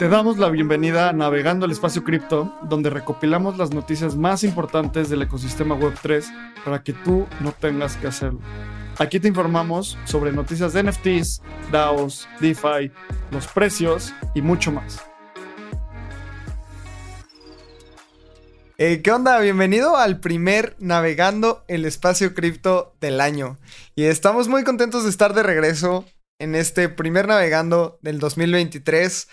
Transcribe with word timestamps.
Te 0.00 0.08
damos 0.08 0.38
la 0.38 0.48
bienvenida 0.48 1.10
a 1.10 1.12
Navegando 1.12 1.66
el 1.66 1.72
Espacio 1.72 2.04
Cripto, 2.04 2.56
donde 2.62 2.88
recopilamos 2.88 3.58
las 3.58 3.74
noticias 3.74 4.16
más 4.16 4.44
importantes 4.44 5.10
del 5.10 5.20
ecosistema 5.20 5.76
Web3 5.76 6.24
para 6.64 6.82
que 6.82 6.94
tú 6.94 7.26
no 7.40 7.52
tengas 7.52 7.98
que 7.98 8.06
hacerlo. 8.06 8.40
Aquí 8.96 9.20
te 9.20 9.28
informamos 9.28 9.98
sobre 10.06 10.32
noticias 10.32 10.72
de 10.72 10.84
NFTs, 10.84 11.42
DAOs, 11.70 12.26
DeFi, 12.40 12.90
los 13.30 13.46
precios 13.48 14.14
y 14.34 14.40
mucho 14.40 14.72
más. 14.72 15.02
Eh, 18.78 19.02
¿Qué 19.02 19.12
onda? 19.12 19.38
Bienvenido 19.40 19.98
al 19.98 20.18
primer 20.18 20.76
Navegando 20.78 21.62
el 21.68 21.84
Espacio 21.84 22.32
Cripto 22.32 22.94
del 23.02 23.20
año. 23.20 23.58
Y 23.94 24.04
estamos 24.04 24.48
muy 24.48 24.64
contentos 24.64 25.04
de 25.04 25.10
estar 25.10 25.34
de 25.34 25.42
regreso 25.42 26.06
en 26.38 26.54
este 26.54 26.88
primer 26.88 27.28
Navegando 27.28 27.98
del 28.00 28.18
2023 28.18 29.28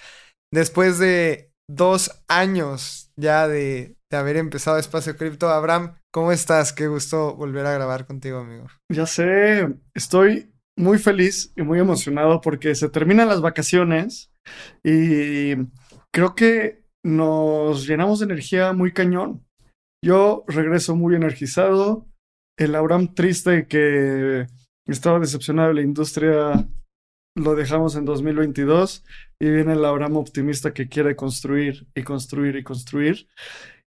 después 0.52 1.00
de 1.00 1.52
dos 1.70 2.24
años 2.28 3.12
ya 3.18 3.48
de, 3.48 3.96
haber 4.12 4.38
empezado 4.38 4.78
Espacio 4.78 5.18
Cripto. 5.18 5.50
Abraham, 5.50 5.96
¿cómo 6.14 6.32
estás? 6.32 6.72
Qué 6.72 6.88
gusto 6.88 7.36
volver 7.36 7.66
a 7.66 7.74
grabar 7.74 8.06
contigo, 8.06 8.40
amigo. 8.40 8.68
Ya 8.92 9.06
sé, 9.06 9.68
estoy 9.94 10.54
muy 10.78 10.98
feliz 10.98 11.52
y 11.56 11.64
muy 11.64 11.80
emocionado 11.80 12.40
porque 12.40 12.76
se 12.76 12.90
terminan 12.90 13.28
las 13.28 13.42
vacaciones 13.42 14.32
y 14.84 15.56
creo 16.14 16.36
que 16.36 16.84
nos 17.04 17.88
llenamos 17.88 18.20
de 18.20 18.26
energía 18.26 18.74
muy 18.74 18.94
cañón. 18.94 19.46
Yo 20.04 20.46
regreso 20.48 20.96
muy 20.96 21.16
energizado. 21.16 22.08
El 22.58 22.76
Abraham 22.76 23.14
triste 23.14 23.68
que 23.68 24.48
estaba 24.86 25.20
decepcionado 25.20 25.70
de 25.70 25.76
la 25.76 25.82
industria 25.82 26.68
lo 27.38 27.56
dejamos 27.56 27.96
en 27.96 28.06
2022 28.06 29.06
y 29.40 29.50
viene 29.50 29.74
el 29.74 29.86
Abraham 29.86 30.18
optimista 30.18 30.74
que 30.74 30.90
quiere 30.90 31.16
construir 31.16 31.88
y 31.94 32.04
construir 32.04 32.56
y 32.56 32.64
construir. 32.64 33.28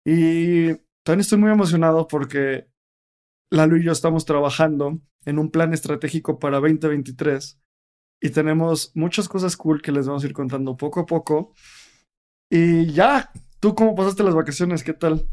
Y 0.04 0.74
también 1.04 1.20
estoy 1.20 1.38
muy 1.38 1.50
emocionado 1.50 2.06
porque 2.06 2.68
Lalo 3.52 3.76
y 3.76 3.84
yo 3.84 3.92
estamos 3.92 4.24
trabajando 4.24 5.00
en 5.24 5.38
un 5.38 5.50
plan 5.50 5.74
estratégico 5.74 6.38
para 6.38 6.60
2023 6.60 7.60
y 8.22 8.30
tenemos 8.30 8.92
muchas 8.94 9.28
cosas 9.28 9.56
cool 9.56 9.82
que 9.82 9.92
les 9.92 10.06
vamos 10.06 10.22
a 10.22 10.26
ir 10.26 10.32
contando 10.32 10.76
poco 10.76 11.00
a 11.00 11.06
poco. 11.06 11.52
Y 12.50 12.92
ya, 12.92 13.32
¿tú 13.58 13.74
cómo 13.74 13.96
pasaste 13.96 14.22
las 14.22 14.34
vacaciones? 14.34 14.84
¿Qué 14.84 14.92
tal? 14.92 15.28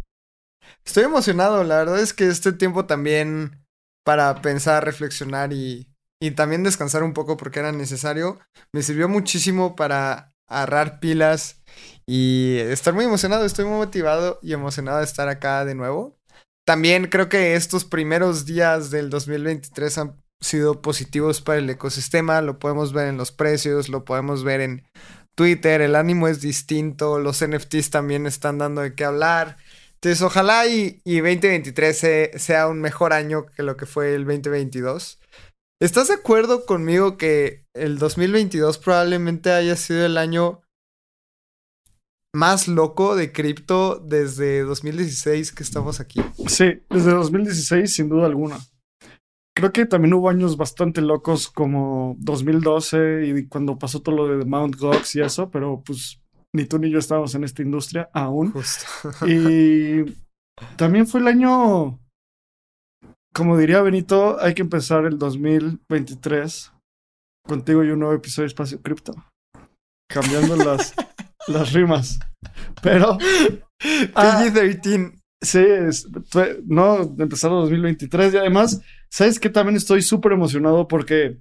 Estoy 0.83 1.03
emocionado, 1.03 1.63
la 1.63 1.77
verdad 1.77 1.99
es 1.99 2.13
que 2.13 2.27
este 2.27 2.51
tiempo 2.51 2.85
también 2.85 3.63
para 4.03 4.41
pensar, 4.41 4.83
reflexionar 4.83 5.53
y 5.53 5.87
y 6.19 6.31
también 6.31 6.63
descansar 6.63 7.03
un 7.03 7.13
poco 7.13 7.37
porque 7.37 7.59
era 7.59 7.71
necesario, 7.71 8.39
me 8.71 8.83
sirvió 8.83 9.07
muchísimo 9.07 9.75
para 9.75 10.33
agarrar 10.47 10.99
pilas 10.99 11.61
y 12.05 12.57
estar 12.59 12.93
muy 12.93 13.05
emocionado. 13.05 13.45
Estoy 13.45 13.65
muy 13.65 13.77
motivado 13.77 14.39
y 14.41 14.53
emocionado 14.53 14.99
de 14.99 15.03
estar 15.03 15.27
acá 15.27 15.65
de 15.65 15.75
nuevo. 15.75 16.17
También 16.65 17.07
creo 17.07 17.29
que 17.29 17.55
estos 17.55 17.85
primeros 17.85 18.45
días 18.45 18.91
del 18.91 19.09
2023 19.09 19.97
han 19.99 20.21
sido 20.41 20.81
positivos 20.81 21.41
para 21.41 21.59
el 21.59 21.69
ecosistema. 21.69 22.41
Lo 22.41 22.59
podemos 22.59 22.93
ver 22.93 23.07
en 23.07 23.17
los 23.17 23.31
precios, 23.31 23.89
lo 23.89 24.03
podemos 24.05 24.43
ver 24.43 24.61
en 24.61 24.87
Twitter. 25.35 25.81
El 25.81 25.95
ánimo 25.95 26.27
es 26.27 26.41
distinto. 26.41 27.19
Los 27.19 27.45
NFTs 27.45 27.89
también 27.89 28.25
están 28.25 28.57
dando 28.57 28.81
de 28.81 28.95
qué 28.95 29.05
hablar. 29.05 29.57
Entonces, 29.95 30.21
ojalá 30.21 30.67
y, 30.67 31.01
y 31.03 31.19
2023 31.19 32.33
sea 32.35 32.67
un 32.67 32.81
mejor 32.81 33.13
año 33.13 33.45
que 33.47 33.63
lo 33.63 33.77
que 33.77 33.85
fue 33.85 34.13
el 34.13 34.25
2022. 34.25 35.19
¿Estás 35.79 36.07
de 36.07 36.15
acuerdo 36.15 36.65
conmigo 36.65 37.17
que 37.17 37.65
el 37.75 37.99
2022 37.99 38.79
probablemente 38.79 39.51
haya 39.51 39.75
sido 39.75 40.07
el 40.07 40.17
año 40.17 40.61
más 42.33 42.67
loco 42.67 43.15
de 43.15 43.31
cripto 43.31 43.99
desde 43.99 44.63
2016 44.63 45.51
que 45.51 45.61
estamos 45.61 45.99
aquí? 45.99 46.19
Sí, 46.47 46.81
desde 46.89 47.11
2016 47.11 47.93
sin 47.93 48.09
duda 48.09 48.25
alguna. 48.25 48.57
Creo 49.55 49.71
que 49.71 49.85
también 49.85 50.15
hubo 50.15 50.29
años 50.29 50.57
bastante 50.57 51.01
locos 51.01 51.47
como 51.47 52.15
2012 52.19 53.27
y 53.27 53.47
cuando 53.47 53.77
pasó 53.77 54.01
todo 54.01 54.15
lo 54.15 54.37
de 54.37 54.45
Mount 54.45 54.77
Gox 54.77 55.15
y 55.15 55.21
eso, 55.21 55.51
pero 55.51 55.83
pues 55.85 56.19
ni 56.55 56.65
tú 56.65 56.79
ni 56.79 56.89
yo 56.89 56.97
estábamos 56.97 57.35
en 57.35 57.43
esta 57.43 57.61
industria 57.61 58.09
aún. 58.13 58.51
Y 59.27 60.05
también 60.75 61.05
fue 61.05 61.19
el 61.19 61.27
año 61.27 61.99
como 63.37 63.55
diría 63.55 63.83
Benito, 63.83 64.41
hay 64.41 64.55
que 64.55 64.63
empezar 64.63 65.05
el 65.05 65.19
2023 65.19 66.73
contigo 67.47 67.83
y 67.83 67.91
un 67.91 67.99
nuevo 67.99 68.15
episodio 68.15 68.45
de 68.45 68.47
Espacio 68.47 68.81
Cripto. 68.81 69.13
Cambiando 70.09 70.55
las, 70.55 70.95
las 71.47 71.71
rimas. 71.71 72.17
Pero. 72.81 73.19
PG-13. 73.79 74.11
Ah, 74.15 75.21
sí, 75.43 75.59
no, 76.65 77.03
empezar 77.19 77.51
el 77.51 77.57
2023. 77.57 78.33
Y 78.33 78.37
además, 78.37 78.81
¿sabes 79.11 79.39
que 79.39 79.51
También 79.51 79.75
estoy 79.75 80.01
súper 80.01 80.31
emocionado 80.31 80.87
porque 80.87 81.37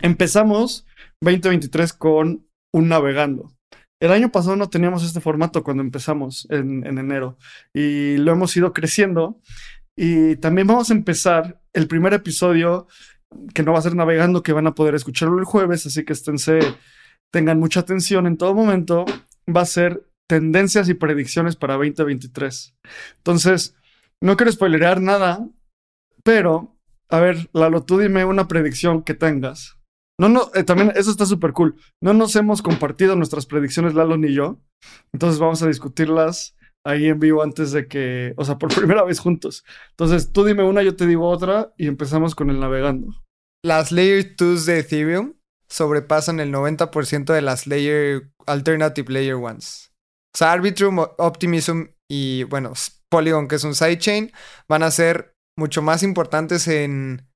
empezamos 0.00 0.86
2023 1.20 1.94
con 1.94 2.46
un 2.72 2.88
navegando. 2.88 3.52
El 4.00 4.12
año 4.12 4.30
pasado 4.30 4.54
no 4.54 4.70
teníamos 4.70 5.02
este 5.02 5.20
formato 5.20 5.64
cuando 5.64 5.82
empezamos 5.82 6.46
en, 6.50 6.86
en 6.86 6.98
enero 6.98 7.36
y 7.74 8.16
lo 8.18 8.30
hemos 8.30 8.56
ido 8.56 8.72
creciendo 8.72 9.40
y 10.00 10.36
también 10.36 10.68
vamos 10.68 10.90
a 10.90 10.94
empezar 10.94 11.60
el 11.72 11.88
primer 11.88 12.14
episodio, 12.14 12.86
que 13.52 13.64
no 13.64 13.72
va 13.72 13.80
a 13.80 13.82
ser 13.82 13.96
navegando, 13.96 14.44
que 14.44 14.52
van 14.52 14.68
a 14.68 14.74
poder 14.76 14.94
escucharlo 14.94 15.40
el 15.40 15.44
jueves, 15.44 15.86
así 15.86 16.04
que 16.04 16.12
esténse, 16.12 16.60
tengan 17.32 17.58
mucha 17.58 17.80
atención 17.80 18.28
en 18.28 18.36
todo 18.36 18.54
momento. 18.54 19.04
Va 19.52 19.62
a 19.62 19.66
ser 19.66 20.08
tendencias 20.28 20.88
y 20.88 20.94
predicciones 20.94 21.56
para 21.56 21.74
2023. 21.74 22.76
Entonces, 23.16 23.74
no 24.22 24.36
quiero 24.36 24.52
spoilerear 24.52 25.00
nada, 25.00 25.48
pero, 26.22 26.78
a 27.08 27.18
ver, 27.18 27.50
Lalo, 27.52 27.82
tú 27.82 27.98
dime 27.98 28.24
una 28.24 28.46
predicción 28.46 29.02
que 29.02 29.14
tengas. 29.14 29.78
No, 30.16 30.28
no, 30.28 30.52
eh, 30.54 30.62
también 30.62 30.92
eso 30.94 31.10
está 31.10 31.26
súper 31.26 31.52
cool. 31.52 31.74
No 32.00 32.14
nos 32.14 32.36
hemos 32.36 32.62
compartido 32.62 33.16
nuestras 33.16 33.46
predicciones, 33.46 33.94
Lalo 33.94 34.16
ni 34.16 34.32
yo. 34.32 34.60
Entonces 35.12 35.40
vamos 35.40 35.60
a 35.64 35.66
discutirlas 35.66 36.54
ahí 36.88 37.06
en 37.06 37.20
vivo 37.20 37.42
antes 37.42 37.72
de 37.72 37.86
que, 37.86 38.32
o 38.36 38.44
sea, 38.44 38.58
por 38.58 38.68
primera 38.74 39.04
vez 39.04 39.20
juntos. 39.20 39.64
Entonces, 39.90 40.32
tú 40.32 40.44
dime 40.44 40.62
una, 40.62 40.82
yo 40.82 40.96
te 40.96 41.06
digo 41.06 41.28
otra 41.28 41.72
y 41.76 41.86
empezamos 41.86 42.34
con 42.34 42.50
el 42.50 42.58
navegando. 42.58 43.08
Las 43.64 43.92
Layer 43.92 44.34
2 44.36 44.66
de 44.66 44.78
Ethereum 44.80 45.34
sobrepasan 45.68 46.40
el 46.40 46.52
90% 46.52 47.32
de 47.32 47.42
las 47.42 47.66
Layer 47.66 48.30
Alternative 48.46 49.12
Layer 49.12 49.36
1s. 49.36 49.88
O 50.34 50.38
sea, 50.38 50.52
Arbitrum, 50.52 50.98
Optimism 51.18 51.82
y, 52.10 52.44
bueno, 52.44 52.72
Polygon, 53.10 53.48
que 53.48 53.56
es 53.56 53.64
un 53.64 53.74
sidechain, 53.74 54.32
van 54.68 54.82
a 54.82 54.90
ser 54.90 55.34
mucho 55.56 55.82
más 55.82 56.02
importantes 56.02 56.68
en 56.68 57.28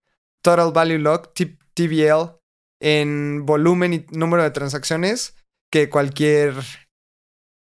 Total 0.42 0.72
Value 0.72 0.98
Lock, 0.98 1.34
TVL, 1.34 2.38
en 2.80 3.44
volumen 3.44 3.92
y 3.92 4.06
número 4.10 4.42
de 4.42 4.50
transacciones 4.50 5.36
que 5.70 5.88
cualquier 5.88 6.54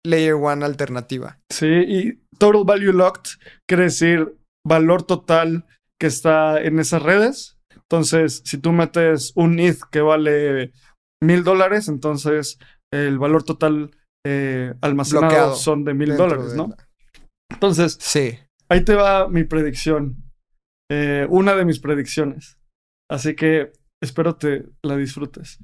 Layer 0.04 0.34
One 0.34 0.64
alternativa. 0.64 1.38
Sí, 1.50 1.66
y 1.66 2.20
Total 2.38 2.64
Value 2.64 2.92
Locked 2.92 3.32
quiere 3.68 3.84
decir 3.84 4.36
valor 4.66 5.02
total 5.02 5.66
que 6.00 6.06
está 6.06 6.60
en 6.60 6.78
esas 6.78 7.02
redes. 7.02 7.58
Entonces, 7.74 8.42
si 8.44 8.58
tú 8.58 8.72
metes 8.72 9.32
un 9.34 9.58
ETH 9.58 9.80
que 9.90 10.00
vale 10.00 10.72
mil 11.22 11.42
dólares, 11.42 11.88
entonces 11.88 12.58
el 12.92 13.18
valor 13.18 13.42
total 13.42 13.90
eh, 14.26 14.74
almacenado 14.80 15.54
son 15.54 15.84
de 15.84 15.94
mil 15.94 16.16
dólares, 16.16 16.54
¿no? 16.54 16.74
Entonces, 17.50 17.96
sí. 18.00 18.38
ahí 18.68 18.84
te 18.84 18.94
va 18.94 19.28
mi 19.28 19.44
predicción. 19.44 20.22
Eh, 20.90 21.26
una 21.28 21.54
de 21.54 21.64
mis 21.64 21.80
predicciones. 21.80 22.58
Así 23.10 23.34
que 23.34 23.72
espero 24.02 24.36
te 24.36 24.66
la 24.82 24.96
disfrutes. 24.96 25.58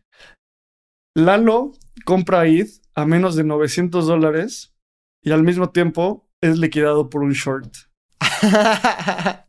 Lalo 1.17 1.73
compra 2.05 2.47
ETH 2.47 2.84
a 2.96 3.06
menos 3.06 3.37
de 3.37 3.44
900 3.44 4.06
dólares 4.06 4.75
y 5.23 5.32
al 5.32 5.43
mismo 5.43 5.70
tiempo 5.70 6.29
es 6.43 6.58
liquidado 6.58 7.08
por 7.11 7.23
un 7.23 7.32
short. 7.32 7.75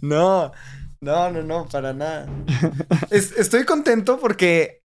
no, 0.00 0.52
no, 1.00 1.30
no, 1.30 1.42
no, 1.42 1.68
para 1.68 1.92
nada. 1.92 2.28
estoy 3.10 3.64
contento 3.64 4.18
porque 4.18 4.82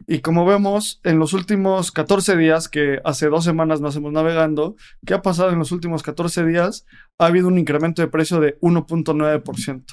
Y 0.08 0.20
como 0.20 0.46
vemos, 0.46 1.00
en 1.04 1.20
los 1.20 1.34
últimos 1.34 1.92
14 1.92 2.38
días, 2.38 2.70
que 2.70 3.00
hace 3.04 3.28
dos 3.28 3.44
semanas 3.44 3.82
nos 3.82 3.96
hemos 3.96 4.12
navegando, 4.12 4.76
¿qué 5.06 5.14
ha 5.14 5.22
pasado 5.22 5.52
en 5.52 5.60
los 5.60 5.72
últimos 5.72 6.02
14 6.04 6.44
días? 6.46 6.86
Ha 7.20 7.28
habido 7.28 7.48
un 7.48 7.60
incremento 7.60 8.02
de 8.02 8.08
precio 8.08 8.40
de 8.40 8.60
1.9%. 8.62 9.84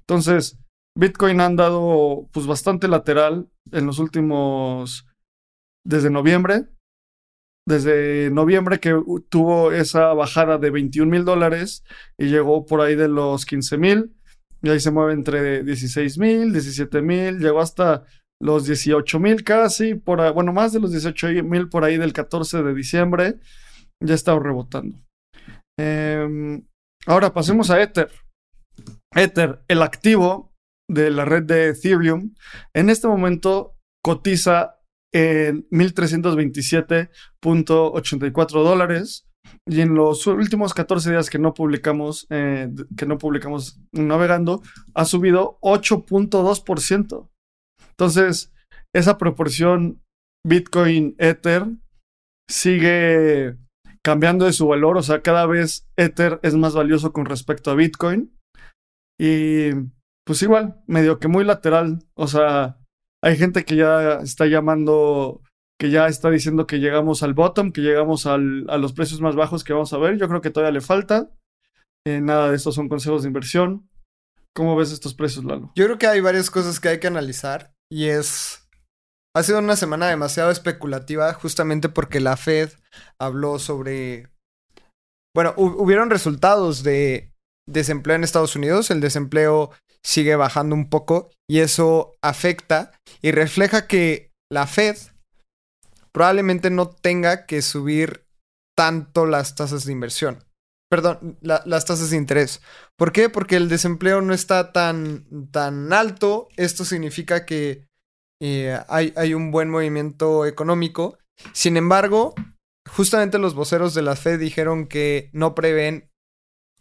Entonces, 0.00 0.58
Bitcoin 0.96 1.40
ha 1.40 1.46
andado 1.46 2.28
pues 2.32 2.46
bastante 2.46 2.86
lateral 2.88 3.48
en 3.72 3.86
los 3.86 3.98
últimos, 3.98 5.06
desde 5.84 6.10
noviembre, 6.10 6.66
desde 7.66 8.30
noviembre 8.30 8.80
que 8.80 8.98
tuvo 9.28 9.72
esa 9.72 10.14
bajada 10.14 10.58
de 10.58 10.70
21 10.70 11.10
mil 11.10 11.24
dólares 11.24 11.84
y 12.16 12.26
llegó 12.26 12.64
por 12.64 12.80
ahí 12.80 12.96
de 12.96 13.08
los 13.08 13.44
15 13.44 13.78
mil. 13.78 14.14
Y 14.62 14.70
ahí 14.70 14.80
se 14.80 14.90
mueve 14.90 15.12
entre 15.12 15.62
16 15.62 16.18
mil, 16.18 16.52
17 16.52 17.02
mil, 17.02 17.38
llegó 17.38 17.60
hasta 17.60 18.04
los 18.40 18.66
18 18.66 19.20
mil 19.20 19.44
casi, 19.44 19.94
por 19.94 20.32
bueno, 20.32 20.52
más 20.52 20.72
de 20.72 20.80
los 20.80 20.90
18 20.90 21.44
mil 21.44 21.68
por 21.68 21.84
ahí 21.84 21.96
del 21.96 22.12
14 22.12 22.62
de 22.62 22.74
diciembre. 22.74 23.38
Ya 24.02 24.14
está 24.14 24.38
rebotando. 24.38 24.98
Em, 25.78 26.66
ahora 27.06 27.32
pasemos 27.32 27.70
a 27.70 27.80
Ether. 27.82 28.10
Ether, 29.14 29.60
el 29.68 29.82
activo 29.82 30.54
de 30.90 31.10
la 31.10 31.24
red 31.24 31.42
de 31.42 31.68
Ethereum, 31.68 32.34
en 32.74 32.90
este 32.90 33.08
momento 33.08 33.76
cotiza 34.02 34.77
en 35.12 35.68
1.327.84 35.70 38.62
dólares. 38.62 39.24
Y 39.66 39.80
en 39.80 39.94
los 39.94 40.26
últimos 40.26 40.74
14 40.74 41.10
días 41.10 41.30
que 41.30 41.38
no 41.38 41.54
publicamos, 41.54 42.26
eh, 42.30 42.68
que 42.96 43.06
no 43.06 43.16
publicamos 43.16 43.80
navegando, 43.92 44.60
ha 44.94 45.06
subido 45.06 45.58
8.2%. 45.62 47.30
Entonces, 47.90 48.52
esa 48.94 49.18
proporción 49.18 50.02
Bitcoin-Ether 50.46 51.66
sigue 52.48 53.56
cambiando 54.04 54.46
de 54.46 54.52
su 54.52 54.66
valor. 54.66 54.96
O 54.96 55.02
sea, 55.02 55.22
cada 55.22 55.46
vez 55.46 55.88
Ether 55.96 56.40
es 56.42 56.54
más 56.54 56.74
valioso 56.74 57.12
con 57.12 57.26
respecto 57.26 57.70
a 57.70 57.74
Bitcoin. 57.74 58.34
Y 59.18 59.70
pues 60.24 60.42
igual, 60.42 60.82
medio 60.86 61.18
que 61.18 61.28
muy 61.28 61.44
lateral. 61.44 62.00
O 62.14 62.26
sea, 62.26 62.77
hay 63.22 63.36
gente 63.36 63.64
que 63.64 63.76
ya 63.76 64.14
está 64.20 64.46
llamando, 64.46 65.42
que 65.78 65.90
ya 65.90 66.06
está 66.06 66.30
diciendo 66.30 66.66
que 66.66 66.78
llegamos 66.78 67.22
al 67.22 67.34
bottom, 67.34 67.72
que 67.72 67.80
llegamos 67.80 68.26
al, 68.26 68.66
a 68.68 68.78
los 68.78 68.92
precios 68.92 69.20
más 69.20 69.34
bajos 69.34 69.64
que 69.64 69.72
vamos 69.72 69.92
a 69.92 69.98
ver. 69.98 70.18
Yo 70.18 70.28
creo 70.28 70.40
que 70.40 70.50
todavía 70.50 70.72
le 70.72 70.80
falta. 70.80 71.30
Eh, 72.06 72.20
nada 72.20 72.50
de 72.50 72.56
estos 72.56 72.74
son 72.74 72.88
consejos 72.88 73.22
de 73.22 73.28
inversión. 73.28 73.88
¿Cómo 74.54 74.76
ves 74.76 74.92
estos 74.92 75.14
precios, 75.14 75.44
Lalo? 75.44 75.72
Yo 75.74 75.84
creo 75.84 75.98
que 75.98 76.06
hay 76.06 76.20
varias 76.20 76.50
cosas 76.50 76.80
que 76.80 76.88
hay 76.88 77.00
que 77.00 77.06
analizar 77.06 77.74
y 77.90 78.06
es... 78.06 78.64
Ha 79.36 79.42
sido 79.42 79.58
una 79.58 79.76
semana 79.76 80.08
demasiado 80.08 80.50
especulativa 80.50 81.32
justamente 81.34 81.88
porque 81.88 82.20
la 82.20 82.36
Fed 82.36 82.70
habló 83.20 83.58
sobre... 83.58 84.30
Bueno, 85.34 85.54
hubieron 85.56 86.10
resultados 86.10 86.82
de 86.82 87.32
desempleo 87.68 88.16
en 88.16 88.24
Estados 88.24 88.56
Unidos. 88.56 88.90
El 88.90 89.00
desempleo 89.00 89.70
sigue 90.02 90.36
bajando 90.36 90.74
un 90.74 90.88
poco 90.88 91.30
y 91.48 91.60
eso 91.60 92.14
afecta 92.22 92.92
y 93.22 93.32
refleja 93.32 93.86
que 93.86 94.32
la 94.50 94.66
Fed 94.66 94.96
probablemente 96.12 96.70
no 96.70 96.88
tenga 96.88 97.46
que 97.46 97.62
subir 97.62 98.24
tanto 98.76 99.26
las 99.26 99.54
tasas 99.54 99.84
de 99.84 99.92
inversión. 99.92 100.44
Perdón, 100.90 101.38
las 101.42 101.84
tasas 101.84 102.10
de 102.10 102.16
interés. 102.16 102.62
¿Por 102.96 103.12
qué? 103.12 103.28
Porque 103.28 103.56
el 103.56 103.68
desempleo 103.68 104.22
no 104.22 104.32
está 104.32 104.72
tan, 104.72 105.50
tan 105.50 105.92
alto. 105.92 106.48
Esto 106.56 106.86
significa 106.86 107.44
que 107.44 107.86
eh, 108.40 108.80
hay, 108.88 109.12
hay 109.16 109.34
un 109.34 109.50
buen 109.50 109.68
movimiento 109.68 110.46
económico. 110.46 111.18
Sin 111.52 111.76
embargo, 111.76 112.34
justamente 112.88 113.38
los 113.38 113.54
voceros 113.54 113.92
de 113.92 114.02
la 114.02 114.16
Fed 114.16 114.40
dijeron 114.40 114.86
que 114.86 115.28
no 115.32 115.54
prevén 115.54 116.10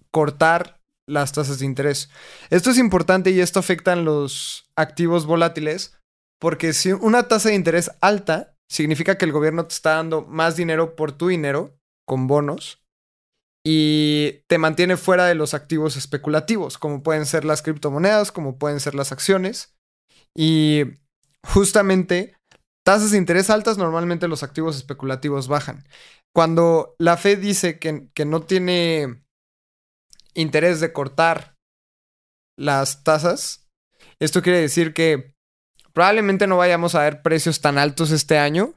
cortar 0.09 0.76
las 1.07 1.31
tasas 1.31 1.59
de 1.59 1.65
interés. 1.65 2.09
Esto 2.49 2.69
es 2.69 2.77
importante 2.77 3.31
y 3.31 3.39
esto 3.39 3.59
afecta 3.59 3.93
a 3.93 3.97
los 3.97 4.69
activos 4.75 5.25
volátiles 5.25 5.97
porque 6.39 6.73
si 6.73 6.91
una 6.91 7.27
tasa 7.27 7.49
de 7.49 7.55
interés 7.55 7.91
alta 8.01 8.55
significa 8.69 9.17
que 9.17 9.25
el 9.25 9.31
gobierno 9.31 9.65
te 9.65 9.73
está 9.73 9.95
dando 9.95 10.21
más 10.23 10.55
dinero 10.55 10.95
por 10.95 11.11
tu 11.11 11.29
dinero 11.29 11.79
con 12.05 12.27
bonos 12.27 12.83
y 13.65 14.43
te 14.47 14.57
mantiene 14.57 14.97
fuera 14.97 15.25
de 15.25 15.35
los 15.35 15.53
activos 15.53 15.97
especulativos, 15.97 16.77
como 16.77 17.03
pueden 17.03 17.25
ser 17.25 17.43
las 17.43 17.61
criptomonedas, 17.61 18.31
como 18.31 18.57
pueden 18.57 18.79
ser 18.79 18.95
las 18.95 19.11
acciones. 19.11 19.75
Y 20.37 20.83
justamente 21.45 22.37
tasas 22.85 23.11
de 23.11 23.17
interés 23.17 23.49
altas, 23.49 23.77
normalmente 23.77 24.29
los 24.29 24.43
activos 24.43 24.77
especulativos 24.77 25.49
bajan. 25.49 25.85
Cuando 26.33 26.95
la 26.99 27.17
Fed 27.17 27.39
dice 27.39 27.79
que, 27.79 28.09
que 28.13 28.23
no 28.23 28.43
tiene 28.43 29.25
interés 30.37 30.79
de 30.79 30.93
cortar 30.93 31.55
las 32.57 33.03
tasas. 33.03 33.67
Esto 34.19 34.41
quiere 34.41 34.61
decir 34.61 34.93
que 34.93 35.33
probablemente 35.93 36.47
no 36.47 36.57
vayamos 36.57 36.95
a 36.95 37.01
ver 37.01 37.21
precios 37.21 37.59
tan 37.59 37.77
altos 37.77 38.11
este 38.11 38.37
año, 38.37 38.73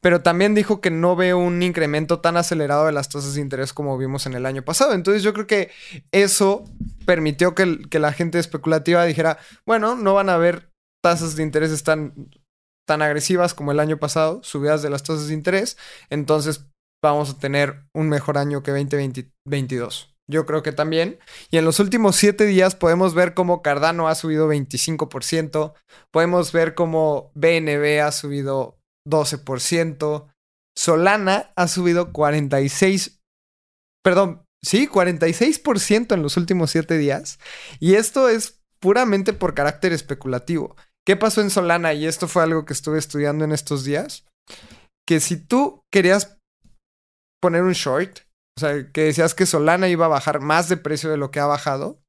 pero 0.00 0.22
también 0.22 0.54
dijo 0.54 0.80
que 0.80 0.90
no 0.90 1.14
ve 1.14 1.34
un 1.34 1.62
incremento 1.62 2.20
tan 2.20 2.36
acelerado 2.36 2.86
de 2.86 2.92
las 2.92 3.08
tasas 3.08 3.34
de 3.34 3.42
interés 3.42 3.72
como 3.72 3.98
vimos 3.98 4.26
en 4.26 4.34
el 4.34 4.46
año 4.46 4.62
pasado. 4.62 4.94
Entonces 4.94 5.22
yo 5.22 5.34
creo 5.34 5.46
que 5.46 5.70
eso 6.10 6.64
permitió 7.04 7.54
que, 7.54 7.98
la 7.98 8.12
gente 8.12 8.38
especulativa 8.38 9.04
dijera, 9.04 9.38
bueno, 9.66 9.94
no 9.94 10.14
van 10.14 10.30
a 10.30 10.34
haber 10.34 10.70
tasas 11.02 11.36
de 11.36 11.42
interés 11.42 11.82
tan, 11.84 12.30
tan 12.86 13.02
agresivas 13.02 13.52
como 13.52 13.72
el 13.72 13.80
año 13.80 13.98
pasado, 13.98 14.42
subidas 14.42 14.80
de 14.82 14.90
las 14.90 15.02
tasas 15.02 15.28
de 15.28 15.34
interés, 15.34 15.76
entonces 16.08 16.66
vamos 17.02 17.30
a 17.30 17.38
tener 17.38 17.84
un 17.94 18.08
mejor 18.08 18.38
año 18.38 18.62
que 18.62 18.70
2022. 18.70 20.13
Yo 20.26 20.46
creo 20.46 20.62
que 20.62 20.72
también. 20.72 21.18
Y 21.50 21.58
en 21.58 21.64
los 21.64 21.80
últimos 21.80 22.16
siete 22.16 22.46
días 22.46 22.74
podemos 22.74 23.14
ver 23.14 23.34
cómo 23.34 23.62
Cardano 23.62 24.08
ha 24.08 24.14
subido 24.14 24.48
25%. 24.48 25.74
Podemos 26.10 26.52
ver 26.52 26.74
cómo 26.74 27.30
BNB 27.34 28.00
ha 28.02 28.10
subido 28.12 28.78
12%. 29.06 30.26
Solana 30.76 31.52
ha 31.56 31.68
subido 31.68 32.12
46. 32.12 33.20
Perdón, 34.02 34.44
sí, 34.62 34.88
46% 34.88 36.14
en 36.14 36.22
los 36.22 36.36
últimos 36.36 36.70
siete 36.70 36.96
días. 36.96 37.38
Y 37.78 37.94
esto 37.94 38.28
es 38.28 38.62
puramente 38.80 39.32
por 39.32 39.54
carácter 39.54 39.92
especulativo. 39.92 40.76
¿Qué 41.06 41.16
pasó 41.16 41.42
en 41.42 41.50
Solana? 41.50 41.92
Y 41.92 42.06
esto 42.06 42.28
fue 42.28 42.42
algo 42.42 42.64
que 42.64 42.72
estuve 42.72 42.98
estudiando 42.98 43.44
en 43.44 43.52
estos 43.52 43.84
días. 43.84 44.24
Que 45.06 45.20
si 45.20 45.36
tú 45.36 45.82
querías 45.92 46.38
poner 47.42 47.62
un 47.62 47.72
short, 47.72 48.20
o 48.56 48.60
sea, 48.60 48.90
que 48.92 49.04
decías 49.04 49.34
que 49.34 49.46
Solana 49.46 49.88
iba 49.88 50.06
a 50.06 50.08
bajar 50.08 50.40
más 50.40 50.68
de 50.68 50.76
precio 50.76 51.10
de 51.10 51.16
lo 51.16 51.30
que 51.30 51.40
ha 51.40 51.46
bajado, 51.46 52.00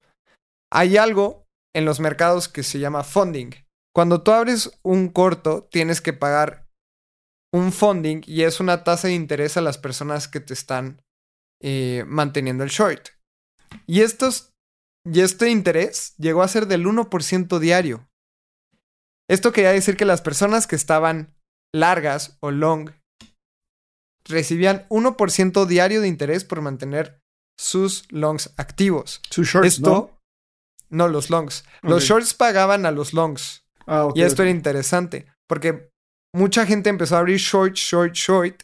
hay 0.71 0.97
algo 0.97 1.45
en 1.75 1.85
los 1.85 1.99
mercados 1.99 2.47
que 2.47 2.63
se 2.63 2.79
llama 2.79 3.03
funding. 3.03 3.51
Cuando 3.93 4.21
tú 4.21 4.31
abres 4.31 4.77
un 4.83 5.09
corto, 5.09 5.67
tienes 5.71 6.01
que 6.01 6.13
pagar 6.13 6.67
un 7.53 7.71
funding 7.71 8.21
y 8.25 8.43
es 8.43 8.59
una 8.59 8.83
tasa 8.83 9.07
de 9.07 9.13
interés 9.13 9.57
a 9.57 9.61
las 9.61 9.77
personas 9.77 10.27
que 10.27 10.39
te 10.39 10.53
están 10.53 11.01
eh, 11.61 12.03
manteniendo 12.05 12.63
el 12.63 12.69
short. 12.69 13.09
Y, 13.87 14.01
estos, 14.01 14.53
y 15.05 15.21
este 15.21 15.49
interés 15.49 16.15
llegó 16.17 16.43
a 16.43 16.47
ser 16.47 16.67
del 16.67 16.85
1% 16.85 17.59
diario. 17.59 18.09
Esto 19.29 19.51
quería 19.51 19.71
decir 19.71 19.97
que 19.97 20.05
las 20.05 20.21
personas 20.21 20.67
que 20.67 20.75
estaban 20.75 21.33
largas 21.73 22.37
o 22.41 22.51
long 22.51 22.91
recibían 24.25 24.85
1% 24.89 25.65
diario 25.65 26.01
de 26.01 26.07
interés 26.07 26.43
por 26.43 26.61
mantener 26.61 27.21
sus 27.57 28.11
longs 28.11 28.53
activos. 28.57 29.21
Sus 29.29 29.47
shorts, 29.47 29.75
Esto, 29.75 30.19
no, 30.89 31.07
los 31.07 31.29
longs. 31.29 31.63
Los 31.81 32.03
shorts 32.03 32.33
pagaban 32.33 32.85
a 32.85 32.91
los 32.91 33.13
longs. 33.13 33.63
Ah, 33.87 34.09
Y 34.15 34.21
esto 34.21 34.41
era 34.41 34.51
interesante, 34.51 35.27
porque 35.47 35.91
mucha 36.33 36.65
gente 36.65 36.89
empezó 36.89 37.15
a 37.15 37.19
abrir 37.19 37.37
short, 37.37 37.75
short, 37.75 38.13
short, 38.13 38.63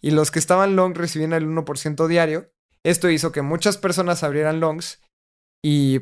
y 0.00 0.10
los 0.10 0.30
que 0.30 0.38
estaban 0.38 0.76
long 0.76 0.94
recibían 0.94 1.32
el 1.32 1.46
1% 1.46 2.06
diario. 2.06 2.50
Esto 2.84 3.10
hizo 3.10 3.32
que 3.32 3.42
muchas 3.42 3.76
personas 3.76 4.22
abrieran 4.22 4.60
longs 4.60 5.00
y 5.64 6.00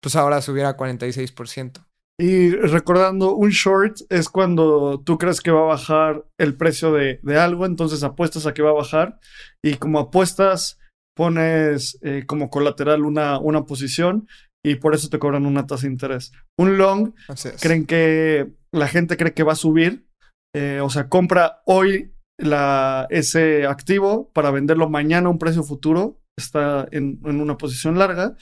pues 0.00 0.16
ahora 0.16 0.42
subiera 0.42 0.70
a 0.70 0.76
46%. 0.76 1.84
Y 2.20 2.50
recordando, 2.50 3.34
un 3.34 3.50
short 3.50 3.96
es 4.10 4.28
cuando 4.28 5.02
tú 5.04 5.18
crees 5.18 5.40
que 5.40 5.50
va 5.50 5.60
a 5.62 5.74
bajar 5.74 6.24
el 6.38 6.56
precio 6.56 6.92
de, 6.92 7.18
de 7.22 7.38
algo, 7.38 7.66
entonces 7.66 8.02
apuestas 8.04 8.46
a 8.46 8.54
que 8.54 8.62
va 8.62 8.70
a 8.70 8.74
bajar 8.74 9.18
y 9.64 9.74
como 9.74 9.98
apuestas 9.98 10.78
pones 11.16 11.98
eh, 12.02 12.24
como 12.26 12.48
colateral 12.50 13.04
una, 13.04 13.38
una 13.38 13.64
posición 13.64 14.28
y 14.64 14.76
por 14.76 14.94
eso 14.94 15.08
te 15.08 15.18
cobran 15.18 15.46
una 15.46 15.66
tasa 15.66 15.86
de 15.86 15.92
interés. 15.92 16.32
Un 16.58 16.78
long 16.78 17.14
creen 17.60 17.86
que 17.86 18.52
la 18.72 18.88
gente 18.88 19.16
cree 19.16 19.34
que 19.34 19.42
va 19.42 19.52
a 19.52 19.56
subir, 19.56 20.06
eh, 20.54 20.80
o 20.80 20.90
sea, 20.90 21.08
compra 21.08 21.62
hoy 21.66 22.12
la, 22.38 23.06
ese 23.10 23.66
activo 23.66 24.30
para 24.32 24.50
venderlo 24.50 24.88
mañana 24.88 25.28
a 25.28 25.30
un 25.30 25.38
precio 25.38 25.64
futuro, 25.64 26.20
está 26.38 26.86
en, 26.92 27.20
en 27.24 27.40
una 27.40 27.56
posición 27.56 27.98
larga. 27.98 28.36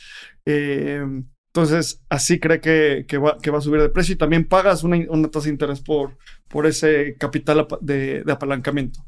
eh, 0.46 1.04
entonces, 1.52 2.00
así 2.08 2.38
cree 2.38 2.60
que, 2.60 3.06
que 3.08 3.18
va, 3.18 3.36
que 3.38 3.50
va 3.50 3.58
a 3.58 3.60
subir 3.60 3.80
de 3.80 3.88
precio 3.88 4.14
y 4.14 4.18
también 4.18 4.46
pagas 4.46 4.84
una, 4.84 4.98
una 5.08 5.30
tasa 5.30 5.46
de 5.46 5.50
interés 5.50 5.80
por, 5.80 6.16
por 6.48 6.64
ese 6.66 7.16
capital 7.18 7.66
de, 7.80 8.22
de 8.22 8.32
apalancamiento. 8.32 9.04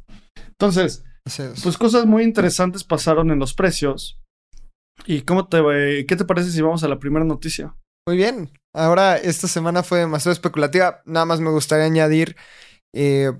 Entonces, 0.48 1.04
pues 1.62 1.78
cosas 1.78 2.04
muy 2.04 2.24
interesantes 2.24 2.82
pasaron 2.82 3.30
en 3.30 3.38
los 3.38 3.54
precios. 3.54 4.18
¿Y 5.06 5.22
cómo 5.22 5.48
te, 5.48 6.04
qué 6.06 6.16
te 6.16 6.24
parece 6.24 6.50
si 6.50 6.60
vamos 6.60 6.82
a 6.82 6.88
la 6.88 6.98
primera 6.98 7.24
noticia? 7.24 7.76
Muy 8.08 8.16
bien. 8.16 8.50
Ahora, 8.74 9.16
esta 9.18 9.46
semana 9.46 9.84
fue 9.84 9.98
demasiado 9.98 10.32
especulativa. 10.32 11.00
Nada 11.04 11.26
más 11.26 11.38
me 11.40 11.50
gustaría 11.50 11.84
añadir, 11.84 12.36
eh, 12.92 13.32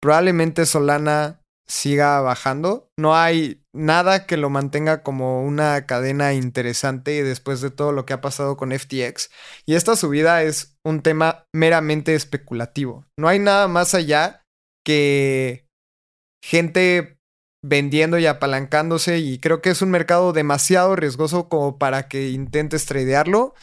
probablemente 0.00 0.64
Solana 0.64 1.41
siga 1.68 2.20
bajando. 2.20 2.88
No 2.98 3.16
hay 3.16 3.62
nada 3.74 4.26
que 4.26 4.36
lo 4.36 4.50
mantenga 4.50 5.02
como 5.02 5.44
una 5.44 5.86
cadena 5.86 6.34
interesante 6.34 7.22
después 7.24 7.60
de 7.60 7.70
todo 7.70 7.92
lo 7.92 8.04
que 8.04 8.12
ha 8.12 8.20
pasado 8.20 8.56
con 8.56 8.72
FTX. 8.72 9.30
Y 9.66 9.74
esta 9.74 9.96
subida 9.96 10.42
es 10.42 10.76
un 10.84 11.02
tema 11.02 11.46
meramente 11.54 12.14
especulativo. 12.14 13.06
No 13.18 13.28
hay 13.28 13.38
nada 13.38 13.68
más 13.68 13.94
allá 13.94 14.42
que 14.84 15.66
gente 16.44 17.18
vendiendo 17.64 18.18
y 18.18 18.26
apalancándose 18.26 19.18
y 19.18 19.38
creo 19.38 19.62
que 19.62 19.70
es 19.70 19.82
un 19.82 19.90
mercado 19.90 20.32
demasiado 20.32 20.96
riesgoso 20.96 21.48
como 21.48 21.78
para 21.78 22.08
que 22.08 22.30
intentes 22.30 22.86
tradearlo. 22.86 23.54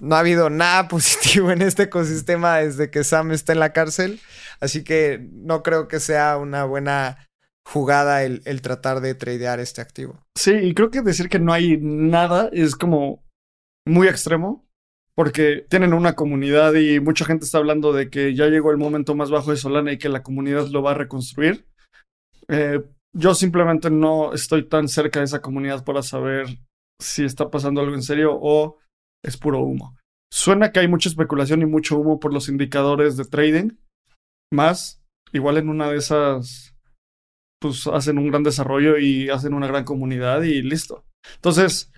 No 0.00 0.16
ha 0.16 0.20
habido 0.20 0.50
nada 0.50 0.88
positivo 0.88 1.50
en 1.50 1.62
este 1.62 1.84
ecosistema 1.84 2.56
desde 2.58 2.90
que 2.90 3.04
Sam 3.04 3.32
está 3.32 3.52
en 3.52 3.60
la 3.60 3.72
cárcel, 3.72 4.20
así 4.60 4.82
que 4.82 5.28
no 5.32 5.62
creo 5.62 5.88
que 5.88 6.00
sea 6.00 6.36
una 6.38 6.64
buena 6.64 7.28
jugada 7.66 8.24
el, 8.24 8.42
el 8.44 8.62
tratar 8.62 9.00
de 9.00 9.14
tradear 9.14 9.60
este 9.60 9.80
activo. 9.80 10.22
Sí, 10.36 10.52
y 10.52 10.74
creo 10.74 10.90
que 10.90 11.02
decir 11.02 11.28
que 11.28 11.38
no 11.38 11.52
hay 11.52 11.78
nada 11.78 12.50
es 12.52 12.76
como 12.76 13.24
muy 13.86 14.08
extremo, 14.08 14.66
porque 15.14 15.64
tienen 15.68 15.94
una 15.94 16.14
comunidad 16.14 16.74
y 16.74 17.00
mucha 17.00 17.24
gente 17.24 17.44
está 17.44 17.58
hablando 17.58 17.92
de 17.92 18.10
que 18.10 18.34
ya 18.34 18.46
llegó 18.46 18.70
el 18.70 18.78
momento 18.78 19.14
más 19.14 19.30
bajo 19.30 19.50
de 19.50 19.56
Solana 19.56 19.92
y 19.92 19.98
que 19.98 20.08
la 20.08 20.22
comunidad 20.22 20.68
lo 20.68 20.82
va 20.82 20.92
a 20.92 20.94
reconstruir. 20.94 21.66
Eh, 22.48 22.82
yo 23.12 23.34
simplemente 23.34 23.90
no 23.90 24.32
estoy 24.32 24.68
tan 24.68 24.88
cerca 24.88 25.20
de 25.20 25.26
esa 25.26 25.40
comunidad 25.40 25.84
para 25.84 26.02
saber 26.02 26.46
si 27.00 27.24
está 27.24 27.48
pasando 27.48 27.80
algo 27.80 27.94
en 27.94 28.02
serio 28.02 28.36
o 28.40 28.78
es 29.22 29.36
puro 29.36 29.60
humo. 29.60 29.96
Suena 30.32 30.72
que 30.72 30.80
hay 30.80 30.88
mucha 30.88 31.08
especulación 31.08 31.62
y 31.62 31.66
mucho 31.66 31.96
humo 31.96 32.18
por 32.18 32.32
los 32.32 32.48
indicadores 32.48 33.16
de 33.16 33.24
trading, 33.24 33.70
más 34.52 35.00
igual 35.32 35.58
en 35.58 35.68
una 35.68 35.88
de 35.90 35.96
esas 35.96 36.73
pues 37.64 37.86
hacen 37.86 38.18
un 38.18 38.28
gran 38.28 38.42
desarrollo 38.42 38.98
y 38.98 39.30
hacen 39.30 39.54
una 39.54 39.66
gran 39.66 39.84
comunidad 39.84 40.42
y 40.42 40.60
listo. 40.60 41.02
Entonces, 41.36 41.90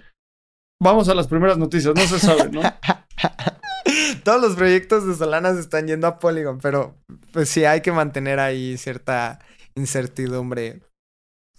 vamos 0.80 1.08
a 1.08 1.14
las 1.14 1.26
primeras 1.26 1.58
noticias, 1.58 1.92
no 1.92 2.02
se 2.02 2.20
sabe, 2.20 2.48
¿no? 2.50 2.62
Todos 4.24 4.40
los 4.40 4.54
proyectos 4.54 5.04
de 5.08 5.16
Solana 5.16 5.54
se 5.54 5.60
están 5.60 5.88
yendo 5.88 6.06
a 6.06 6.20
Polygon, 6.20 6.58
pero 6.58 6.94
pues 7.32 7.48
sí 7.48 7.64
hay 7.64 7.80
que 7.80 7.90
mantener 7.90 8.38
ahí 8.38 8.76
cierta 8.78 9.40
incertidumbre 9.76 10.82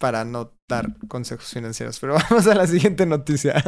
para 0.00 0.24
no 0.24 0.54
dar 0.70 0.96
consejos 1.08 1.52
financieros. 1.52 2.00
Pero 2.00 2.14
vamos 2.30 2.46
a 2.46 2.54
la 2.54 2.66
siguiente 2.66 3.04
noticia. 3.04 3.62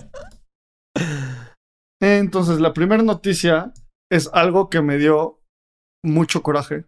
Entonces, 2.00 2.60
la 2.60 2.72
primera 2.72 3.02
noticia 3.02 3.74
es 4.10 4.30
algo 4.32 4.70
que 4.70 4.80
me 4.80 4.96
dio 4.96 5.42
mucho 6.02 6.42
coraje. 6.42 6.86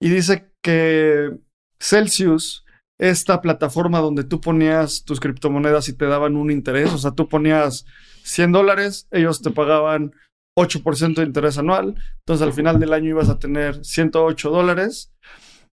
Y 0.00 0.08
dice 0.08 0.50
que 0.64 1.38
Celsius, 1.80 2.64
esta 2.98 3.40
plataforma 3.40 4.00
donde 4.00 4.24
tú 4.24 4.40
ponías 4.40 5.04
tus 5.04 5.20
criptomonedas 5.20 5.88
y 5.88 5.92
te 5.92 6.06
daban 6.06 6.36
un 6.36 6.50
interés, 6.50 6.92
o 6.92 6.98
sea, 6.98 7.10
tú 7.12 7.28
ponías 7.28 7.84
100 8.24 8.52
dólares, 8.52 9.06
ellos 9.10 9.42
te 9.42 9.50
pagaban 9.50 10.12
8% 10.58 11.14
de 11.14 11.26
interés 11.26 11.58
anual, 11.58 11.94
entonces 12.20 12.46
al 12.46 12.52
final 12.52 12.80
del 12.80 12.92
año 12.92 13.10
ibas 13.10 13.28
a 13.28 13.38
tener 13.38 13.84
108 13.84 14.50
dólares. 14.50 15.12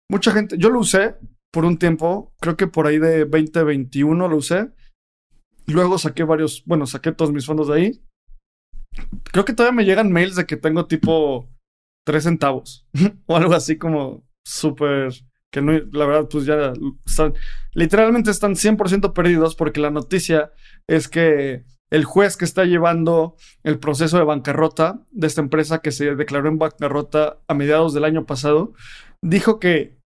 Mucha 0.10 0.32
gente, 0.32 0.58
yo 0.58 0.70
lo 0.70 0.80
usé 0.80 1.16
por 1.52 1.66
un 1.66 1.78
tiempo, 1.78 2.34
creo 2.42 2.58
que 2.58 2.68
por 2.68 2.88
ahí 2.88 2.98
de 2.98 3.26
2021 3.26 4.28
lo 4.28 4.36
usé. 4.36 4.72
Luego 5.68 5.98
saqué 5.98 6.24
varios, 6.24 6.64
bueno, 6.66 6.88
saqué 6.88 7.12
todos 7.12 7.32
mis 7.32 7.46
fondos 7.46 7.68
de 7.68 7.76
ahí. 7.76 8.02
Creo 9.32 9.46
que 9.46 9.54
todavía 9.54 9.76
me 9.76 9.86
llegan 9.86 10.12
mails 10.12 10.36
de 10.36 10.46
que 10.46 10.58
tengo 10.58 10.88
tipo 10.88 11.48
3 12.06 12.24
centavos 12.24 12.88
o 13.28 13.38
algo 13.38 13.54
así 13.54 13.78
como 13.78 14.28
súper 14.46 15.14
que 15.52 15.62
la 15.62 16.06
verdad, 16.06 16.30
pues 16.30 16.46
ya 16.46 16.74
están, 17.06 17.34
literalmente 17.74 18.32
están 18.32 18.56
100% 18.56 19.14
perdidos 19.14 19.56
porque 19.56 19.82
la 19.82 19.92
noticia 19.92 20.52
es 20.88 21.08
que 21.08 21.66
el 21.92 22.06
juez 22.06 22.38
que 22.38 22.46
está 22.46 22.64
llevando 22.64 23.36
el 23.64 23.78
proceso 23.78 24.18
de 24.18 24.24
bancarrota 24.24 25.04
de 25.12 25.28
esta 25.28 25.42
empresa 25.42 25.82
que 25.82 25.92
se 25.92 26.16
declaró 26.16 26.48
en 26.48 26.58
bancarrota 26.58 27.40
a 27.48 27.54
mediados 27.54 27.94
del 27.94 28.06
año 28.06 28.26
pasado, 28.26 28.74
dijo 29.22 29.60
que 29.60 30.00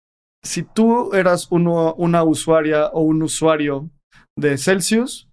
si 0.45 0.63
tú 0.63 1.13
eras 1.13 1.51
uno, 1.51 1.93
una 1.95 2.23
usuaria 2.23 2.88
o 2.88 3.01
un 3.01 3.21
usuario 3.21 3.89
de 4.38 4.57
Celsius, 4.57 5.29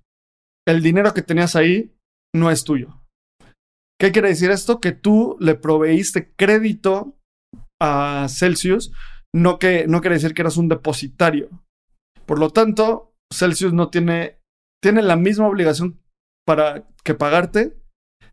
el 0.67 0.83
dinero 0.83 1.15
que 1.15 1.23
tenías 1.23 1.57
ahí 1.57 1.95
no 2.35 2.51
es 2.51 2.65
tuyo. 2.65 3.01
¿Qué 4.01 4.13
quiere 4.13 4.29
decir 4.29 4.51
esto? 4.51 4.81
Que 4.81 4.93
tú 4.93 5.37
le 5.41 5.55
proveíste 5.55 6.33
crédito 6.37 7.17
a 7.81 8.27
Celsius, 8.29 8.93
no, 9.35 9.59
que, 9.59 9.87
no 9.87 10.01
quiere 10.01 10.17
decir 10.17 10.35
que 10.35 10.43
eras 10.43 10.57
un 10.57 10.69
depositario. 10.69 11.49
Por 12.27 12.39
lo 12.39 12.51
tanto, 12.51 13.15
Celsius 13.33 13.73
no 13.73 13.91
tiene, 13.91 14.41
tiene 14.83 15.03
la 15.03 15.17
misma 15.17 15.47
obligación 15.47 16.01
para 16.47 16.87
que 17.05 17.15
pagarte 17.15 17.77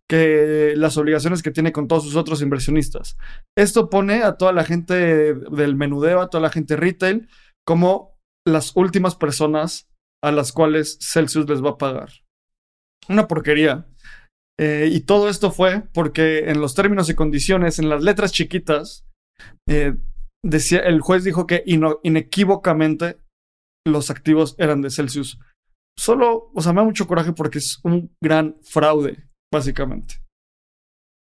que 0.09 0.73
las 0.77 0.97
obligaciones 0.97 1.43
que 1.43 1.51
tiene 1.51 1.73
con 1.73 1.87
todos 1.87 2.03
sus 2.03 2.15
otros 2.15 2.41
inversionistas. 2.41 3.17
Esto 3.57 3.89
pone 3.89 4.23
a 4.23 4.37
toda 4.37 4.53
la 4.53 4.63
gente 4.63 5.33
del 5.33 5.75
menudeo, 5.75 6.21
a 6.21 6.29
toda 6.29 6.41
la 6.41 6.49
gente 6.49 6.77
retail, 6.77 7.27
como 7.65 8.17
las 8.45 8.75
últimas 8.75 9.15
personas 9.15 9.89
a 10.23 10.31
las 10.31 10.53
cuales 10.53 10.97
Celsius 11.01 11.49
les 11.49 11.63
va 11.63 11.71
a 11.71 11.77
pagar. 11.77 12.09
Una 13.09 13.27
porquería. 13.27 13.85
Eh, 14.59 14.89
y 14.91 15.01
todo 15.01 15.29
esto 15.29 15.51
fue 15.51 15.83
porque 15.93 16.49
en 16.49 16.61
los 16.61 16.73
términos 16.73 17.09
y 17.09 17.15
condiciones, 17.15 17.77
en 17.77 17.89
las 17.89 18.01
letras 18.01 18.31
chiquitas, 18.31 19.05
eh, 19.67 19.95
decía, 20.43 20.79
el 20.79 21.01
juez 21.01 21.23
dijo 21.23 21.47
que 21.47 21.63
inequívocamente 21.65 23.19
los 23.85 24.09
activos 24.09 24.55
eran 24.57 24.81
de 24.81 24.89
Celsius. 24.89 25.39
Solo, 25.97 26.51
o 26.53 26.61
sea, 26.61 26.73
me 26.73 26.81
da 26.81 26.85
mucho 26.85 27.07
coraje 27.07 27.33
porque 27.33 27.57
es 27.57 27.79
un 27.83 28.15
gran 28.21 28.57
fraude, 28.61 29.27
básicamente. 29.51 30.21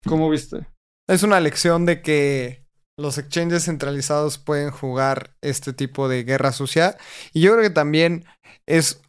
¿Cómo 0.07 0.29
viste? 0.29 0.67
Es 1.09 1.23
una 1.23 1.39
lección 1.39 1.85
de 1.85 2.01
que 2.01 2.65
los 2.99 3.17
exchanges 3.17 3.65
centralizados 3.65 4.37
pueden 4.37 4.71
jugar 4.71 5.35
este 5.41 5.73
tipo 5.73 6.07
de 6.07 6.23
guerra 6.23 6.51
sucia. 6.51 6.97
Y 7.33 7.41
yo 7.41 7.51
creo 7.53 7.63
que 7.63 7.73
también 7.73 8.25
es 8.67 9.01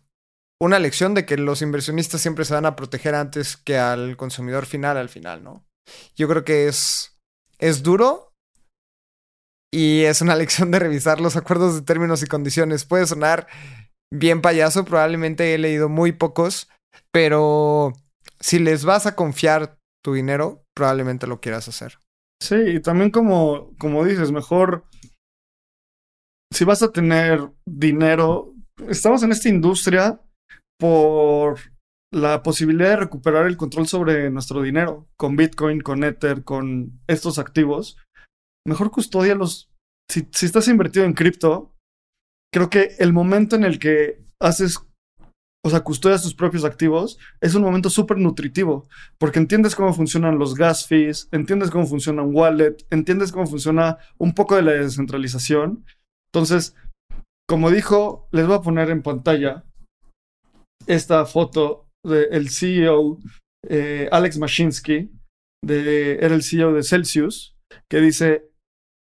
una 0.61 0.79
lección 0.79 1.15
de 1.15 1.27
que 1.27 1.37
los 1.37 1.61
inversionistas 1.61 2.21
siempre 2.21 2.45
se 2.45 2.55
van 2.55 2.67
a 2.67 2.77
proteger 2.77 3.15
antes 3.15 3.57
que 3.57 3.79
al 3.79 4.17
consumidor 4.17 4.67
final 4.67 4.97
al 4.97 5.09
final, 5.09 5.43
¿no? 5.43 5.67
Yo 6.15 6.29
creo 6.29 6.45
que 6.45 6.69
es, 6.69 7.19
es 7.59 7.83
duro 7.83 8.32
y 9.73 10.03
es 10.03 10.21
una 10.21 10.37
lección 10.37 10.71
de 10.71 10.79
revisar 10.79 11.21
los 11.21 11.37
acuerdos 11.37 11.75
de 11.75 11.83
términos 11.83 12.23
y 12.23 12.27
condiciones. 12.27 12.85
Puede 12.85 13.07
sonar 13.07 13.47
bien 14.13 14.43
payaso, 14.43 14.85
probablemente 14.85 15.55
he 15.55 15.59
leído 15.59 15.89
muy 15.89 16.13
pocos, 16.13 16.69
pero 17.11 17.93
si 18.41 18.59
les 18.59 18.85
vas 18.85 19.07
a 19.07 19.17
confiar 19.17 19.79
tu 20.05 20.15
dinero, 20.15 20.65
probablemente 20.75 21.27
lo 21.27 21.41
quieras 21.41 21.69
hacer. 21.69 21.99
Sí, 22.41 22.57
y 22.57 22.81
también 22.81 23.11
como, 23.11 23.73
como 23.79 24.05
dices, 24.05 24.33
mejor 24.33 24.85
si 26.53 26.65
vas 26.65 26.83
a 26.83 26.93
tener 26.93 27.51
dinero, 27.67 28.55
estamos 28.89 29.23
en 29.23 29.33
esta 29.33 29.49
industria 29.49 30.21
por 30.79 31.59
la 32.13 32.43
posibilidad 32.43 32.91
de 32.91 32.97
recuperar 32.97 33.47
el 33.47 33.57
control 33.57 33.87
sobre 33.87 34.31
nuestro 34.31 34.61
dinero 34.61 35.09
con 35.17 35.37
Bitcoin, 35.37 35.81
con 35.81 36.05
Ether, 36.05 36.45
con 36.45 37.01
estos 37.07 37.39
activos. 37.39 37.97
Mejor 38.67 38.91
custodia 38.91 39.35
los. 39.35 39.71
Si, 40.11 40.29
si 40.33 40.47
estás 40.47 40.69
invertido 40.69 41.05
en 41.05 41.15
cripto, 41.15 41.75
creo 42.53 42.71
que 42.71 42.97
el 42.99 43.13
momento 43.13 43.57
en 43.57 43.65
el 43.65 43.79
que 43.79 44.25
haces 44.41 44.79
o 45.65 45.71
sea, 45.71 45.81
custodias 45.81 46.23
tus 46.23 46.35
propios 46.35 46.65
activos, 46.65 47.19
es 47.41 47.55
un 47.55 47.63
momento 47.63 47.89
súper 47.89 48.19
nutritivo, 48.19 48.89
porque 49.19 49.39
entiendes 49.39 49.77
cómo 49.77 49.95
funcionan 49.95 50.39
los 50.39 50.55
gas 50.57 50.87
fees, 50.87 51.29
entiendes 51.31 51.71
cómo 51.71 51.87
funciona 51.87 52.23
un 52.23 52.35
wallet, 52.35 52.85
entiendes 52.91 53.31
cómo 53.31 53.47
funciona 53.47 53.99
un 54.19 54.35
poco 54.35 54.57
de 54.57 54.63
la 54.63 54.73
descentralización. 54.73 55.85
Entonces, 56.33 56.75
como 57.49 57.71
dijo, 57.71 58.29
les 58.33 58.47
voy 58.47 58.57
a 58.57 58.63
poner 58.63 58.91
en 58.91 59.03
pantalla 59.03 59.65
esta 60.89 61.25
foto 61.27 61.89
del 62.05 62.51
CEO 62.51 63.19
eh, 63.69 64.09
Alex 64.11 64.39
Mashinsky, 64.39 65.13
de, 65.65 66.15
era 66.15 66.35
el 66.35 66.43
CEO 66.43 66.73
de 66.73 66.83
Celsius, 66.83 67.57
que 67.89 68.01
dice, 68.01 68.51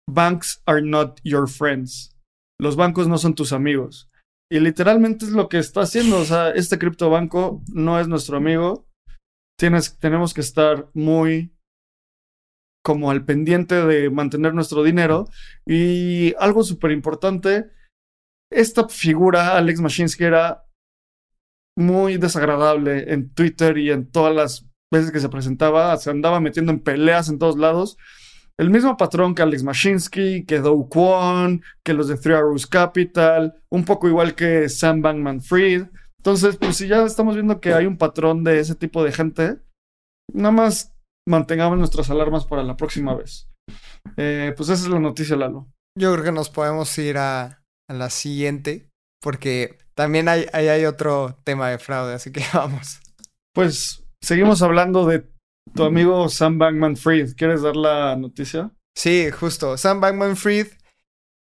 Banks 0.09 0.63
are 0.67 0.83
not 0.83 1.21
your 1.25 1.49
friends. 1.49 2.17
Los 2.61 2.77
bancos 2.77 3.09
no 3.09 3.19
son 3.19 3.35
tus 3.35 3.53
amigos. 3.53 4.11
Y 4.51 4.61
literalmente 4.61 5.25
es 5.25 5.33
lo 5.33 5.49
que 5.49 5.59
está 5.59 5.83
haciendo. 5.83 6.19
O 6.19 6.25
sea, 6.25 6.51
este 6.51 6.79
criptobanco 6.79 7.63
no 7.73 7.99
es 7.99 8.09
nuestro 8.09 8.37
amigo. 8.37 8.87
Tenemos 9.59 10.35
que 10.35 10.41
estar 10.41 10.91
muy 10.95 11.55
como 12.85 13.11
al 13.11 13.25
pendiente 13.25 13.75
de 13.87 14.11
mantener 14.11 14.55
nuestro 14.55 14.83
dinero. 14.83 15.27
Y 15.67 16.35
algo 16.39 16.63
súper 16.63 16.91
importante, 16.91 17.71
esta 18.53 18.89
figura, 18.89 19.57
Alex 19.57 19.81
Mashinsky, 19.81 20.25
era 20.25 20.67
muy 21.77 22.19
desagradable 22.19 23.13
en 23.13 23.33
Twitter 23.33 23.79
y 23.79 23.91
en 23.91 24.11
todas 24.11 24.35
las 24.35 24.71
veces 24.93 25.11
que 25.11 25.21
se 25.21 25.31
presentaba. 25.31 25.97
Se 25.97 26.11
andaba 26.11 26.41
metiendo 26.41 26.71
en 26.73 26.81
peleas 26.81 27.29
en 27.29 27.39
todos 27.39 27.57
lados 27.57 27.97
el 28.59 28.71
mismo 28.71 28.97
patrón 28.97 29.35
que 29.35 29.43
Alex 29.43 29.63
Mashinsky, 29.63 30.45
que 30.45 30.61
Do 30.61 30.89
Kwon, 30.89 31.63
que 31.85 31.93
los 31.93 32.09
de 32.09 32.17
Three 32.17 32.35
Arrows 32.35 32.67
Capital, 32.67 33.61
un 33.71 33.85
poco 33.85 34.09
igual 34.09 34.35
que 34.35 34.69
Sam 34.69 35.03
Bankman 35.03 35.43
Fried. 35.43 35.87
Entonces, 36.19 36.57
pues 36.57 36.77
si 36.77 36.89
ya 36.89 37.05
estamos 37.05 37.35
viendo 37.35 37.61
que 37.61 37.75
hay 37.75 37.87
un 37.87 37.99
patrón 37.99 38.45
de 38.45 38.61
ese 38.61 38.75
tipo 38.75 39.03
de 39.03 39.13
gente, 39.13 39.59
nada 40.33 40.53
más 40.53 40.95
mantengamos 41.29 41.79
nuestras 41.79 42.11
alarmas 42.11 42.47
para 42.47 42.63
la 42.63 42.77
próxima 42.77 43.15
vez. 43.15 43.49
Eh, 44.17 44.55
pues 44.57 44.69
esa 44.69 44.85
es 44.85 44.89
la 44.89 45.01
noticia, 45.01 45.37
Lalo. 45.37 45.69
Yo 45.99 46.13
creo 46.13 46.25
que 46.25 46.33
nos 46.33 46.51
podemos 46.51 46.97
ir 46.99 47.19
a, 47.19 47.63
la 47.89 48.09
siguiente, 48.09 48.89
porque 49.21 49.79
también 49.95 50.29
hay, 50.29 50.47
hay 50.53 50.85
otro 50.87 51.39
tema 51.45 51.69
de 51.69 51.79
fraude, 51.79 52.15
así 52.15 52.33
que 52.33 52.43
vamos. 52.55 53.01
Pues 53.53 54.05
seguimos 54.23 54.63
hablando 54.63 55.07
de 55.07 55.27
tu 55.75 55.85
amigo 55.85 56.29
Sam 56.29 56.59
Bankman 56.59 56.97
Fried, 56.97 57.35
¿quieres 57.37 57.63
dar 57.63 57.77
la 57.77 58.17
noticia? 58.17 58.71
Sí, 58.97 59.31
justo. 59.31 59.77
Sam 59.77 60.01
Bankman 60.01 60.37
Fried 60.37 60.69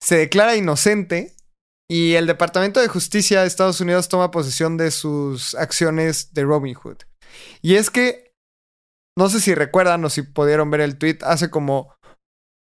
se 0.01 0.17
declara 0.17 0.55
inocente 0.55 1.35
y 1.89 2.13
el 2.13 2.25
Departamento 2.25 2.79
de 2.79 2.87
Justicia 2.87 3.41
de 3.41 3.47
Estados 3.47 3.79
Unidos 3.81 4.09
toma 4.09 4.31
posesión 4.31 4.77
de 4.77 4.91
sus 4.91 5.55
acciones 5.55 6.33
de 6.33 6.43
Robinhood. 6.43 6.97
Y 7.61 7.75
es 7.75 7.89
que, 7.89 8.33
no 9.17 9.29
sé 9.29 9.39
si 9.39 9.53
recuerdan 9.53 10.03
o 10.05 10.09
si 10.09 10.23
pudieron 10.23 10.71
ver 10.71 10.81
el 10.81 10.97
tweet, 10.97 11.19
hace 11.21 11.49
como 11.49 11.93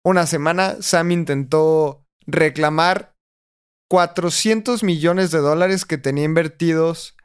una 0.04 0.26
semana 0.26 0.80
Sam 0.80 1.10
intentó 1.10 2.06
reclamar 2.26 3.14
400 3.90 4.82
millones 4.82 5.30
de 5.30 5.38
dólares 5.38 5.84
que 5.84 5.98
tenía 5.98 6.24
invertidos 6.24 7.16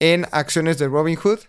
en 0.00 0.26
acciones 0.32 0.78
de 0.78 0.88
Robinhood 0.88 1.40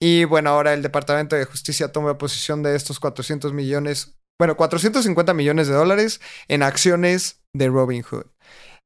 y 0.00 0.24
bueno, 0.24 0.50
ahora 0.50 0.74
el 0.74 0.82
Departamento 0.82 1.34
de 1.34 1.44
Justicia 1.44 1.90
toma 1.90 2.18
posesión 2.18 2.62
de 2.62 2.76
estos 2.76 3.00
400 3.00 3.52
millones, 3.52 4.16
bueno, 4.38 4.56
450 4.56 5.34
millones 5.34 5.66
de 5.66 5.74
dólares 5.74 6.20
en 6.46 6.62
acciones 6.62 7.40
de 7.52 7.68
Robinhood. 7.68 8.26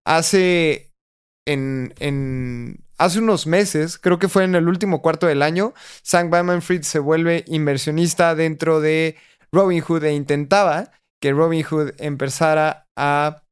Hace, 0.06 0.90
en, 1.46 1.92
en, 1.98 2.84
hace 2.96 3.18
unos 3.18 3.46
meses, 3.46 3.98
creo 3.98 4.18
que 4.18 4.28
fue 4.28 4.44
en 4.44 4.54
el 4.54 4.68
último 4.68 5.02
cuarto 5.02 5.26
del 5.26 5.42
año, 5.42 5.74
Sam 6.02 6.30
Bankman 6.30 6.62
Fried 6.62 6.82
se 6.82 6.98
vuelve 6.98 7.44
inversionista 7.46 8.34
dentro 8.34 8.80
de 8.80 9.16
Robinhood 9.52 10.04
e 10.04 10.14
intentaba 10.14 10.92
que 11.20 11.32
Robinhood 11.32 11.92
empezara 11.98 12.86
a... 12.96 13.42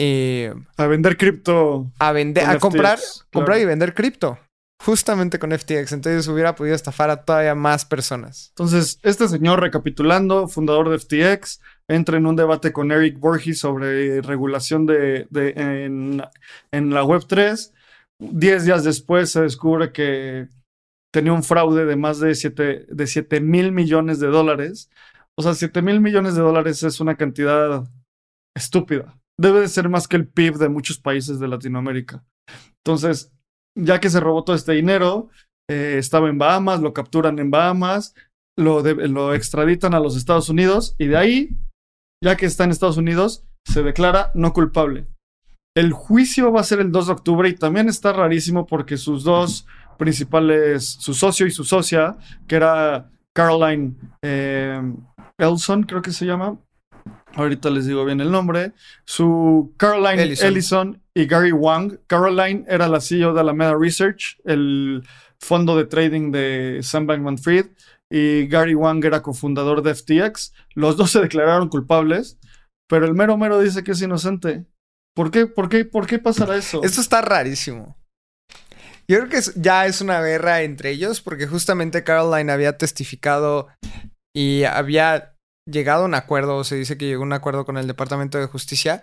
Eh, 0.00 0.52
a 0.76 0.86
vender 0.86 1.16
cripto. 1.16 1.90
A 1.98 2.12
vender, 2.12 2.44
a 2.44 2.58
comprar, 2.58 2.98
comprar 3.32 3.58
y 3.58 3.64
vender 3.64 3.94
cripto 3.94 4.38
justamente 4.80 5.38
con 5.38 5.50
FTX. 5.52 5.92
Entonces 5.92 6.28
hubiera 6.28 6.54
podido 6.54 6.74
estafar 6.74 7.10
a 7.10 7.24
todavía 7.24 7.54
más 7.54 7.84
personas. 7.84 8.48
Entonces, 8.50 8.98
este 9.02 9.28
señor, 9.28 9.60
recapitulando, 9.60 10.48
fundador 10.48 10.88
de 10.88 10.98
FTX, 10.98 11.60
entra 11.88 12.16
en 12.16 12.26
un 12.26 12.36
debate 12.36 12.72
con 12.72 12.92
Eric 12.92 13.18
Borges 13.18 13.58
sobre 13.58 14.20
regulación 14.22 14.86
de, 14.86 15.26
en, 15.32 16.18
la 16.18 17.02
Web3. 17.02 17.72
Diez 18.20 18.64
días 18.64 18.84
después 18.84 19.30
se 19.30 19.42
descubre 19.42 19.92
que 19.92 20.48
tenía 21.12 21.32
un 21.32 21.44
fraude 21.44 21.84
de 21.84 21.96
más 21.96 22.20
de 22.20 22.34
7 22.34 22.86
de 22.88 23.06
siete 23.06 23.40
mil 23.40 23.72
millones 23.72 24.20
de 24.20 24.26
dólares. 24.26 24.90
O 25.36 25.42
sea, 25.42 25.54
7 25.54 25.82
mil 25.82 26.00
millones 26.00 26.34
de 26.34 26.42
dólares 26.42 26.82
es 26.82 27.00
una 27.00 27.16
cantidad 27.16 27.84
estúpida. 28.56 29.16
Debe 29.40 29.60
de 29.60 29.68
ser 29.68 29.88
más 29.88 30.08
que 30.08 30.16
el 30.16 30.26
PIB 30.26 30.56
de 30.56 30.68
muchos 30.68 30.98
países 30.98 31.38
de 31.38 31.46
Latinoamérica. 31.46 32.24
Entonces, 32.84 33.32
ya 33.78 34.00
que 34.00 34.10
se 34.10 34.20
robó 34.20 34.44
todo 34.44 34.56
este 34.56 34.72
dinero, 34.72 35.28
eh, 35.70 35.96
estaba 35.98 36.28
en 36.28 36.38
Bahamas, 36.38 36.80
lo 36.80 36.92
capturan 36.92 37.38
en 37.38 37.50
Bahamas, 37.50 38.14
lo, 38.58 38.82
lo 38.82 39.34
extraditan 39.34 39.94
a 39.94 40.00
los 40.00 40.16
Estados 40.16 40.48
Unidos 40.48 40.94
y 40.98 41.06
de 41.06 41.16
ahí, 41.16 41.56
ya 42.22 42.36
que 42.36 42.46
está 42.46 42.64
en 42.64 42.70
Estados 42.70 42.96
Unidos, 42.96 43.44
se 43.66 43.82
declara 43.82 44.32
no 44.34 44.52
culpable. 44.52 45.06
El 45.76 45.92
juicio 45.92 46.50
va 46.50 46.60
a 46.60 46.64
ser 46.64 46.80
el 46.80 46.90
2 46.90 47.06
de 47.06 47.12
octubre 47.12 47.48
y 47.48 47.54
también 47.54 47.88
está 47.88 48.12
rarísimo 48.12 48.66
porque 48.66 48.96
sus 48.96 49.22
dos 49.22 49.66
principales, 49.96 50.96
su 50.98 51.14
socio 51.14 51.46
y 51.46 51.50
su 51.52 51.64
socia, 51.64 52.16
que 52.48 52.56
era 52.56 53.10
Caroline 53.34 53.94
eh, 54.22 54.80
Elson, 55.38 55.84
creo 55.84 56.02
que 56.02 56.10
se 56.10 56.26
llama, 56.26 56.58
ahorita 57.34 57.70
les 57.70 57.86
digo 57.86 58.04
bien 58.04 58.20
el 58.20 58.32
nombre, 58.32 58.72
su 59.04 59.72
Caroline 59.76 60.34
Ellison. 60.40 61.00
Y 61.18 61.26
Gary 61.26 61.50
Wang. 61.50 61.98
Caroline 62.06 62.64
era 62.68 62.86
la 62.86 63.00
CEO 63.00 63.34
de 63.34 63.40
Alameda 63.40 63.74
Research, 63.76 64.40
el 64.44 65.04
fondo 65.40 65.76
de 65.76 65.84
trading 65.84 66.30
de 66.30 66.78
Sam 66.82 67.08
Bankman 67.08 67.38
Fried, 67.38 67.66
y 68.08 68.46
Gary 68.46 68.76
Wang 68.76 69.04
era 69.04 69.20
cofundador 69.20 69.82
de 69.82 69.96
FTX. 69.96 70.52
Los 70.74 70.96
dos 70.96 71.10
se 71.10 71.20
declararon 71.20 71.70
culpables, 71.70 72.38
pero 72.88 73.04
el 73.04 73.14
mero 73.14 73.36
mero 73.36 73.60
dice 73.60 73.82
que 73.82 73.92
es 73.92 74.00
inocente. 74.00 74.66
¿Por 75.16 75.32
qué, 75.32 75.48
por 75.48 75.68
qué, 75.68 75.84
por 75.84 76.06
qué 76.06 76.20
pasará 76.20 76.56
eso? 76.56 76.84
Esto 76.84 77.00
está 77.00 77.20
rarísimo. 77.20 77.96
Yo 79.10 79.18
creo 79.18 79.28
que 79.28 79.40
ya 79.56 79.86
es 79.86 80.00
una 80.00 80.20
guerra 80.22 80.62
entre 80.62 80.90
ellos, 80.90 81.20
porque 81.20 81.48
justamente 81.48 82.04
Caroline 82.04 82.52
había 82.52 82.78
testificado 82.78 83.66
y 84.36 84.62
había 84.62 85.34
llegado 85.68 86.04
a 86.04 86.06
un 86.06 86.14
acuerdo, 86.14 86.62
se 86.62 86.76
dice 86.76 86.96
que 86.96 87.06
llegó 87.06 87.22
a 87.24 87.26
un 87.26 87.32
acuerdo 87.32 87.64
con 87.64 87.76
el 87.76 87.88
Departamento 87.88 88.38
de 88.38 88.46
Justicia, 88.46 89.02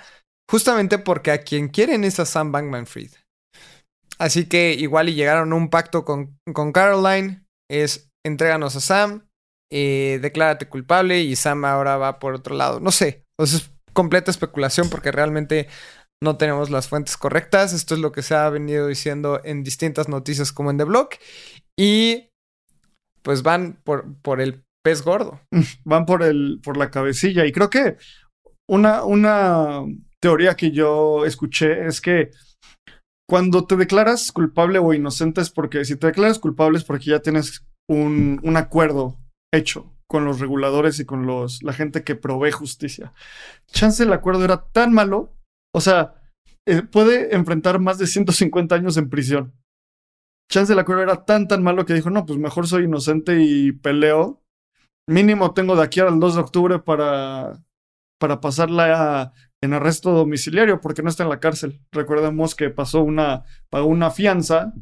justamente 0.49 0.97
porque 0.97 1.31
a 1.31 1.39
quien 1.39 1.69
quieren 1.69 2.03
es 2.03 2.19
a 2.19 2.25
Sam 2.25 2.51
Bankman 2.51 2.87
Fried. 2.87 3.11
Así 4.17 4.47
que 4.47 4.73
igual 4.73 5.09
y 5.09 5.15
llegaron 5.15 5.51
a 5.51 5.55
un 5.55 5.69
pacto 5.69 6.05
con, 6.05 6.39
con 6.53 6.71
Caroline, 6.71 7.45
es 7.69 8.09
entréganos 8.25 8.75
a 8.75 8.79
Sam, 8.79 9.27
eh, 9.71 10.19
declárate 10.21 10.69
culpable 10.69 11.21
y 11.21 11.35
Sam 11.35 11.65
ahora 11.65 11.97
va 11.97 12.19
por 12.19 12.33
otro 12.33 12.55
lado. 12.55 12.79
No 12.79 12.91
sé, 12.91 13.23
es 13.37 13.71
completa 13.93 14.31
especulación 14.31 14.89
porque 14.89 15.11
realmente 15.11 15.67
no 16.23 16.37
tenemos 16.37 16.69
las 16.69 16.87
fuentes 16.87 17.17
correctas. 17.17 17.73
Esto 17.73 17.95
es 17.95 17.99
lo 17.99 18.11
que 18.11 18.21
se 18.21 18.35
ha 18.35 18.49
venido 18.49 18.87
diciendo 18.87 19.41
en 19.43 19.63
distintas 19.63 20.07
noticias 20.07 20.51
como 20.51 20.71
en 20.71 20.77
The 20.77 20.83
Block. 20.85 21.15
Y 21.77 22.29
pues 23.21 23.41
van 23.41 23.79
por, 23.83 24.15
por 24.21 24.39
el 24.39 24.63
pez 24.83 25.01
gordo. 25.01 25.41
Van 25.83 26.05
por, 26.05 26.21
el, 26.21 26.59
por 26.63 26.77
la 26.77 26.91
cabecilla. 26.91 27.45
Y 27.45 27.51
creo 27.51 27.71
que 27.71 27.97
una, 28.69 29.03
una 29.03 29.83
teoría 30.21 30.55
que 30.55 30.71
yo 30.71 31.25
escuché 31.25 31.85
es 31.85 32.01
que 32.01 32.31
cuando 33.27 33.65
te 33.65 33.75
declaras 33.75 34.31
culpable 34.31 34.79
o 34.79 34.93
inocente 34.93 35.41
es 35.41 35.49
porque 35.49 35.83
si 35.85 35.95
te 35.95 36.07
declaras 36.07 36.39
culpable 36.39 36.77
es 36.77 36.83
porque 36.83 37.05
ya 37.05 37.19
tienes 37.21 37.65
un, 37.89 38.39
un 38.43 38.57
acuerdo 38.57 39.17
hecho 39.53 39.91
con 40.07 40.25
los 40.25 40.39
reguladores 40.39 40.99
y 40.99 41.05
con 41.05 41.25
los, 41.25 41.63
la 41.63 41.73
gente 41.73 42.03
que 42.03 42.15
provee 42.15 42.51
justicia. 42.51 43.13
Chance 43.67 44.03
el 44.03 44.13
acuerdo 44.13 44.45
era 44.45 44.65
tan 44.67 44.93
malo, 44.93 45.35
o 45.73 45.81
sea, 45.81 46.21
eh, 46.67 46.83
puede 46.83 47.35
enfrentar 47.35 47.79
más 47.79 47.97
de 47.97 48.07
150 48.07 48.75
años 48.75 48.97
en 48.97 49.09
prisión. 49.09 49.53
Chance 50.51 50.73
el 50.73 50.79
acuerdo 50.79 51.01
era 51.01 51.25
tan 51.25 51.47
tan 51.47 51.63
malo 51.63 51.85
que 51.85 51.95
dijo, 51.95 52.11
no, 52.11 52.25
pues 52.25 52.37
mejor 52.37 52.67
soy 52.67 52.83
inocente 52.83 53.41
y 53.41 53.71
peleo 53.71 54.45
mínimo 55.07 55.53
tengo 55.53 55.75
de 55.75 55.83
aquí 55.83 55.99
al 55.99 56.19
2 56.19 56.35
de 56.35 56.41
octubre 56.41 56.79
para, 56.79 57.63
para 58.19 58.41
pasarla 58.41 59.33
en 59.65 59.73
arresto 59.73 60.11
domiciliario 60.11 60.79
porque 60.79 61.03
no 61.03 61.09
está 61.09 61.23
en 61.23 61.29
la 61.29 61.39
cárcel. 61.39 61.81
Recordemos 61.91 62.55
que 62.55 62.69
pasó 62.69 63.03
una, 63.03 63.43
pagó 63.69 63.87
una 63.87 64.11
fianza 64.11 64.73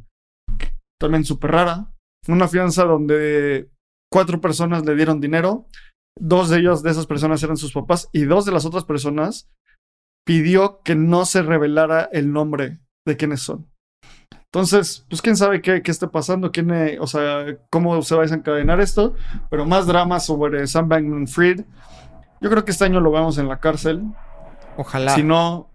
también 1.00 1.26
súper 1.26 1.52
rara. 1.52 1.90
Una 2.28 2.48
fianza 2.48 2.86
donde 2.86 3.70
cuatro 4.10 4.40
personas 4.40 4.86
le 4.86 4.96
dieron 4.96 5.20
dinero, 5.20 5.68
dos 6.18 6.50
de 6.50 6.60
ellos, 6.60 6.84
de 6.84 6.92
esas 6.92 7.08
personas 7.08 7.44
eran 7.44 7.58
sus 7.58 7.74
papás, 7.74 8.10
y 8.14 8.24
dos 8.24 8.46
de 8.46 8.54
las 8.54 8.66
otras 8.66 8.86
personas 8.86 9.50
pidió 10.26 10.82
que 10.84 10.96
no 10.96 11.26
se 11.26 11.42
revelara 11.42 12.08
el 12.14 12.32
nombre 12.32 12.80
de 13.06 13.18
quiénes 13.18 13.42
son. 13.42 13.68
Entonces, 14.46 15.06
pues 15.10 15.22
quién 15.22 15.36
sabe 15.36 15.62
qué, 15.62 15.82
qué 15.82 15.92
pasando, 16.08 16.52
quién, 16.52 16.70
eh, 16.72 16.98
o 17.00 17.08
sea, 17.08 17.58
cómo 17.72 18.00
se 18.04 18.16
va 18.16 18.22
a 18.22 18.26
desencadenar 18.26 18.80
esto, 18.80 19.16
pero 19.50 19.66
más 19.66 19.88
drama 19.88 20.20
sobre 20.20 20.68
Sam 20.68 20.88
Bankman 20.88 21.28
Fried. 21.28 21.66
Yo 22.40 22.50
creo 22.50 22.64
que 22.64 22.72
este 22.72 22.86
año 22.86 23.00
lo 23.00 23.12
vemos 23.12 23.38
en 23.40 23.48
la 23.48 23.60
cárcel. 23.60 24.04
Ojalá. 24.78 25.16
Si 25.16 25.24
no, 25.24 25.72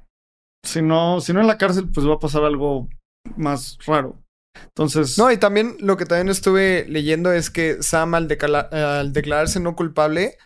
si 0.65 0.83
no, 0.83 1.21
si 1.21 1.33
no 1.33 1.41
en 1.41 1.47
la 1.47 1.59
cárcel, 1.59 1.89
pues 1.93 2.07
va 2.07 2.15
a 2.15 2.19
pasar 2.19 2.45
algo 2.45 2.89
más 3.37 3.79
raro. 3.87 4.17
Entonces. 4.63 5.19
No, 5.19 5.31
y 5.31 5.37
también 5.37 5.77
lo 5.81 5.97
que 5.97 6.07
también 6.07 6.29
estuve 6.29 6.85
leyendo 6.89 7.33
es 7.33 7.51
que 7.51 7.83
Sam, 7.83 8.15
al, 8.15 8.29
al 8.73 9.13
declararse 9.13 9.61
no 9.61 9.77
culpable, 9.77 10.37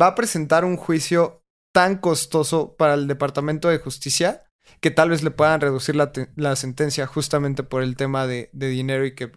va 0.00 0.08
a 0.08 0.14
presentar 0.14 0.64
un 0.64 0.76
juicio 0.76 1.42
tan 1.72 1.98
costoso 1.98 2.76
para 2.76 2.94
el 2.94 3.06
Departamento 3.06 3.68
de 3.68 3.78
Justicia 3.78 4.44
que 4.80 4.90
tal 4.90 5.10
vez 5.10 5.22
le 5.22 5.30
puedan 5.30 5.60
reducir 5.60 5.96
la, 5.96 6.12
la 6.36 6.56
sentencia 6.56 7.06
justamente 7.06 7.62
por 7.62 7.82
el 7.82 7.96
tema 7.96 8.26
de, 8.26 8.50
de, 8.52 8.68
dinero 8.68 9.04
y 9.04 9.14
que 9.14 9.32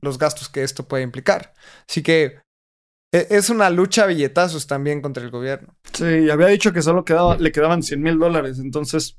los 0.00 0.18
gastos 0.18 0.48
que 0.48 0.62
esto 0.62 0.86
puede 0.86 1.02
implicar. 1.02 1.54
Así 1.88 2.02
que 2.02 2.38
es 3.14 3.50
una 3.50 3.70
lucha 3.70 4.04
a 4.04 4.06
billetazos 4.06 4.66
también 4.66 5.00
contra 5.00 5.22
el 5.22 5.30
gobierno. 5.30 5.74
Sí, 5.92 6.28
había 6.30 6.48
dicho 6.48 6.72
que 6.72 6.82
solo 6.82 7.04
quedaba, 7.04 7.36
le 7.36 7.52
quedaban 7.52 7.82
100 7.82 8.02
mil 8.02 8.18
dólares, 8.18 8.58
entonces 8.58 9.16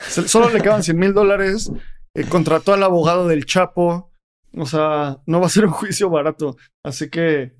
solo 0.00 0.50
le 0.50 0.60
quedaban 0.60 0.82
100 0.82 0.98
mil 0.98 1.12
dólares, 1.12 1.70
eh, 2.14 2.24
contrató 2.24 2.72
al 2.72 2.82
abogado 2.82 3.28
del 3.28 3.44
Chapo, 3.44 4.10
o 4.56 4.66
sea, 4.66 5.20
no 5.26 5.40
va 5.40 5.46
a 5.46 5.50
ser 5.50 5.66
un 5.66 5.72
juicio 5.72 6.10
barato, 6.10 6.56
así 6.84 7.10
que 7.10 7.54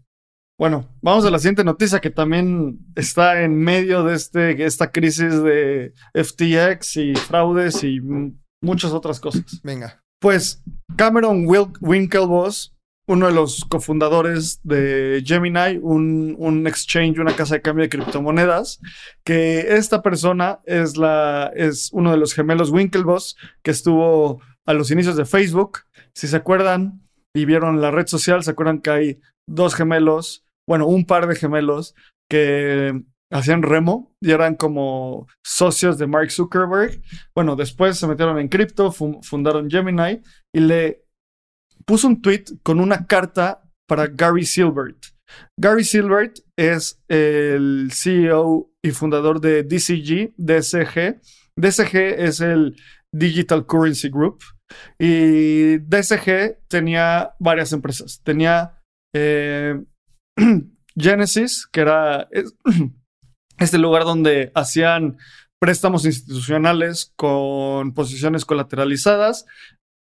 bueno, 0.62 0.88
vamos 1.00 1.24
a 1.24 1.30
la 1.30 1.38
siguiente 1.38 1.64
noticia 1.64 2.00
que 2.00 2.10
también 2.10 2.78
está 2.94 3.42
en 3.42 3.58
medio 3.58 4.04
de 4.04 4.14
este, 4.14 4.64
esta 4.64 4.92
crisis 4.92 5.42
de 5.42 5.92
FTX 6.14 6.98
y 6.98 7.14
fraudes 7.16 7.82
y 7.82 8.00
muchas 8.62 8.92
otras 8.92 9.18
cosas. 9.18 9.42
Venga. 9.64 10.00
Pues 10.20 10.62
Cameron 10.96 11.46
Winklevoss, 11.80 12.76
uno 13.06 13.26
de 13.26 13.32
los 13.32 13.64
cofundadores 13.64 14.60
de 14.62 15.22
Gemini, 15.26 15.78
un, 15.82 16.36
un, 16.38 16.66
exchange, 16.66 17.18
una 17.18 17.34
casa 17.34 17.56
de 17.56 17.62
cambio 17.62 17.82
de 17.82 17.88
criptomonedas, 17.88 18.80
que 19.24 19.74
esta 19.76 20.02
persona 20.02 20.60
es, 20.66 20.96
la, 20.96 21.50
es 21.54 21.90
uno 21.92 22.12
de 22.12 22.16
los 22.16 22.34
gemelos 22.34 22.70
Winklevoss 22.70 23.36
que 23.62 23.72
estuvo 23.72 24.40
a 24.66 24.72
los 24.72 24.90
inicios 24.90 25.16
de 25.16 25.24
Facebook. 25.24 25.80
Si 26.14 26.28
se 26.28 26.36
acuerdan 26.36 27.02
y 27.34 27.44
vieron 27.44 27.80
la 27.80 27.90
red 27.90 28.06
social, 28.06 28.44
se 28.44 28.52
acuerdan 28.52 28.80
que 28.80 28.90
hay 28.90 29.20
dos 29.48 29.74
gemelos 29.74 30.44
bueno, 30.68 30.86
un 30.86 31.04
par 31.04 31.26
de 31.26 31.36
gemelos 31.36 31.94
que 32.30 33.02
hacían 33.30 33.62
remo 33.62 34.14
y 34.20 34.30
eran 34.30 34.54
como 34.54 35.26
socios 35.44 35.98
de 35.98 36.06
Mark 36.06 36.30
Zuckerberg. 36.30 37.02
Bueno, 37.34 37.56
después 37.56 37.98
se 37.98 38.06
metieron 38.06 38.38
en 38.38 38.48
cripto, 38.48 38.92
fundaron 38.92 39.70
Gemini 39.70 40.22
y 40.54 40.60
le 40.60 41.01
puso 41.84 42.08
un 42.08 42.20
tweet 42.20 42.44
con 42.62 42.80
una 42.80 43.06
carta 43.06 43.62
para 43.88 44.06
Gary 44.06 44.44
Silbert. 44.44 45.06
Gary 45.58 45.84
Silbert 45.84 46.38
es 46.56 47.02
el 47.08 47.90
CEO 47.92 48.70
y 48.82 48.90
fundador 48.90 49.40
de 49.40 49.62
DCG, 49.62 50.34
DSG. 50.36 51.20
DSG 51.56 51.96
es 51.96 52.40
el 52.40 52.76
Digital 53.12 53.66
Currency 53.66 54.08
Group. 54.08 54.42
Y 54.98 55.78
DSG 55.78 56.66
tenía 56.68 57.34
varias 57.38 57.72
empresas. 57.72 58.20
Tenía 58.24 58.80
eh, 59.14 59.82
Genesis, 60.96 61.66
que 61.70 61.80
era 61.80 62.28
este 63.58 63.78
lugar 63.78 64.04
donde 64.04 64.50
hacían 64.54 65.18
préstamos 65.60 66.04
institucionales 66.06 67.12
con 67.16 67.94
posiciones 67.94 68.44
colateralizadas. 68.44 69.46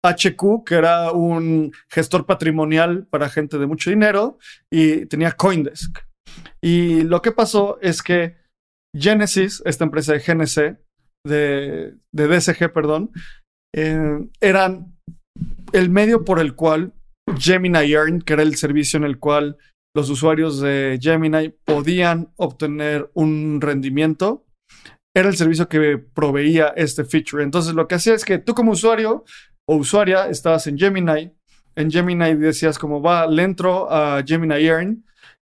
HQ, 0.03 0.63
que 0.65 0.75
era 0.75 1.11
un 1.11 1.71
gestor 1.89 2.25
patrimonial 2.25 3.07
para 3.07 3.29
gente 3.29 3.57
de 3.57 3.67
mucho 3.67 3.89
dinero, 3.89 4.37
y 4.71 5.05
tenía 5.05 5.31
Coindesk. 5.31 5.99
Y 6.61 7.01
lo 7.03 7.21
que 7.21 7.31
pasó 7.31 7.79
es 7.81 8.01
que 8.01 8.37
Genesis, 8.95 9.61
esta 9.65 9.85
empresa 9.85 10.13
de 10.13 10.19
GNC, 10.19 10.77
de, 11.25 11.95
de 12.11 12.27
DSG, 12.27 12.71
perdón, 12.73 13.11
eh, 13.75 14.27
eran 14.41 14.97
el 15.71 15.89
medio 15.89 16.23
por 16.23 16.39
el 16.39 16.55
cual 16.55 16.93
Gemini 17.37 17.91
Earn, 17.91 18.21
que 18.21 18.33
era 18.33 18.43
el 18.43 18.55
servicio 18.55 18.97
en 18.97 19.05
el 19.05 19.19
cual 19.19 19.57
los 19.95 20.09
usuarios 20.09 20.59
de 20.59 20.99
Gemini 21.01 21.49
podían 21.65 22.33
obtener 22.35 23.09
un 23.13 23.61
rendimiento, 23.61 24.45
era 25.15 25.29
el 25.29 25.37
servicio 25.37 25.69
que 25.69 25.97
proveía 25.97 26.67
este 26.75 27.03
feature. 27.03 27.43
Entonces 27.43 27.73
lo 27.73 27.87
que 27.87 27.95
hacía 27.95 28.15
es 28.15 28.25
que 28.25 28.39
tú 28.39 28.53
como 28.53 28.71
usuario 28.71 29.23
o 29.65 29.75
usuaria 29.75 30.29
estabas 30.29 30.67
en 30.67 30.77
Gemini, 30.77 31.31
en 31.75 31.91
Gemini 31.91 32.35
decías 32.35 32.77
como 32.77 33.01
va, 33.01 33.27
le 33.27 33.43
entro 33.43 33.91
a 33.91 34.23
Gemini 34.25 34.65
Earn. 34.65 35.05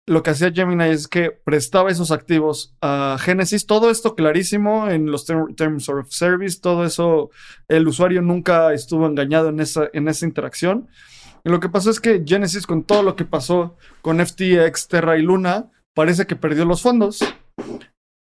Lo 0.06 0.22
que 0.22 0.30
hacía 0.30 0.50
Gemini 0.50 0.84
es 0.84 1.06
que 1.06 1.30
prestaba 1.30 1.90
esos 1.90 2.10
activos 2.10 2.74
a 2.80 3.16
Genesis, 3.20 3.66
todo 3.66 3.90
esto 3.90 4.16
clarísimo 4.16 4.88
en 4.88 5.10
los 5.10 5.24
Terms 5.24 5.88
of 5.88 6.10
Service, 6.10 6.60
todo 6.60 6.84
eso, 6.84 7.30
el 7.68 7.86
usuario 7.86 8.20
nunca 8.20 8.72
estuvo 8.72 9.06
engañado 9.06 9.50
en 9.50 9.60
esa, 9.60 9.88
en 9.92 10.08
esa 10.08 10.26
interacción. 10.26 10.88
Y 11.44 11.50
lo 11.50 11.60
que 11.60 11.68
pasó 11.68 11.90
es 11.90 12.00
que 12.00 12.24
Genesis, 12.26 12.66
con 12.66 12.82
todo 12.82 13.02
lo 13.02 13.14
que 13.14 13.24
pasó 13.24 13.76
con 14.02 14.24
FTX, 14.24 14.88
Terra 14.88 15.16
y 15.16 15.22
Luna, 15.22 15.70
parece 15.94 16.26
que 16.26 16.36
perdió 16.36 16.64
los 16.64 16.82
fondos. 16.82 17.20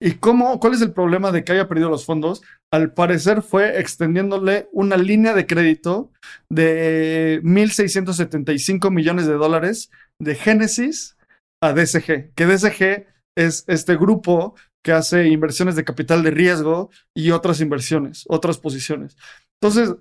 ¿Y 0.04 0.14
cómo, 0.14 0.58
cuál 0.58 0.74
es 0.74 0.82
el 0.82 0.92
problema 0.92 1.30
de 1.30 1.44
que 1.44 1.52
haya 1.52 1.68
perdido 1.68 1.88
los 1.88 2.04
fondos? 2.04 2.42
Al 2.72 2.92
parecer 2.92 3.40
fue 3.40 3.78
extendiéndole 3.78 4.68
una 4.72 4.96
línea 4.96 5.32
de 5.32 5.46
crédito 5.46 6.10
de 6.50 7.40
1.675 7.44 8.90
millones 8.90 9.28
de 9.28 9.34
dólares 9.34 9.92
de 10.20 10.34
Genesis 10.34 11.16
a 11.62 11.72
DSG, 11.72 12.34
que 12.34 12.46
DSG 12.46 13.06
es 13.38 13.64
este 13.68 13.94
grupo 13.94 14.56
que 14.84 14.90
hace 14.90 15.28
inversiones 15.28 15.76
de 15.76 15.84
capital 15.84 16.24
de 16.24 16.32
riesgo 16.32 16.90
y 17.16 17.30
otras 17.30 17.60
inversiones, 17.60 18.24
otras 18.26 18.58
posiciones. 18.58 19.16
Entonces, 19.62 19.94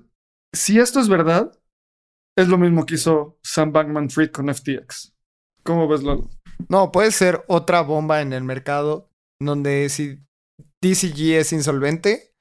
si 0.52 0.80
esto 0.80 1.00
es 1.00 1.10
verdad, 1.10 1.52
es 2.36 2.48
lo 2.48 2.58
mismo 2.58 2.88
que 2.88 2.96
hizo 2.96 3.38
Sam 3.44 3.72
Bankman 3.72 4.10
Fried 4.10 4.32
con 4.32 4.52
FTX. 4.52 5.14
¿Cómo 5.62 5.88
ves? 5.88 6.02
No, 6.70 6.92
puede 6.92 7.12
ser 7.12 7.44
otra 7.48 7.82
bomba 7.82 8.22
en 8.22 8.34
el 8.34 8.44
mercado 8.44 9.11
donde 9.46 9.90
si 9.90 10.20
DCG 10.82 11.38
es 11.38 11.54
insolvente, 11.54 12.34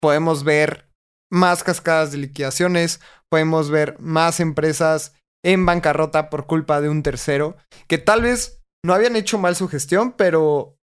podemos 0.00 0.44
ver 0.44 0.90
más 1.30 1.62
cascadas 1.64 2.12
de 2.12 2.18
liquidaciones, 2.18 3.00
podemos 3.30 3.70
ver 3.70 3.98
más 3.98 4.40
empresas 4.40 5.14
en 5.44 5.64
bancarrota 5.64 6.30
por 6.30 6.46
culpa 6.46 6.80
de 6.80 6.88
un 6.88 7.02
tercero, 7.02 7.56
que 7.88 7.98
tal 7.98 8.22
vez 8.22 8.62
no 8.84 8.94
habían 8.94 9.16
hecho 9.16 9.38
mal 9.38 9.56
su 9.56 9.68
gestión, 9.68 10.12
pero 10.12 10.76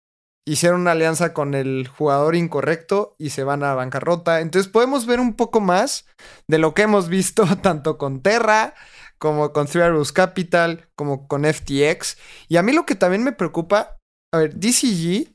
hicieron 0.47 0.81
una 0.81 0.91
alianza 0.91 1.33
con 1.33 1.53
el 1.53 1.87
jugador 1.87 2.35
incorrecto 2.35 3.15
y 3.19 3.29
se 3.29 3.43
van 3.43 3.63
a 3.63 3.75
bancarrota. 3.75 4.41
Entonces 4.41 4.71
podemos 4.71 5.05
ver 5.05 5.19
un 5.19 5.35
poco 5.35 5.59
más 5.59 6.05
de 6.47 6.57
lo 6.57 6.73
que 6.73 6.83
hemos 6.83 7.07
visto 7.07 7.45
tanto 7.61 7.97
con 7.97 8.21
Terra 8.21 8.73
como 9.19 9.51
con 9.51 9.67
Three 9.67 9.83
Capital, 10.13 10.89
como 10.95 11.27
con 11.27 11.43
FTX. 11.43 12.17
Y 12.47 12.57
a 12.57 12.63
mí 12.63 12.71
lo 12.71 12.85
que 12.85 12.95
también 12.95 13.23
me 13.23 13.33
preocupa, 13.33 13.98
a 14.33 14.39
ver, 14.39 14.55
DCG 14.55 15.33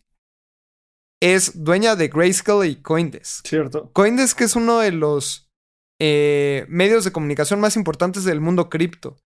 es 1.23 1.65
dueña 1.65 1.97
de 1.97 2.09
Grayscale 2.09 2.69
y 2.69 2.77
Coindesk. 2.77 3.47
Cierto. 3.47 3.91
Coindesk 3.93 4.41
es 4.43 4.57
uno 4.57 4.79
de 4.79 4.93
los 4.93 5.49
eh, 6.01 6.67
medios 6.69 7.05
de 7.05 7.13
comunicación 7.13 7.61
más 7.61 7.77
importantes 7.77 8.25
del 8.25 8.41
mundo 8.41 8.69
cripto 8.69 9.17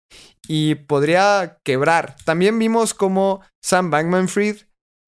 y 0.47 0.77
podría 0.77 1.59
quebrar. 1.65 2.17
También 2.25 2.59
vimos 2.59 2.95
cómo 2.95 3.43
Sam 3.65 3.91
Bankman 3.91 4.29
Fried 4.29 4.59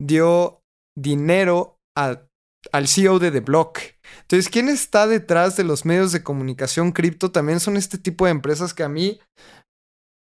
dio 0.00 0.62
dinero 0.98 1.76
al 1.96 2.88
CEO 2.88 3.18
de 3.18 3.30
The 3.30 3.40
Block. 3.40 3.78
Entonces, 4.22 4.48
¿quién 4.48 4.68
está 4.68 5.06
detrás 5.06 5.56
de 5.56 5.64
los 5.64 5.84
medios 5.84 6.12
de 6.12 6.22
comunicación 6.22 6.92
cripto? 6.92 7.30
También 7.30 7.60
son 7.60 7.76
este 7.76 7.98
tipo 7.98 8.24
de 8.24 8.32
empresas 8.32 8.74
que 8.74 8.82
a 8.82 8.88
mí 8.88 9.20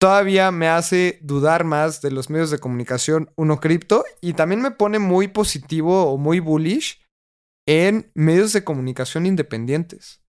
todavía 0.05 0.51
me 0.51 0.67
hace 0.67 1.17
dudar 1.23 1.63
más 1.63 1.99
de 1.99 2.11
los 2.11 2.29
medios 2.29 2.51
de 2.51 2.59
comunicación 2.59 3.31
uno 3.37 3.59
cripto 3.59 4.05
y 4.21 4.33
también 4.33 4.61
me 4.61 4.69
pone 4.69 4.99
muy 4.99 5.27
positivo 5.27 6.11
o 6.11 6.17
muy 6.17 6.39
bullish 6.39 7.03
en 7.67 8.11
medios 8.13 8.53
de 8.53 8.63
comunicación 8.63 9.25
independientes. 9.25 10.21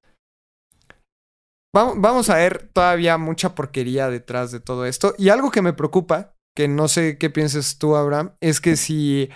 Vamos 1.75 2.31
a 2.31 2.37
ver 2.37 2.71
todavía 2.73 3.19
mucha 3.19 3.55
porquería 3.55 4.09
detrás 4.09 4.51
de 4.51 4.61
todo 4.61 4.87
esto. 4.87 5.15
Y 5.19 5.29
algo 5.29 5.51
que 5.51 5.61
me 5.61 5.75
preocupa, 5.75 6.35
que 6.57 6.69
no 6.69 6.89
sé 6.89 7.19
qué 7.19 7.29
pienses 7.29 7.77
tú, 7.77 7.97
Abraham, 7.97 8.35
es 8.41 8.62
que 8.62 8.77
si 8.77 9.29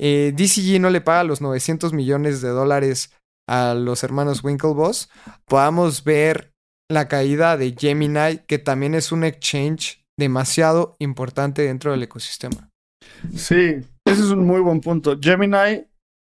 eh, 0.00 0.32
DCG 0.34 0.80
no 0.80 0.90
le 0.90 1.02
paga 1.02 1.22
los 1.22 1.40
900 1.40 1.92
millones 1.92 2.40
de 2.40 2.48
dólares 2.48 3.12
a 3.48 3.74
los 3.74 4.02
hermanos 4.02 4.42
Winklevoss, 4.42 5.08
podamos 5.46 6.02
ver 6.02 6.52
la 6.90 7.08
caída 7.08 7.56
de 7.56 7.74
Gemini, 7.78 8.40
que 8.46 8.58
también 8.58 8.94
es 8.94 9.12
un 9.12 9.24
exchange 9.24 10.04
demasiado 10.18 10.96
importante 10.98 11.62
dentro 11.62 11.90
del 11.90 12.02
ecosistema. 12.02 12.70
Sí, 13.34 13.76
ese 14.04 14.20
es 14.20 14.30
un 14.30 14.46
muy 14.46 14.60
buen 14.60 14.80
punto. 14.80 15.18
Gemini 15.20 15.86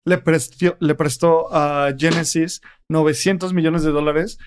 le, 0.05 0.17
prestó, 0.17 0.77
le 0.79 0.95
prestó 0.95 1.53
a 1.53 1.93
Genesis 1.97 2.61
900 2.89 3.53
millones 3.53 3.83
de 3.83 3.91
dólares 3.91 4.37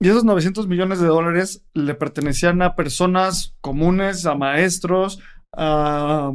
y 0.00 0.08
esos 0.08 0.24
900 0.24 0.68
millones 0.68 1.00
de 1.00 1.06
dólares 1.06 1.64
le 1.74 1.94
pertenecían 1.94 2.62
a 2.62 2.76
personas 2.76 3.56
comunes, 3.60 4.26
a 4.26 4.34
maestros, 4.34 5.20
a, 5.56 6.32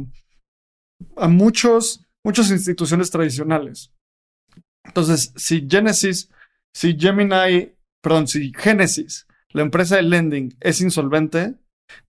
muchos, 1.28 2.04
muchas 2.24 2.50
instituciones 2.50 3.10
tradicionales. 3.10 3.92
Entonces, 4.84 5.32
si 5.36 5.66
Genesis, 5.68 6.30
si 6.74 6.96
Gemini, 6.98 7.73
perdón, 8.04 8.28
si 8.28 8.52
Genesis, 8.54 9.26
la 9.48 9.62
empresa 9.62 9.96
de 9.96 10.02
lending, 10.02 10.54
es 10.60 10.82
insolvente, 10.82 11.54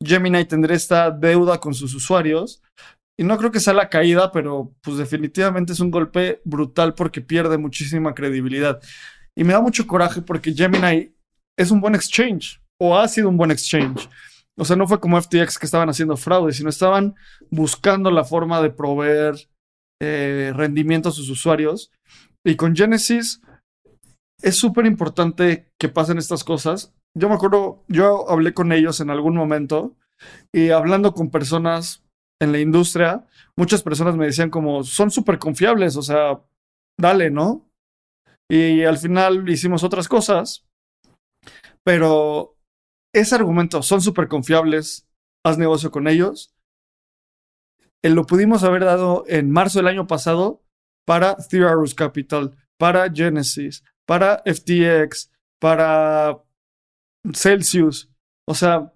Gemini 0.04 0.46
tendría 0.46 0.76
esta 0.76 1.10
deuda 1.10 1.60
con 1.60 1.74
sus 1.74 1.94
usuarios. 1.96 2.62
Y 3.18 3.24
no 3.24 3.38
creo 3.38 3.50
que 3.50 3.62
sea 3.62 3.74
la 3.74 3.90
caída, 3.90 4.32
pero 4.32 4.76
pues 4.82 4.98
definitivamente 4.98 5.72
es 5.72 5.80
un 5.80 5.90
golpe 5.90 6.42
brutal 6.44 6.94
porque 6.96 7.22
pierde 7.22 7.58
muchísima 7.58 8.14
credibilidad. 8.14 8.82
Y 9.38 9.46
me 9.46 9.54
da 9.54 9.62
mucho 9.62 9.88
coraje 9.88 10.22
porque 10.22 10.54
Gemini 10.54 11.16
es 11.58 11.72
un 11.72 11.80
buen 11.80 11.96
exchange 11.96 12.62
o 12.78 12.98
ha 12.98 13.08
sido 13.08 13.30
un 13.30 13.38
buen 13.38 13.52
exchange. 13.52 14.10
O 14.58 14.66
sea, 14.66 14.76
no 14.76 14.86
fue 14.86 15.00
como 15.00 15.22
FTX 15.22 15.58
que 15.58 15.66
estaban 15.66 15.90
haciendo 15.90 16.18
fraude, 16.18 16.52
sino 16.52 16.70
estaban 16.70 17.16
buscando 17.50 18.12
la 18.12 18.26
forma 18.26 18.62
de 18.62 18.70
proveer 18.70 19.36
eh, 20.02 20.52
rendimiento 20.54 21.08
a 21.08 21.14
sus 21.14 21.30
usuarios. 21.30 21.92
Y 22.44 22.56
con 22.56 22.76
Genesis 22.76 23.42
es 24.42 24.58
súper 24.58 24.86
importante 24.86 25.72
que 25.78 25.90
pasen 25.90 26.18
estas 26.18 26.44
cosas. 26.44 26.94
Yo 27.14 27.30
me 27.30 27.36
acuerdo, 27.36 27.84
yo 27.88 28.30
hablé 28.30 28.54
con 28.54 28.72
ellos 28.72 29.00
en 29.00 29.10
algún 29.10 29.36
momento 29.36 29.96
y 30.52 30.70
hablando 30.70 31.14
con 31.14 31.30
personas 31.30 32.04
en 32.42 32.52
la 32.52 32.60
industria, 32.60 33.26
muchas 33.56 33.82
personas 33.82 34.18
me 34.18 34.26
decían 34.26 34.50
como, 34.50 34.84
son 34.84 35.10
súper 35.10 35.40
confiables, 35.40 35.96
o 35.96 36.02
sea, 36.02 36.42
dale, 37.00 37.32
¿no? 37.32 37.70
Y 38.50 38.84
al 38.84 38.98
final 38.98 39.48
hicimos 39.50 39.84
otras 39.84 40.08
cosas, 40.08 40.66
pero 41.84 42.58
ese 43.14 43.36
argumento, 43.36 43.82
son 43.82 44.02
súper 44.02 44.28
confiables, 44.28 45.08
haz 45.46 45.58
negocio 45.58 45.92
con 45.92 46.08
ellos, 46.08 46.54
eh, 48.04 48.10
lo 48.10 48.26
pudimos 48.26 48.64
haber 48.64 48.84
dado 48.84 49.24
en 49.28 49.50
marzo 49.50 49.80
del 49.80 49.88
año 49.88 50.08
pasado 50.08 50.64
para 51.06 51.36
Theorus 51.38 51.96
Capital, 51.96 52.56
para 52.78 53.10
Genesis, 53.12 53.84
para 54.06 54.44
FTX, 54.46 55.32
para 55.60 56.38
Celsius. 57.34 58.10
O 58.48 58.54
sea, 58.54 58.94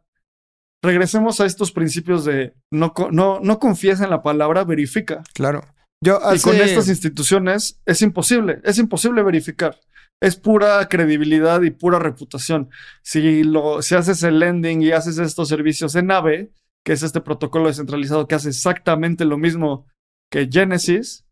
regresemos 0.83 1.39
a 1.39 1.45
estos 1.45 1.71
principios 1.71 2.25
de 2.25 2.53
no, 2.71 2.93
no, 3.11 3.39
no 3.39 3.59
confíes 3.59 4.01
en 4.01 4.09
la 4.09 4.21
palabra, 4.21 4.63
verifica. 4.63 5.23
Claro. 5.33 5.65
Yo 6.01 6.19
Y 6.33 6.39
con 6.39 6.55
estas 6.55 6.87
instituciones 6.87 7.81
es 7.85 8.01
imposible, 8.01 8.61
es 8.63 8.77
imposible 8.77 9.21
verificar 9.21 9.77
es 10.21 10.35
pura 10.35 10.87
credibilidad 10.89 11.61
y 11.61 11.71
pura 11.71 11.99
reputación. 11.99 12.69
Si, 13.01 13.43
lo, 13.43 13.81
si 13.81 13.95
haces 13.95 14.23
el 14.23 14.39
lending 14.39 14.81
y 14.81 14.91
haces 14.91 15.17
estos 15.17 15.47
servicios 15.47 15.95
en 15.95 16.11
AVE, 16.11 16.51
que 16.85 16.93
es 16.93 17.03
este 17.03 17.21
protocolo 17.21 17.67
descentralizado 17.67 18.27
que 18.27 18.35
hace 18.35 18.49
exactamente 18.49 19.25
lo 19.25 19.37
mismo 19.37 19.85
que 20.31 20.49
Genesis, 20.51 21.25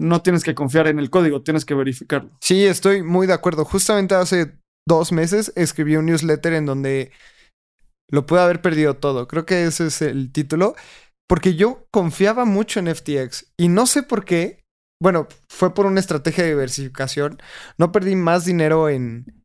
no 0.00 0.22
tienes 0.22 0.42
que 0.42 0.54
confiar 0.54 0.88
en 0.88 0.98
el 0.98 1.10
código, 1.10 1.42
tienes 1.42 1.64
que 1.64 1.74
verificarlo. 1.74 2.30
Sí, 2.40 2.64
estoy 2.64 3.02
muy 3.02 3.26
de 3.26 3.34
acuerdo. 3.34 3.64
Justamente 3.64 4.14
hace 4.14 4.58
dos 4.86 5.12
meses 5.12 5.52
escribí 5.56 5.96
un 5.96 6.06
newsletter 6.06 6.54
en 6.54 6.66
donde 6.66 7.12
lo 8.10 8.26
pude 8.26 8.40
haber 8.40 8.60
perdido 8.60 8.94
todo. 8.94 9.28
Creo 9.28 9.46
que 9.46 9.64
ese 9.64 9.86
es 9.86 10.02
el 10.02 10.32
título. 10.32 10.74
Porque 11.28 11.54
yo 11.54 11.86
confiaba 11.92 12.44
mucho 12.44 12.80
en 12.80 12.92
FTX 12.92 13.52
y 13.56 13.68
no 13.68 13.86
sé 13.86 14.02
por 14.02 14.24
qué 14.24 14.60
bueno, 15.02 15.28
fue 15.48 15.72
por 15.72 15.86
una 15.86 16.00
estrategia 16.00 16.44
de 16.44 16.50
diversificación. 16.50 17.40
No 17.78 17.90
perdí 17.90 18.16
más 18.16 18.44
dinero 18.44 18.90
en, 18.90 19.39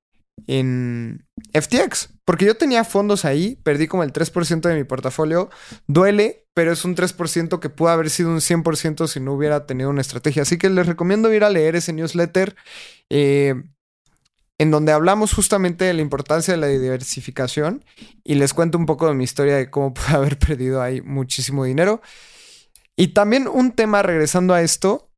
en 0.47 1.25
FTX, 1.53 2.09
porque 2.25 2.45
yo 2.45 2.55
tenía 2.55 2.83
fondos 2.83 3.25
ahí, 3.25 3.57
perdí 3.63 3.87
como 3.87 4.03
el 4.03 4.13
3% 4.13 4.61
de 4.61 4.75
mi 4.75 4.83
portafolio. 4.83 5.49
Duele, 5.87 6.47
pero 6.53 6.71
es 6.71 6.85
un 6.85 6.95
3% 6.95 7.59
que 7.59 7.69
pudo 7.69 7.89
haber 7.89 8.09
sido 8.09 8.29
un 8.29 8.41
100% 8.41 9.07
si 9.07 9.19
no 9.19 9.33
hubiera 9.33 9.65
tenido 9.65 9.89
una 9.89 10.01
estrategia. 10.01 10.43
Así 10.43 10.57
que 10.57 10.69
les 10.69 10.85
recomiendo 10.85 11.33
ir 11.33 11.43
a 11.43 11.49
leer 11.49 11.75
ese 11.75 11.93
newsletter. 11.93 12.55
Eh, 13.09 13.55
en 14.57 14.71
donde 14.71 14.93
hablamos 14.93 15.33
justamente 15.33 15.85
de 15.85 15.93
la 15.93 16.01
importancia 16.01 16.53
de 16.53 16.59
la 16.59 16.67
diversificación 16.67 17.83
y 18.23 18.35
les 18.35 18.53
cuento 18.53 18.77
un 18.77 18.85
poco 18.85 19.07
de 19.07 19.13
mi 19.13 19.23
historia 19.23 19.57
de 19.57 19.69
cómo 19.69 19.93
pude 19.93 20.15
haber 20.15 20.37
perdido 20.39 20.81
ahí 20.81 21.01
muchísimo 21.01 21.65
dinero. 21.65 22.01
Y 22.97 23.09
también 23.09 23.47
un 23.47 23.73
tema 23.73 24.01
regresando 24.01 24.53
a 24.53 24.61
esto, 24.61 25.11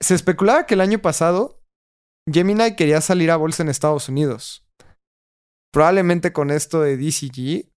se 0.00 0.14
especulaba 0.14 0.66
que 0.66 0.74
el 0.74 0.80
año 0.80 0.98
pasado 1.00 1.63
Gemini 2.30 2.74
quería 2.74 3.00
salir 3.00 3.30
a 3.30 3.36
bolsa 3.36 3.62
en 3.62 3.68
Estados 3.68 4.08
Unidos. 4.08 4.64
Probablemente 5.72 6.32
con 6.32 6.50
esto 6.50 6.80
de 6.80 6.96
DCG 6.96 7.68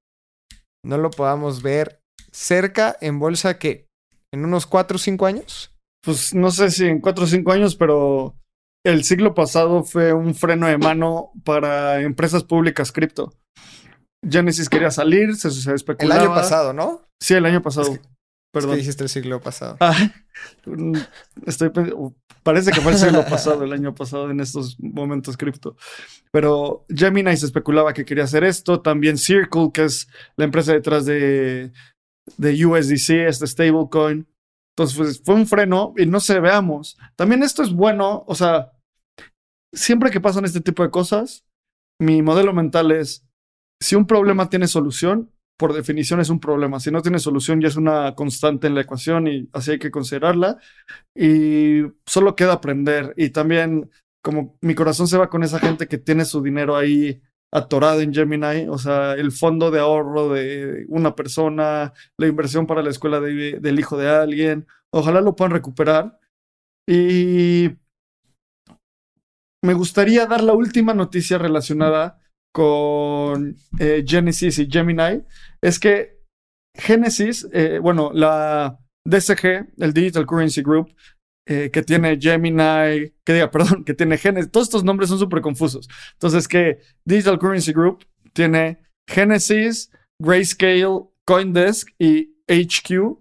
no 0.85 0.97
lo 0.97 1.09
podamos 1.09 1.61
ver 1.61 1.99
cerca 2.31 2.95
en 3.01 3.19
bolsa 3.19 3.57
que 3.57 3.87
en 4.33 4.45
unos 4.45 4.65
4 4.65 4.95
o 4.95 4.99
5 4.99 5.25
años. 5.25 5.73
Pues 6.03 6.33
no 6.33 6.51
sé 6.51 6.71
si 6.71 6.85
en 6.85 7.01
4 7.01 7.23
o 7.23 7.27
5 7.27 7.51
años, 7.51 7.75
pero 7.75 8.35
el 8.85 9.03
siglo 9.03 9.33
pasado 9.33 9.83
fue 9.83 10.13
un 10.13 10.35
freno 10.35 10.67
de 10.67 10.77
mano 10.77 11.31
para 11.43 12.01
empresas 12.01 12.43
públicas 12.43 12.91
cripto. 12.91 13.33
Genesis 14.27 14.69
quería 14.69 14.91
salir, 14.91 15.35
se, 15.35 15.51
se 15.51 15.73
especulaba. 15.73 16.21
El 16.21 16.27
año 16.27 16.35
pasado, 16.35 16.73
¿no? 16.73 17.01
Sí, 17.21 17.33
el 17.33 17.45
año 17.45 17.61
pasado. 17.61 17.97
Perdón. 18.57 18.71
Es 18.73 18.77
dijiste 18.79 19.03
el 19.03 19.09
siglo 19.09 19.41
pasado. 19.41 19.77
Ah, 19.79 19.95
estoy 21.45 21.71
parece 22.43 22.71
que 22.71 22.81
fue 22.81 22.93
el 22.93 22.97
siglo 22.97 23.25
pasado, 23.25 23.63
el 23.63 23.73
año 23.73 23.93
pasado 23.93 24.31
en 24.31 24.39
estos 24.39 24.79
momentos 24.79 25.35
cripto. 25.35 25.75
Pero 26.31 26.85
Gemini 26.89 27.35
se 27.35 27.45
especulaba 27.45 27.93
que 27.93 28.05
quería 28.05 28.23
hacer 28.23 28.43
esto. 28.43 28.81
También 28.81 29.17
Circle, 29.17 29.71
que 29.73 29.85
es 29.85 30.07
la 30.35 30.45
empresa 30.45 30.73
detrás 30.73 31.05
de, 31.05 31.71
de 32.37 32.65
USDC, 32.65 33.27
este 33.27 33.47
stablecoin. 33.47 34.27
Entonces, 34.77 34.97
pues, 34.97 35.21
fue 35.23 35.35
un 35.35 35.47
freno 35.47 35.93
y 35.97 36.05
no 36.05 36.19
se 36.19 36.39
veamos. 36.39 36.97
También 37.15 37.43
esto 37.43 37.63
es 37.63 37.73
bueno, 37.73 38.23
o 38.27 38.35
sea, 38.35 38.73
siempre 39.73 40.11
que 40.11 40.21
pasan 40.21 40.45
este 40.45 40.61
tipo 40.61 40.83
de 40.83 40.91
cosas, 40.91 41.45
mi 41.99 42.21
modelo 42.21 42.53
mental 42.53 42.91
es, 42.91 43.25
si 43.81 43.95
un 43.95 44.05
problema 44.05 44.49
tiene 44.49 44.67
solución, 44.67 45.31
por 45.57 45.73
definición 45.73 46.19
es 46.19 46.29
un 46.29 46.39
problema. 46.39 46.79
Si 46.79 46.91
no 46.91 47.01
tiene 47.01 47.19
solución 47.19 47.59
ya 47.59 47.67
es 47.67 47.75
una 47.75 48.13
constante 48.15 48.67
en 48.67 48.75
la 48.75 48.81
ecuación 48.81 49.27
y 49.27 49.49
así 49.53 49.71
hay 49.71 49.79
que 49.79 49.91
considerarla. 49.91 50.57
Y 51.15 51.81
solo 52.05 52.35
queda 52.35 52.53
aprender. 52.53 53.13
Y 53.17 53.31
también 53.31 53.89
como 54.21 54.57
mi 54.61 54.75
corazón 54.75 55.07
se 55.07 55.17
va 55.17 55.29
con 55.29 55.43
esa 55.43 55.59
gente 55.59 55.87
que 55.87 55.97
tiene 55.97 56.25
su 56.25 56.41
dinero 56.41 56.75
ahí 56.75 57.21
atorado 57.51 58.01
en 58.01 58.13
Gemini, 58.13 58.67
o 58.67 58.77
sea, 58.77 59.13
el 59.13 59.31
fondo 59.31 59.71
de 59.71 59.79
ahorro 59.79 60.33
de 60.33 60.85
una 60.89 61.15
persona, 61.15 61.93
la 62.17 62.27
inversión 62.27 62.67
para 62.67 62.83
la 62.83 62.89
escuela 62.89 63.21
del 63.21 63.79
hijo 63.79 63.97
de 63.97 64.09
alguien, 64.09 64.67
ojalá 64.91 65.21
lo 65.21 65.35
puedan 65.35 65.53
recuperar. 65.53 66.19
Y 66.85 67.69
me 69.63 69.73
gustaría 69.73 70.25
dar 70.25 70.43
la 70.43 70.53
última 70.53 70.93
noticia 70.93 71.37
relacionada 71.37 72.19
con 72.53 73.55
eh, 73.79 74.03
Genesis 74.05 74.59
y 74.59 74.67
Gemini 74.69 75.23
es 75.61 75.79
que 75.79 76.17
Genesis, 76.75 77.47
eh, 77.51 77.79
bueno, 77.79 78.11
la 78.13 78.79
DCG, 79.05 79.73
el 79.77 79.93
Digital 79.93 80.25
Currency 80.25 80.61
Group, 80.61 80.93
eh, 81.47 81.71
que 81.71 81.81
tiene 81.81 82.19
Gemini, 82.19 83.13
que 83.23 83.33
diga, 83.33 83.49
perdón, 83.51 83.83
que 83.83 83.93
tiene 83.93 84.17
Genesis, 84.17 84.51
todos 84.51 84.67
estos 84.67 84.83
nombres 84.83 85.09
son 85.09 85.19
súper 85.19 85.41
confusos. 85.41 85.87
Entonces, 86.13 86.47
que 86.47 86.79
Digital 87.05 87.39
Currency 87.39 87.71
Group 87.71 88.05
tiene 88.33 88.79
Genesis, 89.09 89.91
Grayscale, 90.21 91.05
Coindesk 91.25 91.89
y 91.99 92.35
HQ, 92.47 93.17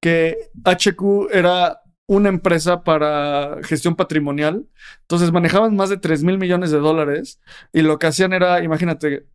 que 0.00 0.50
HQ 0.64 1.30
era 1.32 1.80
una 2.08 2.28
empresa 2.28 2.84
para 2.84 3.58
gestión 3.62 3.96
patrimonial. 3.96 4.66
Entonces 5.02 5.32
manejaban 5.32 5.74
más 5.76 5.90
de 5.90 5.96
3 5.96 6.22
mil 6.22 6.38
millones 6.38 6.70
de 6.70 6.78
dólares 6.78 7.40
y 7.72 7.82
lo 7.82 7.98
que 7.98 8.06
hacían 8.06 8.32
era, 8.32 8.62
imagínate, 8.62 9.26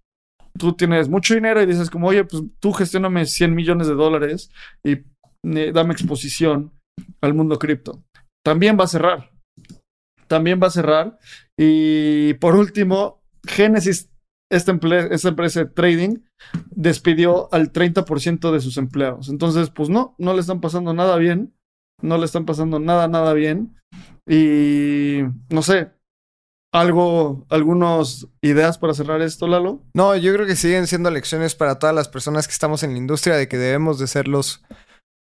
tú 0.57 0.73
tienes 0.73 1.09
mucho 1.09 1.33
dinero 1.33 1.61
y 1.61 1.65
dices 1.65 1.89
como, 1.89 2.07
oye, 2.07 2.23
pues 2.23 2.43
tú 2.59 2.71
gestióname 2.73 3.25
100 3.25 3.55
millones 3.55 3.87
de 3.87 3.93
dólares 3.93 4.51
y 4.83 5.03
eh, 5.43 5.71
dame 5.73 5.93
exposición 5.93 6.71
al 7.21 7.33
mundo 7.33 7.57
cripto. 7.57 8.03
También 8.43 8.77
va 8.79 8.85
a 8.85 8.87
cerrar. 8.87 9.31
También 10.27 10.59
va 10.61 10.67
a 10.67 10.71
cerrar. 10.71 11.19
Y 11.57 12.33
por 12.35 12.55
último, 12.55 13.21
Genesis, 13.47 14.09
esta, 14.51 14.77
esta 15.11 15.29
empresa 15.29 15.59
de 15.61 15.69
trading, 15.69 16.17
despidió 16.69 17.53
al 17.53 17.71
30% 17.71 18.51
de 18.51 18.59
sus 18.59 18.77
empleados. 18.77 19.29
Entonces, 19.29 19.69
pues 19.69 19.89
no, 19.89 20.15
no 20.17 20.33
le 20.33 20.41
están 20.41 20.61
pasando 20.61 20.93
nada 20.93 21.17
bien. 21.17 21.53
No 22.01 22.17
le 22.17 22.25
están 22.25 22.45
pasando 22.45 22.79
nada, 22.79 23.07
nada 23.07 23.33
bien. 23.33 23.75
Y 24.27 25.19
no 25.49 25.61
sé, 25.61 25.91
¿Algo, 26.73 27.45
algunas 27.49 28.27
ideas 28.41 28.77
para 28.77 28.93
cerrar 28.93 29.21
esto, 29.21 29.45
Lalo? 29.47 29.81
No, 29.93 30.15
yo 30.15 30.33
creo 30.33 30.47
que 30.47 30.55
siguen 30.55 30.87
siendo 30.87 31.11
lecciones 31.11 31.53
para 31.53 31.79
todas 31.79 31.93
las 31.93 32.07
personas 32.07 32.47
que 32.47 32.53
estamos 32.53 32.83
en 32.83 32.91
la 32.91 32.97
industria 32.97 33.35
de 33.35 33.49
que 33.49 33.57
debemos 33.57 33.99
de 33.99 34.07
ser 34.07 34.29
los 34.29 34.63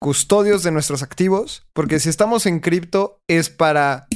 custodios 0.01 0.62
de 0.62 0.70
nuestros 0.70 1.03
activos, 1.03 1.66
porque 1.73 1.99
si 1.99 2.09
estamos 2.09 2.47
en 2.47 2.61
cripto 2.61 3.18
es 3.29 3.51
para 3.51 4.07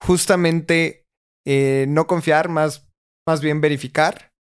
justamente 0.00 1.06
eh, 1.46 1.86
no 1.88 2.06
confiar, 2.06 2.48
más, 2.48 2.86
más 3.26 3.40
bien 3.40 3.60
verificar. 3.60 4.32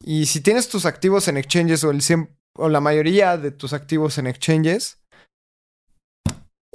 Y 0.00 0.26
si 0.26 0.40
tienes 0.40 0.68
tus 0.68 0.84
activos 0.84 1.28
en 1.28 1.36
exchanges 1.36 1.84
o, 1.84 1.90
el 1.90 2.00
o 2.56 2.68
la 2.68 2.80
mayoría 2.80 3.36
de 3.36 3.50
tus 3.50 3.72
activos 3.72 4.18
en 4.18 4.26
exchanges, 4.26 5.00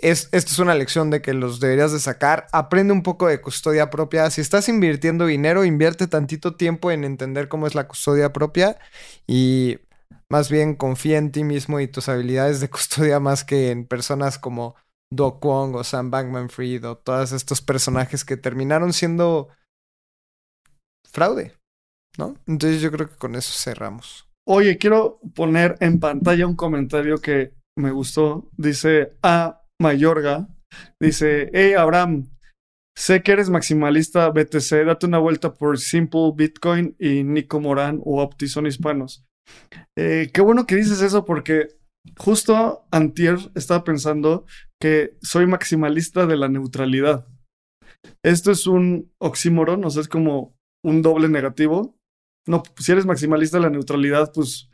es, 0.03 0.29
esto 0.33 0.51
es 0.51 0.59
una 0.59 0.75
lección 0.75 1.09
de 1.09 1.21
que 1.21 1.33
los 1.33 1.59
deberías 1.59 1.93
de 1.93 1.99
sacar. 1.99 2.47
Aprende 2.51 2.93
un 2.93 3.03
poco 3.03 3.27
de 3.27 3.41
custodia 3.41 3.89
propia. 3.89 4.29
Si 4.29 4.41
estás 4.41 4.67
invirtiendo 4.67 5.25
dinero, 5.25 5.63
invierte 5.63 6.07
tantito 6.07 6.55
tiempo 6.55 6.91
en 6.91 7.05
entender 7.05 7.47
cómo 7.47 7.67
es 7.67 7.73
la 7.73 7.87
custodia 7.87 8.33
propia 8.33 8.77
y 9.25 9.79
más 10.29 10.49
bien 10.49 10.75
confía 10.75 11.17
en 11.17 11.31
ti 11.31 11.43
mismo 11.43 11.79
y 11.79 11.87
tus 11.87 12.09
habilidades 12.09 12.59
de 12.59 12.69
custodia 12.69 13.19
más 13.19 13.43
que 13.43 13.71
en 13.71 13.87
personas 13.87 14.37
como 14.37 14.75
Do 15.09 15.39
Kwon 15.39 15.73
o 15.75 15.83
Sam 15.83 16.11
Bankman 16.11 16.49
Fried 16.49 16.85
o 16.85 16.97
todos 16.97 17.31
estos 17.31 17.61
personajes 17.61 18.25
que 18.25 18.35
terminaron 18.35 18.91
siendo 18.93 19.49
fraude, 21.09 21.53
¿no? 22.17 22.35
Entonces 22.47 22.81
yo 22.81 22.91
creo 22.91 23.07
que 23.07 23.15
con 23.15 23.35
eso 23.35 23.53
cerramos. 23.53 24.27
Oye, 24.45 24.77
quiero 24.77 25.19
poner 25.35 25.77
en 25.79 25.99
pantalla 25.99 26.45
un 26.45 26.55
comentario 26.55 27.19
que 27.19 27.53
me 27.77 27.91
gustó. 27.91 28.49
Dice 28.57 29.13
A. 29.21 29.62
Mayorga. 29.81 30.47
Dice, 30.99 31.49
hey 31.53 31.73
Abraham, 31.73 32.29
sé 32.97 33.21
que 33.21 33.31
eres 33.31 33.49
maximalista 33.49 34.29
BTC, 34.29 34.85
date 34.85 35.05
una 35.05 35.19
vuelta 35.19 35.53
por 35.53 35.77
Simple 35.79 36.31
Bitcoin 36.35 36.95
y 36.99 37.23
Nico 37.23 37.59
Morán 37.59 37.99
o 38.03 38.21
Opti 38.21 38.47
son 38.47 38.65
hispanos. 38.65 39.25
Eh, 39.97 40.29
qué 40.33 40.41
bueno 40.41 40.65
que 40.65 40.75
dices 40.75 41.01
eso 41.01 41.25
porque 41.25 41.67
justo 42.17 42.85
antier 42.91 43.37
estaba 43.55 43.83
pensando 43.83 44.45
que 44.81 45.17
soy 45.21 45.47
maximalista 45.47 46.25
de 46.25 46.37
la 46.37 46.49
neutralidad. 46.49 47.27
Esto 48.23 48.51
es 48.51 48.67
un 48.67 49.11
oxímoron, 49.19 49.83
o 49.85 49.89
sea, 49.89 50.01
es 50.01 50.07
como 50.07 50.55
un 50.83 51.01
doble 51.01 51.29
negativo. 51.29 51.97
No, 52.47 52.63
si 52.77 52.91
eres 52.91 53.05
maximalista 53.05 53.57
de 53.57 53.63
la 53.63 53.69
neutralidad, 53.69 54.31
pues 54.33 54.69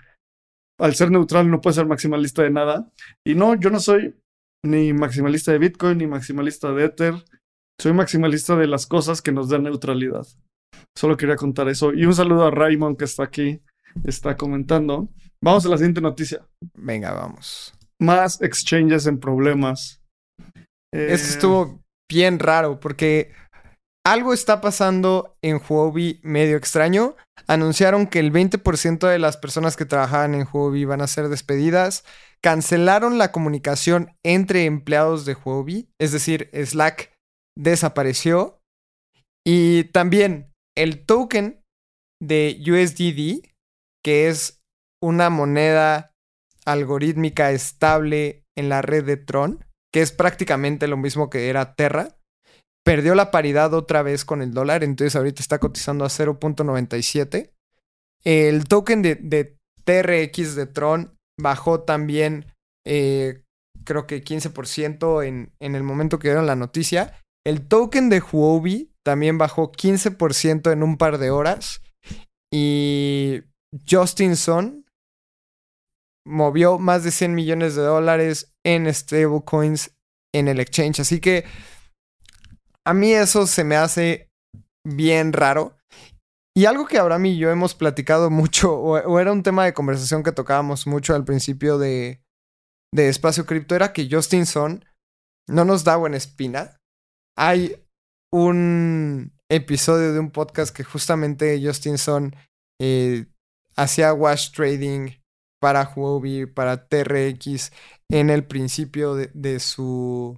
al 0.80 0.96
ser 0.96 1.12
neutral 1.12 1.50
no 1.52 1.62
puedes 1.62 1.76
ser 1.76 1.86
maximalista 1.86 2.42
de 2.42 2.50
nada. 2.50 2.92
Y 3.26 3.36
no, 3.36 3.56
yo 3.56 3.70
no 3.70 3.80
soy 3.80 4.16
ni 4.66 4.94
maximalista 4.94 5.52
de 5.52 5.60
Bitcoin, 5.60 5.98
ni 5.98 6.08
maximalista 6.08 6.72
de 6.72 6.86
Ether. 6.86 7.16
Soy 7.80 7.94
maximalista 7.94 8.56
de 8.56 8.68
las 8.68 8.86
cosas 8.88 9.22
que 9.22 9.32
nos 9.32 9.50
dan 9.50 9.64
neutralidad. 9.64 10.28
Solo 10.98 11.18
quería 11.18 11.36
contar 11.36 11.70
eso. 11.70 11.94
Y 11.94 12.06
un 12.06 12.14
saludo 12.14 12.46
a 12.46 12.52
Raymond 12.52 12.98
que 12.98 13.06
está 13.06 13.24
aquí, 13.24 13.62
está 14.04 14.36
comentando. 14.36 15.10
Vamos 15.42 15.66
a 15.66 15.70
la 15.70 15.78
siguiente 15.78 16.02
noticia. 16.02 16.46
Venga, 16.76 17.14
vamos. 17.14 17.74
Más 18.02 18.42
exchanges 18.42 19.08
en 19.08 19.20
problemas. 19.20 20.02
Esto 20.92 20.98
eh, 20.98 21.14
estuvo 21.14 21.84
bien 22.10 22.40
raro 22.40 22.80
porque 22.80 23.32
algo 24.06 24.34
está 24.34 24.60
pasando 24.60 25.38
en 25.42 25.62
Huobi 25.68 26.20
medio 26.24 26.58
extraño. 26.58 27.16
Anunciaron 27.48 28.08
que 28.08 28.20
el 28.20 28.32
20% 28.34 29.08
de 29.08 29.20
las 29.20 29.38
personas 29.38 29.78
que 29.78 29.86
trabajaban 29.86 30.36
en 30.36 30.48
Huobi 30.52 30.86
van 30.86 31.02
a 31.02 31.08
ser 31.08 31.30
despedidas. 31.30 32.04
Cancelaron 32.42 33.18
la 33.18 33.32
comunicación 33.32 34.16
entre 34.24 34.66
empleados 34.66 35.26
de 35.26 35.36
Huobi, 35.36 35.90
es 36.00 36.12
decir, 36.12 36.50
Slack 36.54 37.14
desapareció. 37.58 38.62
Y 39.46 39.86
también 39.86 40.54
el 40.76 41.06
token 41.06 41.62
de 42.22 42.58
USDD, 42.62 43.48
que 44.04 44.30
es 44.30 44.62
una 45.02 45.30
moneda 45.30 46.14
algorítmica 46.66 47.52
estable 47.52 48.46
en 48.56 48.70
la 48.70 48.82
red 48.82 49.06
de 49.06 49.18
Tron, 49.18 49.66
que 49.92 50.02
es 50.02 50.12
prácticamente 50.12 50.88
lo 50.88 50.98
mismo 50.98 51.30
que 51.30 51.50
era 51.50 51.74
Terra, 51.76 52.20
perdió 52.86 53.16
la 53.16 53.32
paridad 53.32 53.74
otra 53.74 54.04
vez 54.04 54.26
con 54.26 54.42
el 54.42 54.54
dólar, 54.54 54.84
entonces 54.84 55.16
ahorita 55.16 55.42
está 55.42 55.60
cotizando 55.60 56.06
a 56.06 56.10
0.97. 56.10 57.52
El 58.24 58.66
token 58.66 59.02
de, 59.02 59.58
TRX 59.84 60.56
de 60.56 60.68
Tron 60.68 61.19
bajó 61.42 61.82
también, 61.82 62.46
eh, 62.86 63.44
creo 63.84 64.08
que 64.08 64.24
15% 64.24 65.26
en, 65.26 65.52
en 65.60 65.76
el 65.76 65.84
momento 65.84 66.20
que 66.20 66.30
dieron 66.30 66.46
la 66.46 66.56
noticia. 66.56 67.20
El 67.46 67.68
token 67.68 68.10
de 68.10 68.22
Huobi 68.22 68.92
también 69.04 69.38
bajó 69.38 69.72
15% 69.72 70.72
en 70.72 70.84
un 70.84 70.98
par 70.98 71.18
de 71.18 71.32
horas. 71.32 71.82
Y 72.52 73.42
Justin 73.90 74.36
Sun 74.36 74.86
movió 76.26 76.78
más 76.78 77.04
de 77.04 77.12
100 77.12 77.34
millones 77.34 77.76
de 77.76 77.82
dólares 77.82 78.54
en 78.64 78.94
stablecoins 78.94 79.96
en 80.34 80.48
el 80.48 80.60
exchange. 80.60 81.00
Así 81.00 81.20
que 81.20 81.46
a 82.86 82.94
mí 82.94 83.14
eso 83.14 83.48
se 83.48 83.64
me 83.64 83.76
hace 83.76 84.30
bien 84.84 85.34
raro. 85.34 85.78
Y 86.60 86.66
algo 86.66 86.88
que 86.88 86.98
Abraham 86.98 87.28
y 87.28 87.38
yo 87.38 87.52
hemos 87.52 87.74
platicado 87.74 88.30
mucho, 88.30 88.74
o, 88.82 89.20
era 89.20 89.32
un 89.32 89.44
tema 89.44 89.64
de 89.64 89.74
conversación 89.74 90.24
que 90.24 90.34
tocábamos 90.34 90.88
mucho 90.88 91.16
al 91.16 91.24
principio 91.24 91.78
de, 91.78 92.22
de 92.94 93.08
Espacio 93.08 93.46
Cripto, 93.46 93.76
era 93.76 93.94
que 93.94 94.10
Justin 94.12 94.46
Son 94.46 94.84
no 95.48 95.64
nos 95.64 95.86
da 95.86 95.96
buena 95.96 96.18
espina. 96.18 96.76
Hay 97.38 97.82
un 98.34 99.32
episodio 99.50 100.12
de 100.12 100.20
un 100.20 100.32
podcast 100.32 100.76
que 100.76 100.84
justamente 100.84 101.66
Justin 101.66 101.98
Son 101.98 102.36
eh, 102.82 103.28
hacía 103.78 104.12
wash 104.12 104.52
trading 104.52 105.12
para 105.62 105.90
Huobi, 105.96 106.46
para 106.46 106.90
TRX 106.90 107.72
en 108.12 108.30
el 108.30 108.44
principio 108.44 109.16
de 109.16 109.60
su 109.62 110.38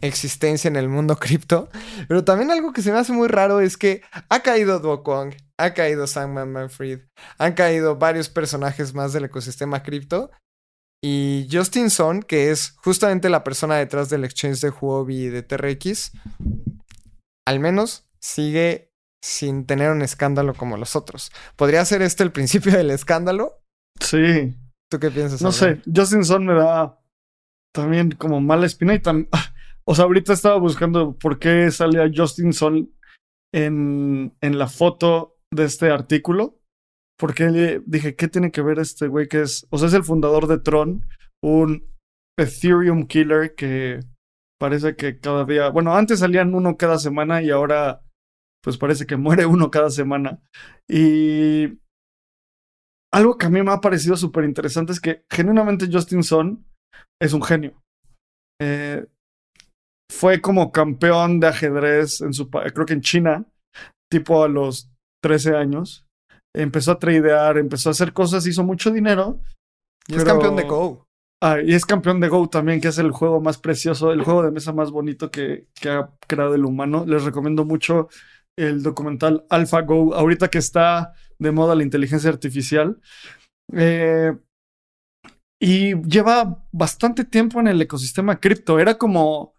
existencia 0.00 0.68
en 0.68 0.76
el 0.76 0.88
mundo 0.88 1.16
cripto. 1.18 1.70
Pero 2.06 2.24
también 2.24 2.52
algo 2.52 2.72
que 2.72 2.82
se 2.82 2.92
me 2.92 2.98
hace 2.98 3.12
muy 3.12 3.26
raro 3.26 3.58
es 3.58 3.76
que 3.76 4.02
ha 4.28 4.40
caído 4.44 4.78
Duo 4.78 5.02
ha 5.58 5.74
caído 5.74 6.06
Sam 6.06 6.34
Manfred, 6.34 7.00
han 7.38 7.54
caído 7.54 7.96
varios 7.96 8.28
personajes 8.28 8.94
más 8.94 9.12
del 9.12 9.24
ecosistema 9.24 9.82
cripto. 9.82 10.30
Y 11.02 11.46
Justin 11.50 11.90
Son, 11.90 12.22
que 12.22 12.50
es 12.50 12.70
justamente 12.78 13.28
la 13.28 13.44
persona 13.44 13.76
detrás 13.76 14.08
del 14.08 14.24
exchange 14.24 14.60
de 14.60 14.70
Huobi 14.70 15.24
y 15.24 15.28
de 15.28 15.42
TRX, 15.42 16.12
al 17.46 17.60
menos 17.60 18.08
sigue 18.20 18.92
sin 19.22 19.66
tener 19.66 19.90
un 19.90 20.02
escándalo 20.02 20.54
como 20.54 20.76
los 20.76 20.96
otros. 20.96 21.32
¿Podría 21.56 21.84
ser 21.84 22.02
este 22.02 22.22
el 22.22 22.32
principio 22.32 22.72
del 22.72 22.90
escándalo? 22.90 23.60
Sí. 24.00 24.56
¿Tú 24.90 24.98
qué 24.98 25.10
piensas? 25.10 25.42
No 25.42 25.52
sé, 25.52 25.80
Justin 25.92 26.24
Son 26.24 26.46
me 26.46 26.54
da 26.54 27.00
también 27.72 28.12
como 28.12 28.40
mala 28.40 28.66
espina 28.66 28.94
y 28.94 29.00
tan... 29.00 29.28
O 29.88 29.94
sea, 29.94 30.06
ahorita 30.06 30.32
estaba 30.32 30.58
buscando 30.58 31.16
por 31.16 31.38
qué 31.38 31.70
salía 31.70 32.10
Justin 32.12 32.52
Son 32.52 32.92
en, 33.54 34.36
en 34.40 34.58
la 34.58 34.66
foto 34.66 35.35
de 35.52 35.64
este 35.64 35.90
artículo. 35.90 36.58
Porque 37.18 37.80
dije, 37.86 38.14
¿qué 38.14 38.28
tiene 38.28 38.50
que 38.50 38.60
ver 38.60 38.78
este 38.78 39.08
güey 39.08 39.26
que 39.26 39.42
es? 39.42 39.66
O 39.70 39.78
sea, 39.78 39.88
es 39.88 39.94
el 39.94 40.04
fundador 40.04 40.46
de 40.46 40.58
Tron, 40.58 41.06
un 41.42 41.82
Ethereum 42.38 43.06
killer 43.06 43.54
que 43.54 44.00
parece 44.60 44.96
que 44.96 45.18
cada 45.18 45.44
día. 45.44 45.70
Bueno, 45.70 45.96
antes 45.96 46.20
salían 46.20 46.54
uno 46.54 46.76
cada 46.76 46.98
semana 46.98 47.42
y 47.42 47.50
ahora, 47.50 48.02
pues 48.62 48.76
parece 48.76 49.06
que 49.06 49.16
muere 49.16 49.46
uno 49.46 49.70
cada 49.70 49.90
semana. 49.90 50.42
Y 50.88 51.78
algo 53.12 53.38
que 53.38 53.46
a 53.46 53.50
mí 53.50 53.62
me 53.62 53.72
ha 53.72 53.80
parecido 53.80 54.16
súper 54.16 54.44
interesante 54.44 54.92
es 54.92 55.00
que 55.00 55.24
genuinamente 55.30 55.88
Justin 55.90 56.22
Son 56.22 56.66
es 57.20 57.32
un 57.32 57.42
genio. 57.42 57.82
Eh, 58.60 59.06
fue 60.10 60.40
como 60.40 60.70
campeón 60.70 61.40
de 61.40 61.48
ajedrez 61.48 62.20
en 62.20 62.32
su 62.32 62.50
creo 62.50 62.86
que 62.86 62.92
en 62.92 63.00
China, 63.00 63.46
tipo 64.10 64.44
a 64.44 64.48
los 64.48 64.90
13 65.26 65.56
años. 65.56 66.06
Empezó 66.54 66.92
a 66.92 66.98
tradear, 67.00 67.58
empezó 67.58 67.90
a 67.90 67.92
hacer 67.92 68.12
cosas, 68.12 68.46
hizo 68.46 68.62
mucho 68.62 68.92
dinero. 68.92 69.40
Y 70.06 70.14
es 70.14 70.24
campeón 70.24 70.54
de 70.54 70.62
Go. 70.62 71.04
Ah, 71.42 71.58
y 71.60 71.74
es 71.74 71.84
campeón 71.84 72.20
de 72.20 72.28
Go 72.28 72.48
también, 72.48 72.80
que 72.80 72.88
es 72.88 72.98
el 72.98 73.10
juego 73.10 73.40
más 73.40 73.58
precioso, 73.58 74.12
el 74.12 74.22
juego 74.22 74.44
de 74.44 74.52
mesa 74.52 74.72
más 74.72 74.92
bonito 74.92 75.32
que, 75.32 75.66
que 75.74 75.88
ha 75.88 76.10
creado 76.28 76.54
el 76.54 76.64
humano. 76.64 77.04
Les 77.06 77.24
recomiendo 77.24 77.64
mucho 77.64 78.08
el 78.56 78.84
documental 78.84 79.44
AlphaGo, 79.50 80.14
ahorita 80.14 80.48
que 80.48 80.58
está 80.58 81.12
de 81.40 81.50
moda 81.50 81.74
la 81.74 81.82
inteligencia 81.82 82.30
artificial. 82.30 83.00
Eh, 83.72 84.32
y 85.60 86.00
lleva 86.02 86.64
bastante 86.70 87.24
tiempo 87.24 87.58
en 87.58 87.66
el 87.66 87.82
ecosistema 87.82 88.38
cripto. 88.38 88.78
Era 88.78 88.96
como 88.96 89.55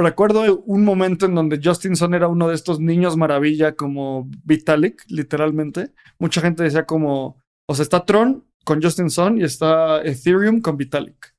recuerdo 0.00 0.62
un 0.66 0.84
momento 0.84 1.26
en 1.26 1.34
donde 1.34 1.60
Justin 1.62 1.96
Son 1.96 2.14
era 2.14 2.28
uno 2.28 2.48
de 2.48 2.54
estos 2.54 2.80
niños 2.80 3.16
maravilla 3.16 3.74
como 3.74 4.28
Vitalik, 4.44 5.04
literalmente. 5.08 5.92
Mucha 6.18 6.40
gente 6.40 6.62
decía 6.62 6.84
como, 6.86 7.40
o 7.68 7.74
sea, 7.74 7.82
está 7.82 8.04
Tron 8.04 8.44
con 8.64 8.82
Justin 8.82 9.10
Son 9.10 9.38
y 9.38 9.44
está 9.44 10.02
Ethereum 10.02 10.60
con 10.60 10.76
Vitalik. 10.76 11.34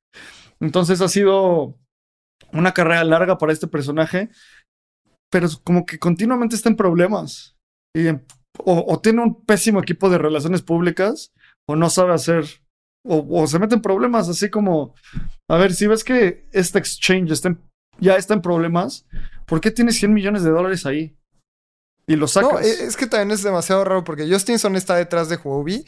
Entonces 0.60 1.02
ha 1.02 1.08
sido 1.08 1.78
una 2.54 2.74
carrera 2.74 3.04
larga 3.04 3.38
para 3.38 3.54
este 3.54 3.68
personaje, 3.68 4.30
pero 5.32 5.48
como 5.64 5.86
que 5.86 6.00
continuamente 6.00 6.56
está 6.56 6.70
en 6.70 6.76
problemas. 6.76 7.56
y 7.96 8.08
o, 8.60 8.86
o 8.88 9.00
tiene 9.00 9.22
un 9.24 9.44
pésimo 9.46 9.80
equipo 9.80 10.10
de 10.10 10.18
relaciones 10.18 10.62
públicas 10.62 11.32
o 11.70 11.76
no 11.78 11.90
sabe 11.90 12.14
hacer 12.14 12.44
o, 13.06 13.26
o 13.42 13.48
se 13.48 13.58
mete 13.60 13.76
en 13.76 13.82
problemas 13.82 14.28
así 14.28 14.50
como 14.50 14.94
a 15.50 15.58
ver 15.58 15.74
si 15.74 15.88
ves 15.88 16.04
que 16.04 16.48
este 16.52 16.78
exchange 16.78 17.32
está 17.32 17.48
en- 17.50 17.62
ya 18.00 18.16
está 18.16 18.34
en 18.34 18.42
problemas 18.42 19.06
¿por 19.46 19.62
qué 19.62 19.72
tiene 19.72 19.92
100 19.92 20.14
millones 20.14 20.44
de 20.44 20.50
dólares 20.52 20.86
ahí? 20.86 21.16
y 22.08 22.16
lo 22.16 22.28
sacas 22.28 22.52
No, 22.52 22.60
e- 22.60 22.84
es 22.86 22.98
que 22.98 23.08
también 23.08 23.32
es 23.32 23.44
demasiado 23.44 23.84
raro 23.84 24.04
porque 24.04 24.30
Justinson 24.30 24.76
está 24.76 24.96
detrás 24.96 25.30
de 25.30 25.38
Huobi 25.38 25.86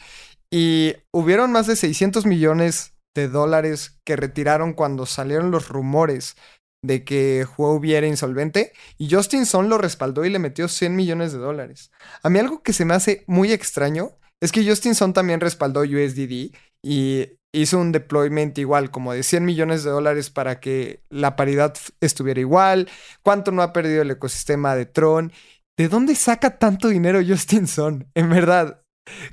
y 0.50 0.94
hubieron 1.12 1.52
más 1.52 1.66
de 1.66 1.76
600 1.76 2.26
millones 2.26 2.94
de 3.14 3.28
dólares 3.28 3.98
que 4.04 4.16
retiraron 4.16 4.72
cuando 4.74 5.06
salieron 5.06 5.50
los 5.50 5.68
rumores 5.68 6.36
de 6.82 7.04
que 7.04 7.46
Huobi 7.56 7.94
era 7.94 8.06
insolvente 8.06 8.72
y 8.98 9.10
Justinson 9.12 9.68
lo 9.68 9.78
respaldó 9.78 10.24
y 10.24 10.30
le 10.30 10.38
metió 10.38 10.68
100 10.68 10.94
millones 10.94 11.32
de 11.32 11.38
dólares. 11.38 11.90
A 12.22 12.28
mí 12.28 12.38
algo 12.38 12.62
que 12.62 12.72
se 12.72 12.84
me 12.84 12.94
hace 12.94 13.24
muy 13.26 13.52
extraño 13.52 14.18
es 14.40 14.52
que 14.52 14.68
Justinson 14.68 15.12
también 15.14 15.40
respaldó 15.40 15.80
USDD 15.80 16.54
y 16.82 17.28
hizo 17.54 17.78
un 17.78 17.92
deployment 17.92 18.58
igual, 18.58 18.90
como 18.90 19.12
de 19.12 19.22
100 19.22 19.44
millones 19.44 19.84
de 19.84 19.90
dólares 19.90 20.30
para 20.30 20.60
que 20.60 21.02
la 21.08 21.36
paridad 21.36 21.74
estuviera 22.00 22.40
igual. 22.40 22.88
¿Cuánto 23.22 23.50
no 23.50 23.62
ha 23.62 23.72
perdido 23.72 24.02
el 24.02 24.10
ecosistema 24.10 24.74
de 24.74 24.86
Tron? 24.86 25.32
¿De 25.76 25.88
dónde 25.88 26.14
saca 26.14 26.58
tanto 26.58 26.88
dinero 26.88 27.20
Justinson? 27.26 28.10
En 28.14 28.30
verdad. 28.30 28.82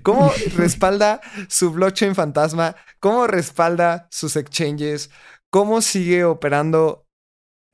¿Cómo 0.04 0.32
respalda 0.56 1.22
su 1.48 1.72
blockchain 1.72 2.16
fantasma? 2.16 2.76
¿Cómo 3.00 3.28
respalda 3.28 4.08
sus 4.12 4.36
exchanges? 4.36 5.10
¿Cómo 5.50 5.82
sigue 5.82 6.24
operando 6.24 7.06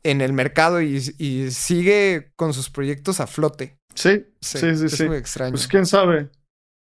en 0.04 0.22
el 0.22 0.34
mercado 0.34 0.82
y, 0.82 1.02
y 1.18 1.52
sigue 1.52 2.32
con 2.36 2.54
sus 2.54 2.70
proyectos 2.70 3.20
a 3.20 3.28
flote? 3.28 3.78
sí 3.98 4.26
sí 4.42 4.60
sí 4.60 4.86
es 4.86 4.92
sí 4.92 5.06
muy 5.06 5.18
extraño. 5.18 5.52
Pues 5.52 5.68
quién 5.68 5.86
sabe. 5.86 6.30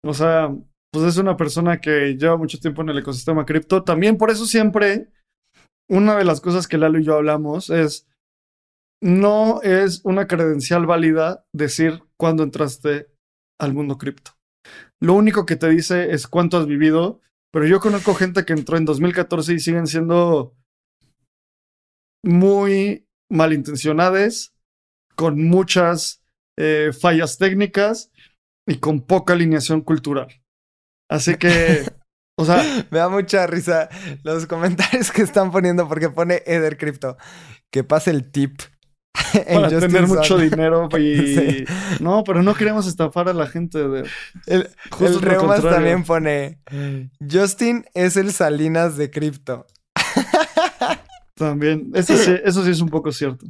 O 0.04 0.14
sea, 0.14 0.54
pues 0.92 1.06
es 1.06 1.18
una 1.18 1.38
persona 1.38 1.80
que 1.80 2.16
lleva 2.18 2.38
mucho 2.38 2.60
tiempo 2.60 2.82
en 2.82 2.90
el 2.90 3.00
ecosistema 3.00 3.46
cripto. 3.46 3.84
También 3.84 4.18
por 4.18 4.32
eso 4.32 4.46
siempre, 4.46 5.10
una 5.90 6.16
de 6.18 6.24
las 6.24 6.42
cosas 6.42 6.68
que 6.68 6.78
Lalo 6.78 7.00
y 7.00 7.04
yo 7.04 7.16
hablamos 7.16 7.70
es, 7.70 8.08
no 9.02 9.62
es 9.62 10.02
una 10.06 10.28
credencial 10.28 10.86
válida 10.86 11.46
decir 11.54 12.04
cuándo 12.18 12.44
entraste 12.44 13.08
al 13.60 13.74
mundo 13.74 13.98
cripto. 13.98 14.32
Lo 15.00 15.14
único 15.14 15.46
que 15.46 15.56
te 15.56 15.70
dice 15.70 16.12
es 16.12 16.28
cuánto 16.28 16.58
has 16.58 16.66
vivido, 16.66 17.22
pero 17.52 17.68
yo 17.68 17.80
conozco 17.80 18.16
gente 18.16 18.46
que 18.46 18.54
entró 18.54 18.78
en 18.78 18.86
2014 18.86 19.54
y 19.54 19.60
siguen 19.60 19.88
siendo 19.88 20.56
muy 22.24 23.08
malintencionadas, 23.30 24.54
con 25.16 25.44
muchas 25.48 26.24
eh, 26.58 26.92
fallas 27.00 27.38
técnicas 27.38 28.12
y 28.68 28.80
con 28.80 29.02
poca 29.02 29.34
alineación 29.34 29.82
cultural. 29.82 30.28
Así 31.10 31.36
que, 31.36 31.86
o 32.38 32.46
sea, 32.46 32.64
Me 32.92 33.00
da 33.00 33.10
mucha 33.10 33.48
risa 33.48 33.90
los 34.24 34.46
comentarios 34.46 35.12
que 35.12 35.22
están 35.22 35.52
poniendo 35.52 35.88
porque 35.88 36.10
pone 36.10 36.44
Ether 36.46 36.78
Crypto. 36.78 37.18
Que 37.72 37.84
pase 37.84 38.12
el 38.12 38.30
tip. 38.32 38.62
en 39.34 39.62
para 39.62 39.80
tener 39.80 40.08
mucho 40.08 40.38
dinero 40.38 40.88
y... 40.98 41.36
Sí. 41.36 41.66
No, 42.00 42.24
pero 42.24 42.44
no 42.44 42.54
queremos 42.54 42.88
estafar 42.88 43.30
a 43.30 43.34
la 43.34 43.48
gente. 43.48 43.80
De... 43.88 44.08
El, 44.46 44.70
el 45.00 45.22
Reumas 45.22 45.64
también 45.64 46.04
pone 46.04 46.60
Justin 47.30 47.86
es 47.94 48.16
el 48.16 48.32
Salinas 48.32 48.98
de 48.98 49.10
cripto. 49.10 49.66
También, 51.36 51.92
eso 51.94 52.18
sí, 52.18 52.36
eso 52.44 52.64
sí 52.64 52.72
es 52.72 52.82
un 52.82 52.90
poco 52.90 53.12
cierto. 53.12 53.46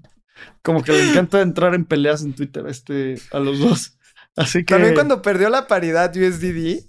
Como 0.62 0.84
que 0.84 0.92
le 0.92 1.10
encanta 1.10 1.42
entrar 1.42 1.74
en 1.74 1.86
peleas 1.86 2.22
en 2.22 2.34
Twitter 2.34 2.66
este, 2.68 3.16
a 3.32 3.40
los 3.40 3.60
dos. 3.60 3.98
Así 4.36 4.60
que... 4.66 4.74
También 4.74 4.94
cuando 4.94 5.22
perdió 5.22 5.50
la 5.50 5.68
paridad 5.68 6.14
USDD, 6.16 6.86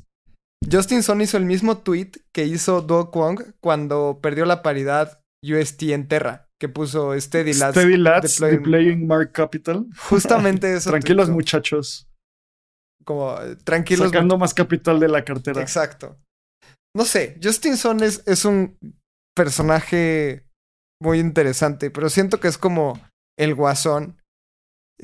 Justin 0.71 1.03
Son 1.03 1.21
hizo 1.21 1.37
el 1.37 1.45
mismo 1.45 1.79
tweet 1.79 2.11
que 2.33 2.45
hizo 2.45 2.83
Do 2.83 3.11
Kwong 3.11 3.55
cuando 3.61 4.21
perdió 4.23 4.45
la 4.45 4.63
paridad 4.63 5.21
UST 5.43 5.83
en 5.85 6.09
Terra, 6.09 6.49
que 6.61 6.69
puso 6.69 7.19
Steady 7.19 7.55
Lads. 7.55 7.73
Steady 7.75 7.97
Lads, 7.97 8.41
deploying- 8.41 8.51
deploying 8.59 9.07
Mark 9.07 9.33
Capital. 9.33 9.87
Justamente 10.09 10.73
eso. 10.75 10.91
Tranquilos 10.91 11.31
muchachos. 11.31 12.09
Como 13.05 13.41
eh, 13.41 13.57
tranquilos 13.65 14.09
Sacando 14.11 14.37
más 14.37 14.53
capital 14.53 15.01
de 15.01 15.09
la 15.09 15.25
cartera. 15.25 15.63
Exacto. 15.63 16.19
No 16.95 17.05
sé, 17.05 17.39
Justin 17.43 17.77
Son 17.77 18.03
es, 18.03 18.23
es 18.27 18.45
un 18.45 18.77
personaje 19.37 20.45
muy 21.01 21.21
interesante, 21.21 21.91
pero 21.91 22.11
siento 22.11 22.41
que 22.41 22.49
es 22.49 22.59
como 22.59 23.01
el 23.39 23.55
guasón, 23.55 24.21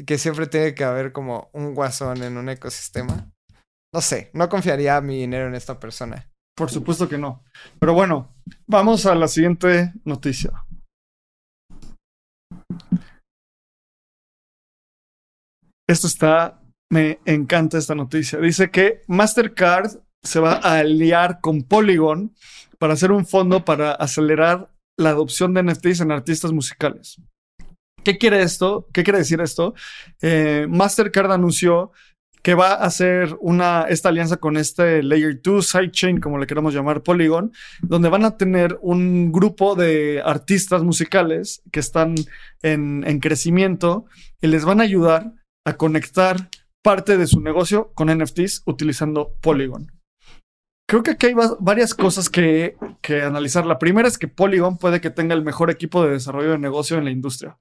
que 0.07 0.18
siempre 0.18 0.48
tiene 0.48 0.74
que 0.74 0.82
haber 0.84 1.12
como 1.12 1.50
un 1.52 1.72
guasón 1.74 2.22
en 2.24 2.36
un 2.36 2.48
ecosistema. 2.48 3.30
No 3.95 4.01
sé, 4.01 4.28
no 4.32 4.49
confiaría 4.49 5.01
mi 5.01 5.20
dinero 5.20 5.47
en 5.47 5.55
esta 5.55 5.78
persona. 5.78 6.28
Por 6.57 6.68
supuesto 6.68 7.09
que 7.09 7.16
no. 7.16 7.45
Pero 7.78 7.95
bueno, 7.95 8.34
vamos 8.66 9.07
a 9.07 9.14
la 9.14 9.28
siguiente 9.28 9.92
noticia. 10.05 10.64
Esto 15.88 16.09
está, 16.09 16.61
me 16.90 17.20
encanta 17.24 17.78
esta 17.78 17.95
noticia. 17.95 18.40
Dice 18.40 18.72
que 18.72 19.03
Mastercard 19.07 20.01
se 20.24 20.40
va 20.40 20.55
a 20.55 20.80
aliar 20.80 21.40
con 21.40 21.62
Polygon 21.62 22.34
para 22.80 22.95
hacer 22.95 23.12
un 23.12 23.24
fondo 23.24 23.64
para 23.64 23.92
acelerar 23.92 24.72
la 24.99 25.11
adopción 25.11 25.55
de 25.55 25.62
NFTs 25.62 26.01
en 26.01 26.11
artistas 26.11 26.51
musicales. 26.51 27.20
¿Qué 28.03 28.18
quiere 28.18 28.42
esto? 28.42 28.88
¿Qué 28.92 29.05
quiere 29.05 29.20
decir 29.20 29.40
esto? 29.40 29.74
Eh, 30.20 30.66
Mastercard 30.68 31.30
anunció 31.30 31.92
que 32.45 32.55
va 32.55 32.72
a 32.74 32.84
hacer 32.84 33.36
una, 33.40 33.84
esta 33.88 34.11
alianza 34.11 34.36
con 34.36 34.59
este 34.59 35.03
Layer 35.03 35.40
2 35.42 35.66
sidechain, 35.66 36.20
como 36.20 36.38
le 36.38 36.47
queramos 36.47 36.74
llamar, 36.74 37.03
Polygon, 37.03 37.53
donde 37.80 38.11
van 38.11 38.24
a 38.26 38.36
tener 38.36 38.78
un 38.82 39.32
grupo 39.32 39.74
de 39.74 40.20
artistas 40.22 40.82
musicales 40.82 41.62
que 41.72 41.80
están 41.80 42.14
en, 42.62 43.03
en 43.07 43.18
crecimiento 43.20 44.05
y 44.42 44.49
les 44.49 44.66
van 44.66 44.80
a 44.80 44.84
ayudar 44.84 45.32
a 45.66 45.72
conectar 45.78 46.51
parte 46.84 47.16
de 47.16 47.26
su 47.26 47.40
negocio 47.40 47.92
con 47.95 48.09
NFTs 48.14 48.62
utilizando 48.66 49.36
Polygon. 49.40 49.90
Creo 50.86 51.03
que 51.03 51.12
aquí 51.12 51.28
hay 51.28 51.32
va- 51.34 51.57
varias 51.61 51.95
cosas 51.95 52.28
que, 52.28 52.76
que 53.01 53.22
analizar. 53.22 53.64
La 53.64 53.78
primera 53.78 54.07
es 54.07 54.18
que 54.18 54.28
Polygon 54.28 54.76
puede 54.76 55.01
que 55.01 55.09
tenga 55.09 55.34
el 55.34 55.42
mejor 55.42 55.70
equipo 55.70 56.05
de 56.05 56.11
desarrollo 56.11 56.51
de 56.51 56.59
negocio 56.59 56.99
en 56.99 57.07
la 57.07 57.11
industria. 57.11 57.57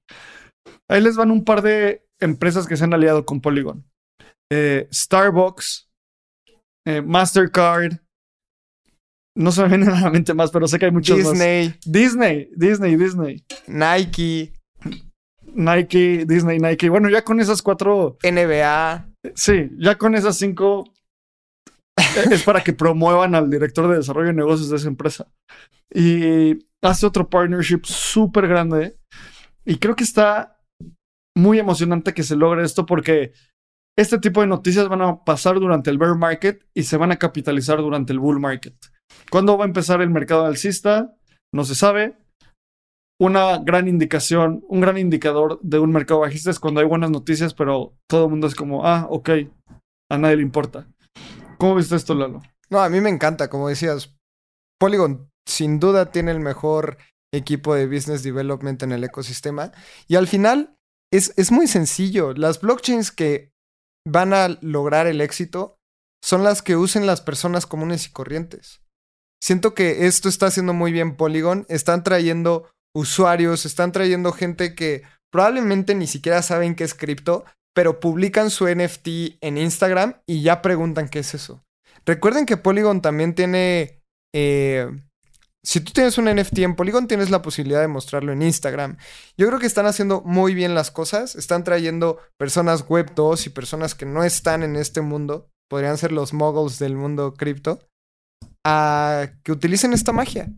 Ahí 0.91 0.99
les 1.01 1.15
van 1.15 1.31
un 1.31 1.45
par 1.45 1.61
de 1.61 2.05
empresas 2.19 2.67
que 2.67 2.75
se 2.75 2.83
han 2.83 2.93
aliado 2.93 3.23
con 3.25 3.39
Polygon. 3.39 3.85
Eh, 4.55 4.87
Starbucks, 4.91 5.89
eh, 6.85 7.01
Mastercard. 7.01 7.93
No 9.35 9.51
se 9.51 9.63
me 9.63 9.69
vienen 9.69 9.89
a 9.95 9.99
la 9.99 10.11
mente 10.11 10.35
más, 10.35 10.51
pero 10.51 10.67
sé 10.67 10.77
que 10.77 10.85
hay 10.85 10.91
muchos 10.91 11.17
más. 11.17 11.31
Disney, 11.31 11.75
Disney, 11.85 12.49
Disney, 12.55 12.95
Disney. 12.95 13.43
Nike, 13.65 14.53
Nike, 15.55 16.25
Disney, 16.27 16.59
Nike. 16.59 16.89
Bueno, 16.89 17.09
ya 17.09 17.23
con 17.23 17.39
esas 17.39 17.63
cuatro, 17.63 18.17
NBA. 18.21 19.09
sí, 19.33 19.71
ya 19.79 19.97
con 19.97 20.13
esas 20.13 20.37
cinco 20.37 20.93
eh, 21.97 22.25
es 22.31 22.43
para 22.43 22.63
que 22.63 22.73
promuevan 22.73 23.33
al 23.33 23.49
director 23.49 23.89
de 23.89 23.97
desarrollo 23.97 24.27
de 24.27 24.33
negocios 24.33 24.69
de 24.69 24.75
esa 24.75 24.87
empresa. 24.87 25.27
Y 25.91 26.59
hace 26.83 27.07
otro 27.07 27.27
partnership 27.27 27.85
súper 27.85 28.47
grande. 28.47 28.99
Y 29.65 29.77
creo 29.77 29.95
que 29.95 30.03
está 30.03 30.59
muy 31.35 31.57
emocionante 31.57 32.13
que 32.13 32.21
se 32.21 32.35
logre 32.35 32.63
esto 32.63 32.85
porque 32.85 33.33
este 33.97 34.17
tipo 34.17 34.41
de 34.41 34.47
noticias 34.47 34.89
van 34.89 35.01
a 35.01 35.23
pasar 35.23 35.59
durante 35.59 35.89
el 35.89 35.97
bear 35.97 36.15
market 36.15 36.65
y 36.73 36.83
se 36.83 36.97
van 36.97 37.11
a 37.11 37.17
capitalizar 37.17 37.77
durante 37.77 38.11
el 38.11 38.19
bull 38.19 38.39
market. 38.39 38.75
¿Cuándo 39.29 39.57
va 39.57 39.65
a 39.65 39.67
empezar 39.67 40.01
el 40.01 40.09
mercado 40.09 40.45
alcista? 40.45 41.15
No 41.53 41.63
se 41.63 41.75
sabe. 41.75 42.17
Una 43.21 43.59
gran 43.59 43.87
indicación, 43.87 44.65
un 44.67 44.81
gran 44.81 44.97
indicador 44.97 45.59
de 45.61 45.79
un 45.79 45.91
mercado 45.91 46.21
bajista 46.21 46.49
es 46.49 46.59
cuando 46.59 46.79
hay 46.79 46.87
buenas 46.87 47.11
noticias, 47.11 47.53
pero 47.53 47.93
todo 48.09 48.25
el 48.25 48.31
mundo 48.31 48.47
es 48.47 48.55
como, 48.55 48.85
ah, 48.85 49.05
ok, 49.09 49.29
a 50.11 50.17
nadie 50.17 50.37
le 50.37 50.41
importa. 50.41 50.87
¿Cómo 51.59 51.75
viste 51.75 51.95
esto, 51.95 52.15
Lalo? 52.15 52.41
No, 52.69 52.81
a 52.81 52.89
mí 52.89 52.99
me 52.99 53.09
encanta, 53.09 53.49
como 53.49 53.69
decías. 53.69 54.15
Polygon 54.79 55.29
sin 55.47 55.79
duda 55.79 56.11
tiene 56.11 56.31
el 56.31 56.39
mejor 56.39 56.97
equipo 57.31 57.75
de 57.75 57.87
business 57.87 58.23
development 58.23 58.81
en 58.83 58.91
el 58.91 59.03
ecosistema. 59.03 59.71
Y 60.07 60.15
al 60.15 60.27
final 60.27 60.75
es, 61.11 61.33
es 61.37 61.51
muy 61.51 61.67
sencillo. 61.67 62.33
Las 62.33 62.59
blockchains 62.59 63.11
que 63.11 63.52
van 64.05 64.33
a 64.33 64.57
lograr 64.61 65.07
el 65.07 65.21
éxito 65.21 65.77
son 66.23 66.43
las 66.43 66.61
que 66.61 66.75
usen 66.75 67.05
las 67.05 67.21
personas 67.21 67.65
comunes 67.65 68.07
y 68.07 68.11
corrientes. 68.11 68.81
Siento 69.43 69.73
que 69.73 70.07
esto 70.07 70.29
está 70.29 70.45
haciendo 70.45 70.73
muy 70.73 70.93
bien 70.93 71.17
Polygon. 71.17 71.65
Están 71.67 72.03
trayendo 72.03 72.69
usuarios, 72.95 73.65
están 73.65 73.91
trayendo 73.91 74.31
gente 74.31 74.73
que 74.73 75.03
probablemente 75.31 75.95
ni 75.95 76.07
siquiera 76.07 76.41
saben 76.41 76.75
qué 76.75 76.85
es 76.85 76.93
cripto, 76.93 77.43
pero 77.75 77.99
publican 77.99 78.49
su 78.49 78.67
NFT 78.67 79.07
en 79.41 79.57
Instagram 79.57 80.21
y 80.25 80.43
ya 80.43 80.61
preguntan 80.61 81.09
qué 81.09 81.19
es 81.19 81.33
eso. 81.33 81.61
Recuerden 82.05 82.45
que 82.45 82.57
Polygon 82.57 83.01
también 83.01 83.35
tiene 83.35 84.01
eh, 84.33 84.87
si 85.65 85.79
tú 85.79 85.93
tienes 85.93 86.17
un 86.17 86.25
NFT 86.25 86.59
en 86.59 86.75
Polygon, 86.75 87.07
tienes 87.07 87.29
la 87.29 87.41
posibilidad 87.41 87.79
de 87.79 87.87
mostrarlo 87.87 88.33
en 88.33 88.41
Instagram. 88.41 88.97
Yo 89.37 89.47
creo 89.47 89.59
que 89.59 89.65
están 89.65 89.85
haciendo 89.85 90.21
muy 90.21 90.53
bien 90.53 90.75
las 90.75 90.91
cosas. 90.91 91.35
Están 91.35 91.63
trayendo 91.63 92.19
personas 92.37 92.85
web 92.87 93.13
2 93.15 93.47
y 93.47 93.49
personas 93.49 93.95
que 93.95 94.05
no 94.05 94.23
están 94.23 94.63
en 94.63 94.75
este 94.75 95.01
mundo, 95.01 95.49
podrían 95.69 95.97
ser 95.97 96.11
los 96.11 96.33
moguls 96.33 96.79
del 96.79 96.95
mundo 96.97 97.33
cripto, 97.33 97.79
a 98.65 99.27
que 99.43 99.53
utilicen 99.53 99.93
esta 99.93 100.11
magia. 100.11 100.51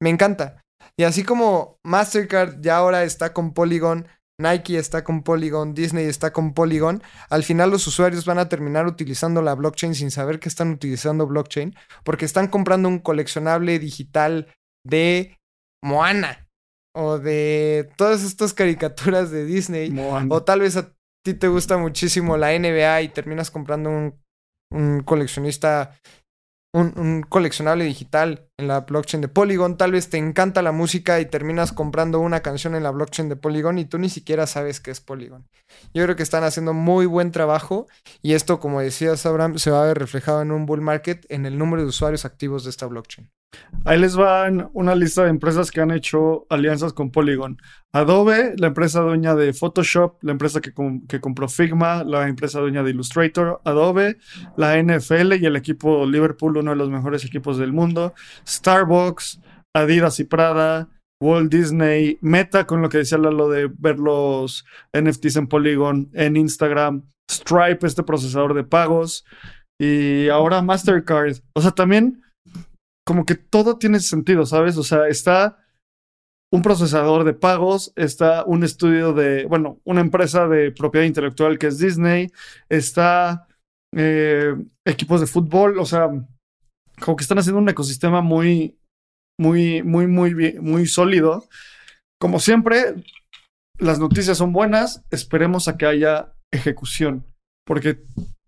Me 0.00 0.10
encanta. 0.10 0.62
Y 0.96 1.02
así 1.02 1.24
como 1.24 1.78
Mastercard 1.84 2.60
ya 2.60 2.76
ahora 2.76 3.02
está 3.02 3.32
con 3.32 3.52
Polygon, 3.52 4.06
Nike 4.38 4.78
está 4.78 5.02
con 5.02 5.22
Polygon, 5.22 5.74
Disney 5.74 6.04
está 6.04 6.32
con 6.32 6.52
Polygon, 6.52 7.02
al 7.30 7.42
final 7.42 7.70
los 7.70 7.86
usuarios 7.86 8.26
van 8.26 8.38
a 8.38 8.48
terminar 8.48 8.86
utilizando 8.86 9.40
la 9.40 9.54
blockchain 9.54 9.94
sin 9.94 10.10
saber 10.10 10.38
que 10.40 10.48
están 10.48 10.70
utilizando 10.72 11.26
blockchain, 11.26 11.74
porque 12.04 12.26
están 12.26 12.48
comprando 12.48 12.88
un 12.88 12.98
coleccionable 12.98 13.78
digital 13.78 14.52
de 14.84 15.38
Moana 15.82 16.46
o 16.94 17.18
de 17.18 17.90
todas 17.96 18.22
estas 18.22 18.52
caricaturas 18.52 19.30
de 19.30 19.44
Disney, 19.46 19.90
Moana. 19.90 20.34
o 20.34 20.42
tal 20.42 20.60
vez 20.60 20.76
a 20.76 20.92
ti 21.24 21.34
te 21.34 21.48
gusta 21.48 21.78
muchísimo 21.78 22.36
la 22.36 22.56
NBA 22.58 23.02
y 23.02 23.08
terminas 23.08 23.50
comprando 23.50 23.90
un, 23.90 24.22
un 24.70 25.00
coleccionista 25.02 25.98
un, 26.76 27.22
coleccionable 27.22 27.84
digital 27.84 28.48
en 28.58 28.68
la 28.68 28.80
blockchain 28.80 29.20
de 29.20 29.28
Polygon. 29.28 29.76
Tal 29.76 29.92
vez 29.92 30.10
te 30.10 30.18
encanta 30.18 30.62
la 30.62 30.72
música 30.72 31.20
y 31.20 31.26
terminas 31.26 31.72
comprando 31.72 32.20
una 32.20 32.40
canción 32.40 32.74
en 32.74 32.82
la 32.82 32.90
blockchain 32.90 33.28
de 33.28 33.36
Polygon 33.36 33.78
y 33.78 33.86
tú 33.86 33.98
ni 33.98 34.08
siquiera 34.08 34.46
sabes 34.46 34.80
qué 34.80 34.90
es 34.90 35.00
Polygon. 35.00 35.46
Yo 35.94 36.04
creo 36.04 36.16
que 36.16 36.22
están 36.22 36.44
haciendo 36.44 36.74
muy 36.74 37.06
buen 37.06 37.32
trabajo 37.32 37.86
y 38.22 38.34
esto, 38.34 38.60
como 38.60 38.80
decías, 38.80 39.24
Abraham, 39.26 39.58
se 39.58 39.70
va 39.70 39.82
a 39.82 39.86
ver 39.86 39.98
reflejado 39.98 40.42
en 40.42 40.52
un 40.52 40.66
bull 40.66 40.82
market 40.82 41.24
en 41.30 41.46
el 41.46 41.58
número 41.58 41.82
de 41.82 41.88
usuarios 41.88 42.24
activos 42.24 42.64
de 42.64 42.70
esta 42.70 42.86
blockchain. 42.86 43.30
Ahí 43.84 44.00
les 44.00 44.16
van 44.16 44.68
una 44.72 44.94
lista 44.94 45.22
de 45.22 45.30
empresas 45.30 45.70
que 45.70 45.80
han 45.80 45.92
hecho 45.92 46.46
alianzas 46.50 46.92
con 46.92 47.10
Polygon. 47.10 47.58
Adobe, 47.92 48.54
la 48.58 48.68
empresa 48.68 49.00
dueña 49.00 49.34
de 49.34 49.52
Photoshop, 49.52 50.22
la 50.22 50.32
empresa 50.32 50.60
que, 50.60 50.72
com 50.74 51.06
que, 51.06 51.20
compró 51.20 51.48
Figma, 51.48 52.02
la 52.02 52.26
empresa 52.26 52.58
dueña 52.58 52.82
de 52.82 52.90
Illustrator, 52.90 53.60
Adobe, 53.64 54.18
la 54.56 54.82
NFL 54.82 55.34
y 55.34 55.46
el 55.46 55.56
equipo 55.56 56.04
Liverpool, 56.04 56.56
uno 56.56 56.72
de 56.72 56.76
los 56.76 56.90
mejores 56.90 57.24
equipos 57.24 57.58
del 57.58 57.72
mundo, 57.72 58.14
Starbucks, 58.46 59.40
Adidas 59.74 60.18
y 60.18 60.24
Prada, 60.24 60.88
Walt 61.20 61.52
Disney, 61.52 62.18
Meta, 62.20 62.66
con 62.66 62.82
lo 62.82 62.88
que 62.88 62.98
decía 62.98 63.18
lo 63.18 63.48
de 63.48 63.70
ver 63.78 63.98
los 63.98 64.64
NFTs 64.92 65.36
en 65.36 65.46
Polygon, 65.46 66.10
en 66.12 66.36
Instagram, 66.36 67.04
Stripe, 67.30 67.86
este 67.86 68.02
procesador 68.02 68.54
de 68.54 68.64
pagos, 68.64 69.24
y 69.78 70.28
ahora 70.28 70.62
Mastercard. 70.62 71.36
O 71.54 71.60
sea, 71.60 71.70
también 71.70 72.22
como 73.06 73.24
que 73.24 73.36
todo 73.36 73.78
tiene 73.78 74.00
sentido, 74.00 74.44
¿sabes? 74.44 74.76
O 74.76 74.82
sea, 74.82 75.06
está 75.06 75.64
un 76.52 76.62
procesador 76.62 77.24
de 77.24 77.34
pagos, 77.34 77.92
está 77.96 78.44
un 78.44 78.64
estudio 78.64 79.12
de, 79.12 79.46
bueno, 79.46 79.80
una 79.84 80.00
empresa 80.00 80.48
de 80.48 80.72
propiedad 80.72 81.06
intelectual 81.06 81.58
que 81.58 81.68
es 81.68 81.78
Disney, 81.78 82.32
está 82.68 83.46
eh, 83.94 84.54
equipos 84.84 85.20
de 85.20 85.26
fútbol, 85.26 85.78
o 85.78 85.86
sea, 85.86 86.08
como 87.00 87.16
que 87.16 87.22
están 87.22 87.38
haciendo 87.38 87.60
un 87.60 87.68
ecosistema 87.68 88.22
muy, 88.22 88.76
muy, 89.38 89.82
muy, 89.82 90.06
muy, 90.06 90.58
muy 90.60 90.86
sólido. 90.86 91.44
Como 92.20 92.40
siempre, 92.40 92.94
las 93.78 94.00
noticias 94.00 94.38
son 94.38 94.52
buenas, 94.52 95.04
esperemos 95.10 95.68
a 95.68 95.76
que 95.76 95.86
haya 95.86 96.32
ejecución, 96.52 97.24
porque 97.64 98.02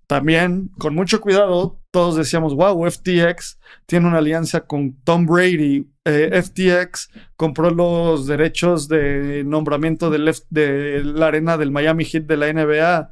también, 0.09 0.68
con 0.78 0.94
mucho 0.94 1.20
cuidado, 1.20 1.77
todos 1.93 2.16
decíamos, 2.16 2.55
wow, 2.55 2.89
FTX 2.91 3.59
tiene 3.86 4.07
una 4.07 4.18
alianza 4.18 4.66
con 4.66 4.95
Tom 5.05 5.26
Brady. 5.26 5.89
Eh, 6.05 6.43
FTX 6.43 7.11
compró 7.36 7.70
los 7.70 8.26
derechos 8.26 8.89
de 8.89 9.43
nombramiento 9.45 10.11
de, 10.11 10.34
de, 10.51 11.03
la 11.05 11.28
arena 11.28 11.57
del 11.57 11.70
Miami 11.70 12.05
Heat 12.05 12.24
de 12.24 12.36
la 12.36 12.53
NBA. 12.53 13.11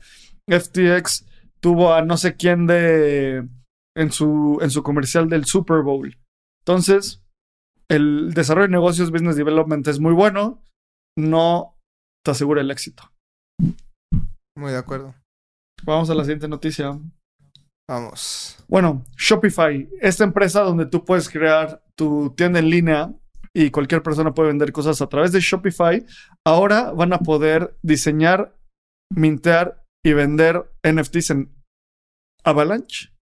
FTX 0.48 1.26
tuvo 1.60 1.94
a 1.94 2.02
no 2.02 2.16
sé 2.16 2.36
quién 2.36 2.66
de 2.66 3.48
en 3.96 4.12
su, 4.12 4.58
en 4.60 4.70
su 4.70 4.82
comercial 4.82 5.28
del 5.28 5.46
Super 5.46 5.82
Bowl. 5.82 6.16
Entonces, 6.60 7.22
el 7.88 8.34
desarrollo 8.34 8.66
de 8.66 8.72
negocios, 8.72 9.10
business 9.10 9.36
development 9.36 9.88
es 9.88 10.00
muy 10.00 10.12
bueno, 10.12 10.62
no 11.16 11.78
te 12.24 12.32
asegura 12.32 12.60
el 12.60 12.70
éxito. 12.70 13.10
Muy 14.56 14.72
de 14.72 14.78
acuerdo. 14.78 15.14
Vamos 15.84 16.10
a 16.10 16.14
la 16.14 16.24
siguiente 16.24 16.48
noticia. 16.48 16.98
Vamos. 17.88 18.58
Bueno, 18.68 19.04
Shopify, 19.16 19.88
esta 20.00 20.24
empresa 20.24 20.62
donde 20.62 20.86
tú 20.86 21.04
puedes 21.04 21.28
crear 21.28 21.82
tu 21.94 22.34
tienda 22.36 22.58
en 22.58 22.68
línea 22.68 23.14
y 23.54 23.70
cualquier 23.70 24.02
persona 24.02 24.34
puede 24.34 24.48
vender 24.48 24.72
cosas 24.72 25.00
a 25.00 25.08
través 25.08 25.32
de 25.32 25.40
Shopify, 25.40 26.04
ahora 26.44 26.92
van 26.92 27.12
a 27.12 27.18
poder 27.18 27.76
diseñar, 27.82 28.54
mintear 29.14 29.82
y 30.04 30.12
vender 30.12 30.70
NFTs 30.86 31.30
en 31.30 31.54
Avalanche. 32.44 33.12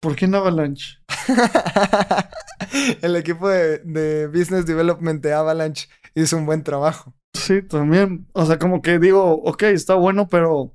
¿Por 0.00 0.16
qué 0.16 0.24
en 0.24 0.34
Avalanche? 0.34 0.98
El 3.02 3.16
equipo 3.16 3.48
de, 3.48 3.78
de, 3.78 4.26
Business 4.26 4.66
Development 4.66 5.22
de 5.22 5.32
Avalanche 5.32 5.88
hizo 6.14 6.36
un 6.36 6.46
buen 6.46 6.62
trabajo. 6.62 7.14
Sí, 7.34 7.62
también. 7.62 8.26
O 8.32 8.44
sea, 8.44 8.58
como 8.58 8.82
que 8.82 8.98
digo, 8.98 9.32
ok, 9.32 9.62
está 9.64 9.94
bueno, 9.94 10.28
pero 10.28 10.74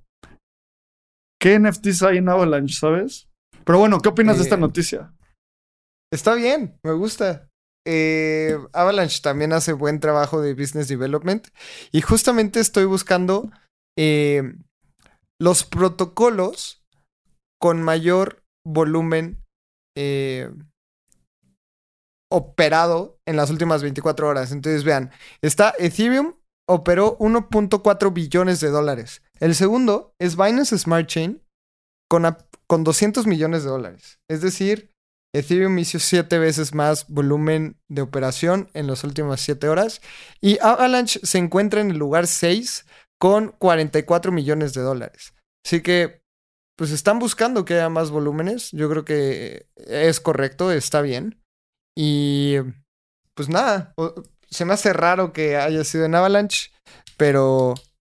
¿qué 1.39 1.59
NFTs 1.59 2.03
hay 2.03 2.17
en 2.17 2.29
Avalanche, 2.29 2.75
sabes? 2.75 3.28
Pero 3.65 3.79
bueno, 3.79 3.99
¿qué 3.99 4.09
opinas 4.09 4.35
eh, 4.35 4.39
de 4.39 4.43
esta 4.43 4.57
noticia? 4.57 5.13
Está 6.11 6.33
bien, 6.33 6.77
me 6.83 6.93
gusta. 6.93 7.49
Eh, 7.87 8.57
Avalanche 8.73 9.21
también 9.21 9.53
hace 9.53 9.73
buen 9.73 9.99
trabajo 9.99 10.41
de 10.41 10.53
business 10.53 10.87
development 10.87 11.47
y 11.91 12.01
justamente 12.01 12.59
estoy 12.59 12.85
buscando 12.85 13.49
eh, 13.97 14.53
los 15.39 15.63
protocolos 15.63 16.83
con 17.59 17.81
mayor 17.81 18.43
volumen 18.65 19.43
eh, 19.97 20.51
operado 22.31 23.17
en 23.25 23.37
las 23.37 23.49
últimas 23.49 23.81
24 23.81 24.27
horas. 24.27 24.51
Entonces 24.51 24.83
vean, 24.83 25.11
está 25.41 25.73
Ethereum 25.79 26.35
operó 26.67 27.17
1.4 27.17 28.13
billones 28.13 28.59
de 28.59 28.69
dólares. 28.69 29.23
El 29.39 29.55
segundo 29.55 30.13
es 30.19 30.35
Binance 30.35 30.77
Smart 30.77 31.07
Chain 31.07 31.41
con, 32.07 32.25
con 32.69 32.83
200 32.83 33.25
millones 33.25 33.63
de 33.63 33.69
dólares. 33.69 34.19
Es 34.29 34.41
decir, 34.41 34.91
Ethereum 35.33 35.77
hizo 35.79 35.97
7 35.97 36.37
veces 36.37 36.73
más 36.75 37.07
volumen 37.07 37.77
de 37.87 38.01
operación 38.01 38.69
en 38.73 38.85
las 38.85 39.03
últimas 39.03 39.41
7 39.41 39.67
horas. 39.67 40.01
Y 40.39 40.59
Avalanche 40.61 41.19
se 41.23 41.39
encuentra 41.39 41.81
en 41.81 41.89
el 41.91 41.97
lugar 41.97 42.27
6 42.27 42.85
con 43.19 43.49
44 43.57 44.31
millones 44.31 44.73
de 44.73 44.81
dólares. 44.81 45.33
Así 45.65 45.81
que, 45.81 46.21
pues 46.77 46.91
están 46.91 47.17
buscando 47.17 47.65
que 47.65 47.73
haya 47.73 47.89
más 47.89 48.11
volúmenes. 48.11 48.71
Yo 48.71 48.87
creo 48.89 49.03
que 49.03 49.67
es 49.75 50.19
correcto, 50.19 50.71
está 50.71 51.01
bien. 51.01 51.41
Y, 51.97 52.57
pues 53.33 53.49
nada, 53.49 53.93
se 54.49 54.65
me 54.65 54.73
hace 54.73 54.93
raro 54.93 55.33
que 55.33 55.57
haya 55.57 55.83
sido 55.83 56.05
en 56.05 56.15
Avalanche, 56.15 56.69
pero 57.17 57.73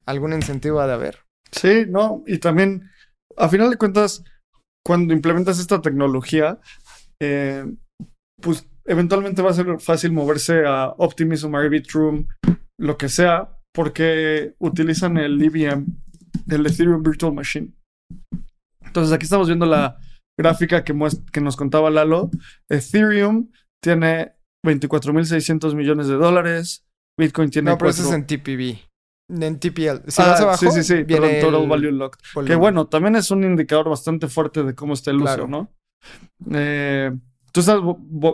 algún 0.06 0.34
incentivo 0.34 0.82
ha 0.82 0.88
de 0.88 0.94
haber. 0.94 1.20
Sí, 1.52 1.86
no, 1.88 2.24
y 2.28 2.38
también, 2.38 2.92
a 3.38 3.50
final 3.50 3.70
de 3.70 3.78
cuentas, 3.78 4.24
cuando 4.86 5.14
implementas 5.14 5.60
esta 5.60 5.82
tecnología, 5.82 6.60
eh, 7.22 7.66
pues 8.42 8.68
eventualmente 8.86 9.42
va 9.42 9.52
a 9.52 9.54
ser 9.54 9.80
fácil 9.80 10.12
moverse 10.12 10.66
a 10.66 10.94
Optimism, 10.98 11.56
Arbitrum, 11.56 12.28
lo 12.80 12.98
que 12.98 13.10
sea, 13.10 13.58
porque 13.74 14.56
utilizan 14.60 15.18
el 15.18 15.42
EVM, 15.42 15.86
el 16.50 16.66
Ethereum 16.66 17.04
Virtual 17.04 17.34
Machine. 17.34 17.74
Entonces 18.84 19.14
aquí 19.14 19.24
estamos 19.24 19.48
viendo 19.48 19.66
la 19.66 19.98
gráfica 20.38 20.84
que, 20.84 20.94
que 21.32 21.42
nos 21.42 21.56
contaba 21.56 21.90
Lalo. 21.90 22.32
Ethereum 22.70 23.50
tiene 23.82 24.34
24.600 24.66 25.76
millones 25.76 26.08
de 26.08 26.16
dólares. 26.16 26.86
Bitcoin 27.18 27.50
tiene. 27.50 27.72
No, 27.72 27.78
pero 27.78 27.92
eso 27.92 28.08
es 28.08 28.14
en 28.14 28.26
TPV. 28.26 28.80
En 29.40 29.60
TPL. 29.60 30.10
Si 30.10 30.22
ah, 30.22 30.36
abajo, 30.36 30.58
sí, 30.58 30.72
sí, 30.72 30.84
sí. 30.84 31.04
Viene 31.04 31.40
Total 31.40 31.68
Value 31.68 31.92
Locked. 31.92 32.20
Volumen. 32.36 32.52
Que 32.52 32.56
bueno, 32.56 32.88
también 32.88 33.16
es 33.16 33.32
un 33.32 33.44
indicador 33.44 33.90
bastante 33.90 34.28
fuerte 34.28 34.64
de 34.64 34.76
cómo 34.76 34.94
está 34.94 35.12
el 35.12 35.20
claro. 35.20 35.44
uso, 35.44 35.52
¿no? 35.52 35.72
Eh, 36.54 37.12
tú 37.54 37.62
estás 37.62 37.80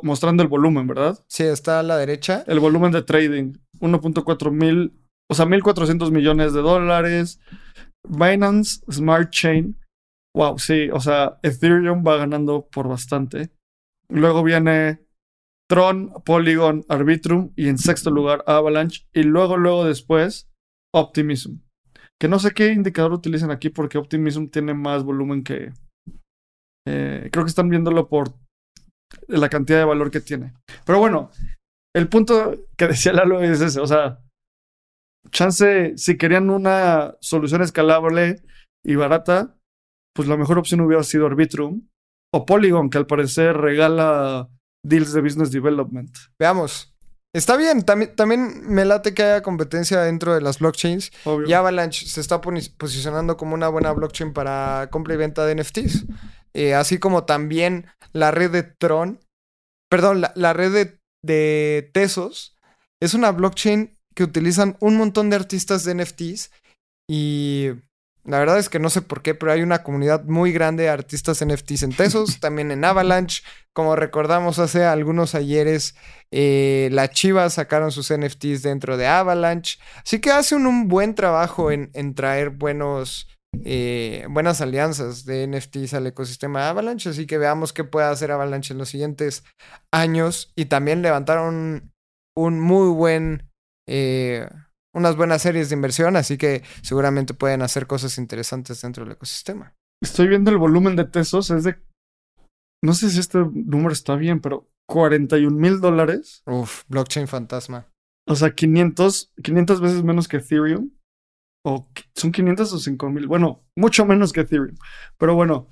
mostrando 0.02 0.41
el 0.41 0.50
volumen, 0.50 0.88
¿verdad? 0.88 1.24
Sí, 1.28 1.43
está 1.43 1.80
a 1.80 1.84
la 1.84 1.98
derecha. 1.98 2.43
El 2.48 2.60
volumen 2.60 2.91
de 2.91 3.04
trading. 3.04 3.54
1.4 3.80 4.52
mil, 4.52 4.93
o 5.30 5.36
sea, 5.36 5.45
1.400 5.45 6.10
millones 6.10 6.54
de 6.54 6.62
dólares. 6.62 7.39
Binance 8.08 8.82
Smart 8.91 9.30
Chain. 9.30 9.78
Wow, 10.36 10.58
sí, 10.58 10.89
o 10.91 11.00
sea, 11.00 11.39
Ethereum 11.43 12.04
va 12.06 12.18
ganando 12.18 12.68
por 12.72 12.88
bastante. 12.88 13.52
Luego 14.10 14.43
viene 14.43 15.06
Tron, 15.70 16.14
Polygon, 16.26 16.86
Arbitrum 16.89 17.52
y 17.56 17.68
en 17.68 17.78
sexto 17.78 18.10
lugar 18.10 18.43
Avalanche 18.48 19.06
y 19.14 19.24
luego, 19.24 19.58
luego 19.58 19.86
después 19.86 20.47
Optimism. 20.94 21.60
Que 22.20 22.28
no 22.28 22.40
sé 22.40 22.52
qué 22.52 22.72
indicador 22.72 23.14
utilizan 23.14 23.52
aquí 23.52 23.70
porque 23.70 23.98
Optimism 23.98 24.48
tiene 24.48 24.74
más 24.74 25.04
volumen 25.04 25.44
que... 25.44 25.72
Eh, 26.88 27.30
creo 27.32 27.44
que 27.44 27.50
están 27.50 27.70
viéndolo 27.70 28.08
por 28.08 28.34
la 29.28 29.50
cantidad 29.50 29.80
de 29.80 29.86
valor 29.86 30.10
que 30.10 30.22
tiene. 30.22 30.54
Pero 30.86 31.00
bueno, 31.00 31.32
el 31.96 32.10
punto 32.10 32.56
que 32.78 32.88
decía 32.88 33.14
Lalo 33.14 33.42
es 33.42 33.62
ese, 33.62 33.80
o 33.80 33.88
sea, 33.88 34.20
chance, 35.32 35.98
si 35.98 36.18
querían 36.18 36.50
una 36.50 37.16
solución 37.22 37.62
escalable 37.62 38.42
y 38.84 38.96
barata, 38.96 39.58
pues 40.16 40.28
la 40.28 40.38
mejor 40.38 40.58
opción 40.58 40.82
hubiera 40.82 41.04
sido 41.04 41.28
Arbitrum 41.28 41.88
o 42.34 42.46
Polygon, 42.46 42.90
que 42.90 42.98
al 42.98 43.08
parecer 43.08 43.56
regala 43.58 44.50
deals 44.84 45.14
de 45.14 45.22
business 45.22 45.52
development. 45.52 46.16
Veamos. 46.40 46.97
Está 47.38 47.56
bien, 47.56 47.84
también, 47.84 48.16
también 48.16 48.62
me 48.64 48.84
late 48.84 49.14
que 49.14 49.22
haya 49.22 49.44
competencia 49.44 50.02
dentro 50.02 50.34
de 50.34 50.42
las 50.42 50.58
blockchains. 50.58 51.12
Obvio. 51.24 51.48
Y 51.48 51.54
Avalanche 51.54 52.08
se 52.08 52.20
está 52.20 52.42
posicionando 52.42 53.38
como 53.38 53.54
una 53.54 53.68
buena 53.68 53.92
blockchain 53.92 54.34
para 54.34 54.88
compra 54.90 55.14
y 55.14 55.18
venta 55.18 55.46
de 55.46 55.54
NFTs. 55.54 56.06
Eh, 56.56 56.74
así 56.74 56.98
como 56.98 57.26
también 57.26 57.86
la 58.12 58.32
red 58.32 58.50
de 58.50 58.64
Tron, 58.64 59.20
perdón, 59.88 60.22
la, 60.22 60.32
la 60.36 60.54
red 60.54 60.74
de, 60.74 61.00
de 61.22 61.92
Tesos 61.94 62.58
es 63.00 63.14
una 63.14 63.32
blockchain 63.32 63.96
que 64.16 64.24
utilizan 64.24 64.76
un 64.80 64.98
montón 64.98 65.30
de 65.30 65.36
artistas 65.36 65.84
de 65.84 65.94
NFTs 65.94 66.50
y 67.08 67.70
la 68.28 68.39
verdad 68.39 68.59
es 68.59 68.67
que 68.67 68.80
no 68.80 68.89
sé 68.89 69.01
por 69.01 69.21
qué, 69.21 69.36
pero 69.36 69.53
hay 69.53 69.61
una 69.61 69.84
comunidad 69.84 70.25
muy 70.25 70.51
grande 70.51 70.84
de 70.84 70.89
artistas 70.89 71.43
NFTs 71.43 71.84
en 71.84 71.93
Tesos, 71.93 72.39
también 72.41 72.71
en 72.71 72.84
Avalanche. 72.84 73.41
Como 73.73 73.95
recordamos 73.95 74.59
hace 74.59 74.84
algunos 74.84 75.34
ayeres, 75.34 75.95
eh, 76.32 76.89
las 76.91 77.11
Chivas 77.11 77.53
sacaron 77.53 77.89
sus 77.91 78.13
NFTs 78.13 78.63
dentro 78.63 78.97
de 78.97 79.07
Avalanche. 79.07 79.80
Así 80.03 80.19
que 80.19 80.32
hacen 80.32 80.65
un 80.65 80.89
buen 80.89 81.15
trabajo 81.15 81.71
en, 81.71 81.89
en 81.93 82.15
traer 82.15 82.49
buenos, 82.49 83.30
eh, 83.63 84.25
buenas 84.30 84.59
alianzas 84.59 85.23
de 85.23 85.47
NFTs 85.47 85.93
al 85.93 86.07
ecosistema 86.07 86.63
de 86.63 86.67
Avalanche. 86.67 87.09
Así 87.09 87.28
que 87.28 87.38
veamos 87.38 87.71
qué 87.71 87.86
puede 87.86 88.07
hacer 88.07 88.32
Avalanche 88.32 88.73
en 88.73 88.80
los 88.80 88.89
siguientes 88.89 89.45
años. 89.89 90.51
Y 90.53 90.65
también 90.65 91.01
levantaron 91.01 91.93
un 92.36 92.59
muy 92.59 92.89
buen, 92.89 93.49
eh, 93.88 94.49
unas 94.98 95.16
buenas 95.16 95.41
series 95.41 95.70
de 95.70 95.76
inversión. 95.76 96.16
Así 96.16 96.38
que 96.38 96.64
seguramente 96.82 97.34
pueden 97.34 97.62
hacer 97.62 97.88
cosas 97.88 98.18
interesantes 98.18 98.82
dentro 98.82 99.04
del 99.04 99.14
ecosistema. 99.14 99.74
Estoy 100.02 100.28
viendo 100.28 100.52
el 100.52 100.58
volumen 100.58 100.95
de 100.95 101.06
Tesos, 101.06 101.50
es 101.52 101.64
de. 101.64 101.78
No 102.84 102.93
sé 102.93 103.10
si 103.10 103.20
este 103.20 103.39
número 103.39 103.91
está 103.91 104.16
bien, 104.16 104.39
pero 104.39 104.70
41 104.88 105.56
mil 105.56 105.80
dólares. 105.80 106.43
Uf, 106.45 106.84
blockchain 106.88 107.28
fantasma. 107.28 107.88
O 108.28 108.36
sea, 108.36 108.54
500, 108.54 109.34
500 109.41 109.82
veces 109.82 110.04
menos 110.04 110.28
que 110.28 110.38
Ethereum. 110.38 110.91
O 111.66 111.89
son 112.16 112.32
500 112.32 112.74
o 112.74 112.80
5 112.80 113.10
mil. 113.10 113.28
Bueno, 113.28 113.66
mucho 113.76 114.06
menos 114.06 114.32
que 114.32 114.41
Ethereum. 114.41 114.76
Pero 115.18 115.36
bueno, 115.36 115.68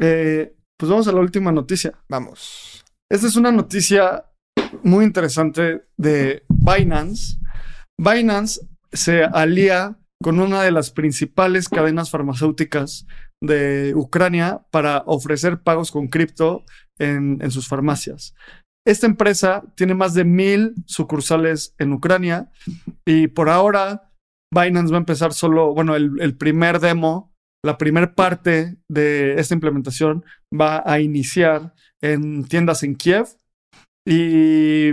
eh, 0.00 0.56
pues 0.78 0.90
vamos 0.90 1.08
a 1.08 1.12
la 1.12 1.20
última 1.20 1.50
noticia. 1.50 1.98
Vamos. 2.08 2.84
Esta 3.10 3.26
es 3.26 3.36
una 3.36 3.52
noticia 3.52 4.24
muy 4.82 5.04
interesante 5.04 5.86
de 5.96 6.44
Binance. 6.48 7.38
Binance 7.98 8.60
se 8.92 9.24
alía 9.24 9.98
con 10.22 10.40
una 10.40 10.62
de 10.62 10.70
las 10.70 10.90
principales 10.90 11.68
cadenas 11.68 12.10
farmacéuticas 12.10 13.06
de 13.42 13.92
Ucrania 13.94 14.62
para 14.70 15.02
ofrecer 15.06 15.62
pagos 15.62 15.90
con 15.90 16.08
cripto 16.08 16.64
en, 16.98 17.50
sus 17.50 17.68
farmacias. 17.68 18.34
Esta 18.86 19.06
empresa 19.06 19.64
tiene 19.76 19.94
más 19.94 20.14
de 20.14 20.24
mil 20.24 20.74
sucursales 20.86 21.74
en 21.78 21.92
Ucrania 21.92 22.50
y 23.06 23.28
por 23.28 23.48
ahora 23.48 24.12
Binance 24.54 24.92
va 24.92 24.98
a 24.98 25.00
empezar 25.00 25.32
solo, 25.32 25.74
bueno, 25.74 25.96
el, 25.96 26.12
el 26.20 26.36
primer 26.36 26.80
demo, 26.80 27.34
la 27.64 27.78
primera 27.78 28.14
parte 28.14 28.76
de 28.88 29.34
esta 29.34 29.54
implementación 29.54 30.24
va 30.52 30.82
a 30.84 31.00
iniciar 31.00 31.74
en 32.02 32.44
tiendas 32.44 32.82
en 32.82 32.94
Kiev 32.94 33.26
y 34.06 34.92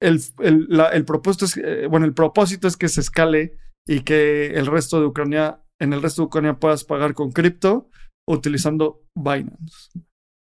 el, 0.00 0.20
el, 0.40 0.68
el 0.92 1.04
propósito 1.04 1.44
es, 1.44 1.56
eh, 1.56 1.86
bueno, 1.86 2.06
el 2.06 2.14
propósito 2.14 2.68
es 2.68 2.76
que 2.76 2.88
se 2.88 3.00
escale 3.00 3.56
y 3.86 4.00
que 4.00 4.48
el 4.48 4.66
resto 4.66 5.00
de 5.00 5.06
Ucrania, 5.06 5.62
en 5.80 5.92
el 5.92 6.02
resto 6.02 6.22
de 6.22 6.26
Ucrania 6.26 6.58
puedas 6.58 6.84
pagar 6.84 7.14
con 7.14 7.32
cripto 7.32 7.90
utilizando 8.28 9.02
Binance. 9.16 9.90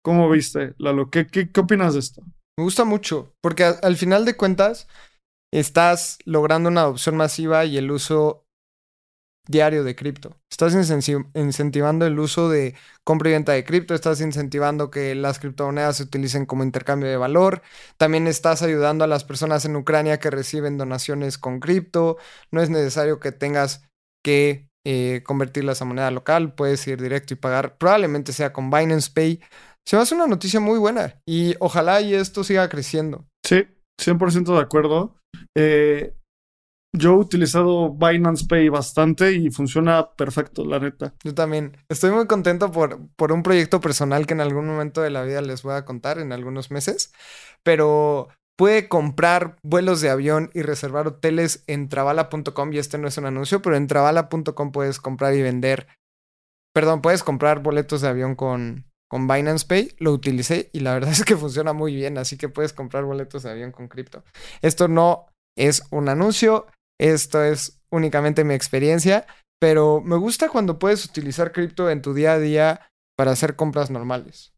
¿Cómo 0.04 0.30
viste, 0.30 0.74
Lalo? 0.78 1.10
¿Qué, 1.10 1.26
qué, 1.26 1.50
qué 1.50 1.60
opinas 1.60 1.94
de 1.94 2.00
esto? 2.00 2.22
Me 2.58 2.64
gusta 2.64 2.84
mucho, 2.84 3.34
porque 3.42 3.64
al 3.64 3.96
final 3.96 4.24
de 4.24 4.36
cuentas 4.36 4.88
estás 5.52 6.18
logrando 6.24 6.68
una 6.68 6.82
adopción 6.82 7.16
masiva 7.16 7.64
y 7.64 7.76
el 7.76 7.90
uso 7.90 8.45
diario 9.48 9.84
de 9.84 9.94
cripto. 9.94 10.36
Estás 10.50 10.74
incentivando 10.74 12.06
el 12.06 12.18
uso 12.18 12.48
de 12.48 12.74
compra 13.04 13.30
y 13.30 13.32
venta 13.32 13.52
de 13.52 13.64
cripto, 13.64 13.94
estás 13.94 14.20
incentivando 14.20 14.90
que 14.90 15.14
las 15.14 15.38
criptomonedas 15.38 15.98
se 15.98 16.04
utilicen 16.04 16.46
como 16.46 16.64
intercambio 16.64 17.08
de 17.08 17.16
valor, 17.16 17.62
también 17.96 18.26
estás 18.26 18.62
ayudando 18.62 19.04
a 19.04 19.06
las 19.08 19.24
personas 19.24 19.64
en 19.64 19.76
Ucrania 19.76 20.18
que 20.18 20.30
reciben 20.30 20.78
donaciones 20.78 21.38
con 21.38 21.60
cripto, 21.60 22.16
no 22.50 22.60
es 22.60 22.70
necesario 22.70 23.20
que 23.20 23.32
tengas 23.32 23.88
que 24.24 24.68
eh, 24.84 25.22
convertirlas 25.24 25.82
a 25.82 25.84
moneda 25.84 26.10
local, 26.10 26.54
puedes 26.54 26.86
ir 26.86 27.00
directo 27.00 27.34
y 27.34 27.36
pagar, 27.36 27.76
probablemente 27.76 28.32
sea 28.32 28.52
con 28.52 28.70
Binance 28.70 29.10
Pay. 29.12 29.40
Se 29.86 29.96
me 29.96 30.02
hace 30.02 30.14
una 30.14 30.26
noticia 30.26 30.58
muy 30.58 30.78
buena 30.78 31.20
y 31.26 31.54
ojalá 31.60 32.00
y 32.00 32.14
esto 32.14 32.42
siga 32.42 32.68
creciendo. 32.68 33.24
Sí, 33.44 33.66
100% 34.00 34.54
de 34.54 34.60
acuerdo. 34.60 35.16
Eh, 35.56 36.15
yo 36.92 37.12
he 37.12 37.16
utilizado 37.16 37.92
Binance 37.92 38.46
Pay 38.46 38.68
bastante 38.68 39.32
y 39.32 39.50
funciona 39.50 40.10
perfecto, 40.12 40.64
la 40.64 40.78
neta. 40.78 41.14
Yo 41.22 41.34
también 41.34 41.76
estoy 41.88 42.10
muy 42.10 42.26
contento 42.26 42.70
por, 42.72 43.08
por 43.16 43.32
un 43.32 43.42
proyecto 43.42 43.80
personal 43.80 44.26
que 44.26 44.34
en 44.34 44.40
algún 44.40 44.66
momento 44.66 45.02
de 45.02 45.10
la 45.10 45.22
vida 45.22 45.42
les 45.42 45.62
voy 45.62 45.74
a 45.74 45.84
contar 45.84 46.18
en 46.18 46.32
algunos 46.32 46.70
meses, 46.70 47.12
pero 47.62 48.28
puede 48.56 48.88
comprar 48.88 49.56
vuelos 49.62 50.00
de 50.00 50.10
avión 50.10 50.50
y 50.54 50.62
reservar 50.62 51.06
hoteles 51.06 51.62
en 51.66 51.88
travala.com 51.88 52.72
y 52.72 52.78
este 52.78 52.98
no 52.98 53.08
es 53.08 53.18
un 53.18 53.26
anuncio, 53.26 53.62
pero 53.62 53.76
en 53.76 53.86
travala.com 53.86 54.72
puedes 54.72 54.98
comprar 54.98 55.34
y 55.34 55.42
vender, 55.42 55.86
perdón, 56.74 57.02
puedes 57.02 57.22
comprar 57.22 57.62
boletos 57.62 58.00
de 58.00 58.08
avión 58.08 58.34
con, 58.34 58.86
con 59.08 59.28
Binance 59.28 59.66
Pay, 59.66 59.94
lo 59.98 60.12
utilicé 60.12 60.70
y 60.72 60.80
la 60.80 60.94
verdad 60.94 61.10
es 61.12 61.24
que 61.24 61.36
funciona 61.36 61.72
muy 61.72 61.94
bien, 61.94 62.18
así 62.18 62.36
que 62.36 62.48
puedes 62.48 62.72
comprar 62.72 63.04
boletos 63.04 63.42
de 63.42 63.50
avión 63.50 63.72
con 63.72 63.88
cripto. 63.88 64.24
Esto 64.62 64.88
no 64.88 65.26
es 65.56 65.84
un 65.90 66.08
anuncio, 66.08 66.66
esto 66.98 67.42
es 67.42 67.80
únicamente 67.90 68.44
mi 68.44 68.54
experiencia, 68.54 69.26
pero 69.60 70.00
me 70.00 70.16
gusta 70.16 70.48
cuando 70.48 70.78
puedes 70.78 71.04
utilizar 71.04 71.52
cripto 71.52 71.90
en 71.90 72.02
tu 72.02 72.14
día 72.14 72.32
a 72.32 72.38
día 72.38 72.88
para 73.16 73.32
hacer 73.32 73.56
compras 73.56 73.90
normales. 73.90 74.54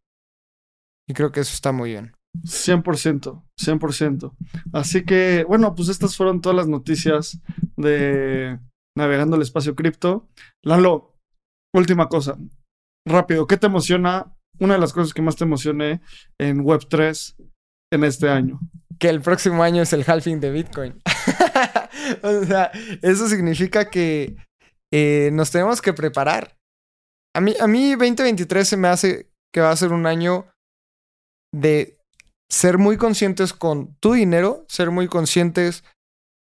Y 1.09 1.15
creo 1.15 1.33
que 1.33 1.41
eso 1.41 1.55
está 1.55 1.73
muy 1.73 1.91
bien. 1.91 2.13
100%, 2.45 3.43
100%. 3.59 4.37
Así 4.73 5.05
que, 5.05 5.45
bueno, 5.49 5.75
pues 5.75 5.89
estas 5.89 6.17
fueron 6.17 6.41
todas 6.41 6.57
las 6.57 6.69
noticias 6.69 7.41
de 7.77 8.59
Navegando 8.97 9.37
el 9.37 9.43
Espacio 9.43 9.75
Cripto. 9.75 10.29
Lalo, 10.63 11.17
última 11.75 12.09
cosa. 12.09 12.37
Rápido, 13.07 13.47
¿qué 13.47 13.57
te 13.57 13.67
emociona? 13.67 14.35
Una 14.61 14.75
de 14.75 14.81
las 14.81 14.93
cosas 14.93 15.15
que 15.15 15.23
más 15.23 15.37
te 15.37 15.45
emocione 15.45 16.01
en 16.39 16.65
Web3 16.65 17.37
en 17.93 18.05
este 18.05 18.29
año. 18.29 18.61
Que 18.99 19.09
el 19.09 19.21
próximo 19.21 19.63
año 19.63 19.83
es 19.83 19.93
el 19.93 20.05
halving 20.07 20.41
de 20.41 20.51
Bitcoin. 20.51 21.03
o 22.23 22.45
sea, 22.45 22.71
eso 23.03 23.29
significa 23.29 23.91
que 23.91 24.37
eh, 24.93 25.31
nos 25.33 25.51
tenemos 25.51 25.83
que 25.83 25.93
preparar. 25.93 26.57
A 27.35 27.41
mí, 27.41 27.55
a 27.61 27.67
mí 27.67 27.91
2023 27.91 28.69
se 28.69 28.77
me 28.77 28.89
hace 28.89 29.31
que 29.53 29.61
va 29.61 29.71
a 29.71 29.77
ser 29.77 29.93
un 29.93 30.07
año 30.07 30.47
de 31.55 31.99
ser 32.51 32.79
muy 32.79 32.97
conscientes 32.97 33.53
con 33.53 33.95
tu 34.01 34.13
dinero, 34.13 34.65
ser 34.69 34.91
muy 34.91 35.09
conscientes 35.09 35.85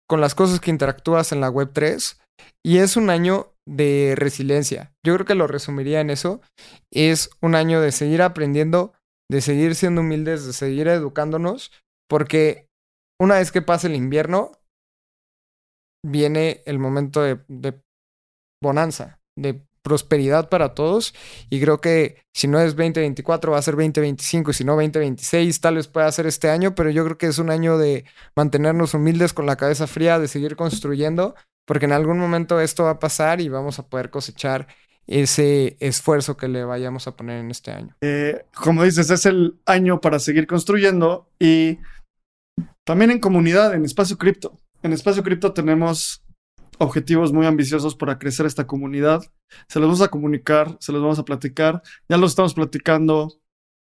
con 0.07 0.21
las 0.21 0.35
cosas 0.35 0.59
que 0.59 0.71
interactúas 0.71 1.31
en 1.31 1.41
la 1.41 1.49
web 1.49 1.71
3 1.73 2.19
y 2.65 2.77
es 2.77 2.97
un 2.97 3.09
año 3.09 3.53
de 3.65 4.13
resiliencia. 4.17 4.91
Yo 5.05 5.13
creo 5.13 5.25
que 5.25 5.35
lo 5.35 5.47
resumiría 5.47 6.01
en 6.01 6.09
eso. 6.09 6.41
Es 6.91 7.29
un 7.41 7.55
año 7.55 7.81
de 7.81 7.91
seguir 7.91 8.21
aprendiendo, 8.21 8.93
de 9.29 9.41
seguir 9.41 9.75
siendo 9.75 10.01
humildes, 10.01 10.45
de 10.45 10.53
seguir 10.53 10.87
educándonos, 10.87 11.71
porque 12.09 12.67
una 13.19 13.35
vez 13.35 13.51
que 13.51 13.61
pase 13.61 13.87
el 13.87 13.95
invierno, 13.95 14.51
viene 16.03 16.61
el 16.65 16.79
momento 16.79 17.21
de, 17.21 17.39
bonanza, 18.61 19.19
de 19.35 19.65
prosperidad 19.81 20.49
para 20.49 20.73
todos. 20.73 21.13
Y 21.49 21.59
creo 21.59 21.79
que 21.79 22.23
si 22.33 22.47
no 22.47 22.59
es 22.59 22.75
2024, 22.75 23.51
va 23.51 23.57
a 23.57 23.61
ser 23.61 23.75
2025, 23.75 24.51
y 24.51 24.53
si 24.53 24.63
no 24.63 24.73
2026, 24.73 25.61
tal 25.61 25.75
vez 25.75 25.87
pueda 25.87 26.11
ser 26.11 26.27
este 26.27 26.49
año, 26.49 26.75
pero 26.75 26.89
yo 26.89 27.03
creo 27.03 27.17
que 27.17 27.27
es 27.27 27.39
un 27.39 27.49
año 27.49 27.77
de 27.77 28.05
mantenernos 28.35 28.93
humildes 28.93 29.33
con 29.33 29.45
la 29.45 29.55
cabeza 29.55 29.87
fría, 29.87 30.19
de 30.19 30.27
seguir 30.27 30.55
construyendo, 30.55 31.35
porque 31.65 31.85
en 31.85 31.93
algún 31.93 32.19
momento 32.19 32.59
esto 32.59 32.83
va 32.83 32.91
a 32.91 32.99
pasar 32.99 33.41
y 33.41 33.49
vamos 33.49 33.79
a 33.79 33.87
poder 33.87 34.09
cosechar 34.09 34.67
ese 35.05 35.75
esfuerzo 35.79 36.37
que 36.37 36.47
le 36.47 36.63
vayamos 36.63 37.07
a 37.07 37.15
poner 37.15 37.39
en 37.39 37.51
este 37.51 37.71
año. 37.71 37.95
Eh, 38.01 38.45
como 38.55 38.83
dices, 38.83 39.09
es 39.09 39.25
el 39.25 39.59
año 39.65 39.99
para 39.99 40.19
seguir 40.19 40.47
construyendo 40.47 41.27
y 41.39 41.79
también 42.85 43.11
en 43.11 43.19
comunidad, 43.19 43.73
en 43.73 43.85
Espacio 43.85 44.17
Cripto. 44.17 44.57
En 44.83 44.91
Espacio 44.91 45.23
Cripto 45.23 45.53
tenemos 45.53 46.25
objetivos 46.77 47.31
muy 47.31 47.45
ambiciosos 47.45 47.95
para 47.95 48.19
crecer 48.19 48.45
esta 48.45 48.67
comunidad. 48.67 49.21
Se 49.69 49.79
los 49.79 49.87
vamos 49.87 50.01
a 50.01 50.09
comunicar, 50.09 50.75
se 50.81 50.91
los 50.91 51.01
vamos 51.01 51.19
a 51.19 51.23
platicar. 51.23 51.81
Ya 52.09 52.17
los 52.17 52.31
estamos 52.31 52.53
platicando 52.53 53.29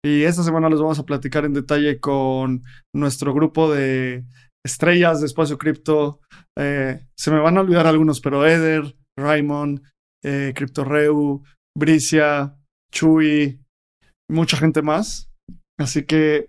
y 0.04 0.22
esta 0.22 0.44
semana 0.44 0.68
los 0.68 0.80
vamos 0.80 1.00
a 1.00 1.04
platicar 1.04 1.44
en 1.44 1.54
detalle 1.54 1.98
con 1.98 2.62
nuestro 2.94 3.34
grupo 3.34 3.72
de 3.72 4.24
estrellas 4.64 5.20
de 5.20 5.26
Espacio 5.26 5.58
Cripto. 5.58 6.20
Eh, 6.56 7.04
se 7.16 7.32
me 7.32 7.40
van 7.40 7.58
a 7.58 7.62
olvidar 7.62 7.88
algunos, 7.88 8.20
pero 8.20 8.46
Eder, 8.46 8.96
Raymond, 9.18 9.82
eh, 10.24 10.52
CryptoReu, 10.54 11.42
Bricia, 11.76 12.56
Chuy, 12.94 13.60
mucha 14.30 14.56
gente 14.56 14.82
más. 14.82 15.32
Así 15.80 16.04
que, 16.04 16.48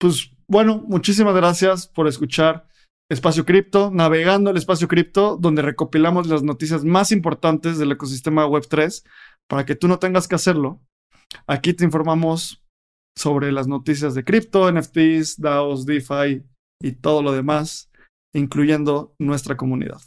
pues 0.00 0.30
bueno, 0.48 0.82
muchísimas 0.88 1.34
gracias 1.34 1.86
por 1.86 2.08
escuchar 2.08 2.66
Espacio 3.08 3.44
Cripto, 3.44 3.90
navegando 3.92 4.50
el 4.50 4.56
Espacio 4.56 4.88
Cripto, 4.88 5.36
donde 5.36 5.62
recopilamos 5.62 6.26
las 6.26 6.42
noticias 6.42 6.84
más 6.84 7.12
importantes 7.12 7.78
del 7.78 7.92
ecosistema 7.92 8.46
Web3 8.46 9.04
para 9.48 9.64
que 9.64 9.76
tú 9.76 9.86
no 9.86 9.98
tengas 9.98 10.26
que 10.26 10.34
hacerlo. 10.34 10.80
Aquí 11.46 11.72
te 11.72 11.84
informamos 11.84 12.64
sobre 13.16 13.52
las 13.52 13.68
noticias 13.68 14.14
de 14.14 14.24
cripto, 14.24 14.70
NFTs, 14.70 15.40
DAOs, 15.40 15.86
DeFi 15.86 16.44
y 16.82 16.92
todo 16.92 17.22
lo 17.22 17.32
demás, 17.32 17.90
incluyendo 18.34 19.14
nuestra 19.18 19.56
comunidad. 19.56 20.00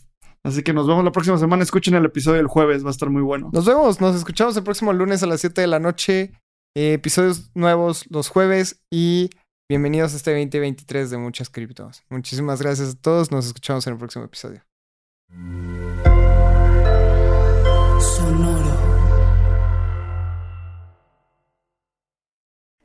Así 0.43 0.63
que 0.63 0.73
nos 0.73 0.87
vemos 0.87 1.03
la 1.03 1.11
próxima 1.11 1.37
semana. 1.37 1.63
Escuchen 1.63 1.95
el 1.95 2.05
episodio 2.05 2.37
del 2.37 2.47
jueves, 2.47 2.83
va 2.83 2.89
a 2.89 2.91
estar 2.91 3.09
muy 3.09 3.21
bueno. 3.21 3.49
Nos 3.53 3.65
vemos, 3.65 3.99
nos 3.99 4.15
escuchamos 4.15 4.55
el 4.57 4.63
próximo 4.63 4.93
lunes 4.93 5.23
a 5.23 5.27
las 5.27 5.41
7 5.41 5.61
de 5.61 5.67
la 5.67 5.79
noche. 5.79 6.33
Eh, 6.77 6.93
episodios 6.93 7.51
nuevos 7.55 8.05
los 8.09 8.29
jueves 8.29 8.81
y 8.91 9.31
bienvenidos 9.69 10.13
a 10.13 10.17
este 10.17 10.31
2023 10.31 11.11
de 11.11 11.17
muchas 11.17 11.49
criptos. 11.49 12.03
Muchísimas 12.09 12.59
gracias 12.59 12.95
a 12.95 12.99
todos. 12.99 13.31
Nos 13.31 13.45
escuchamos 13.45 13.85
en 13.85 13.93
el 13.93 13.99
próximo 13.99 14.25
episodio. 14.25 14.63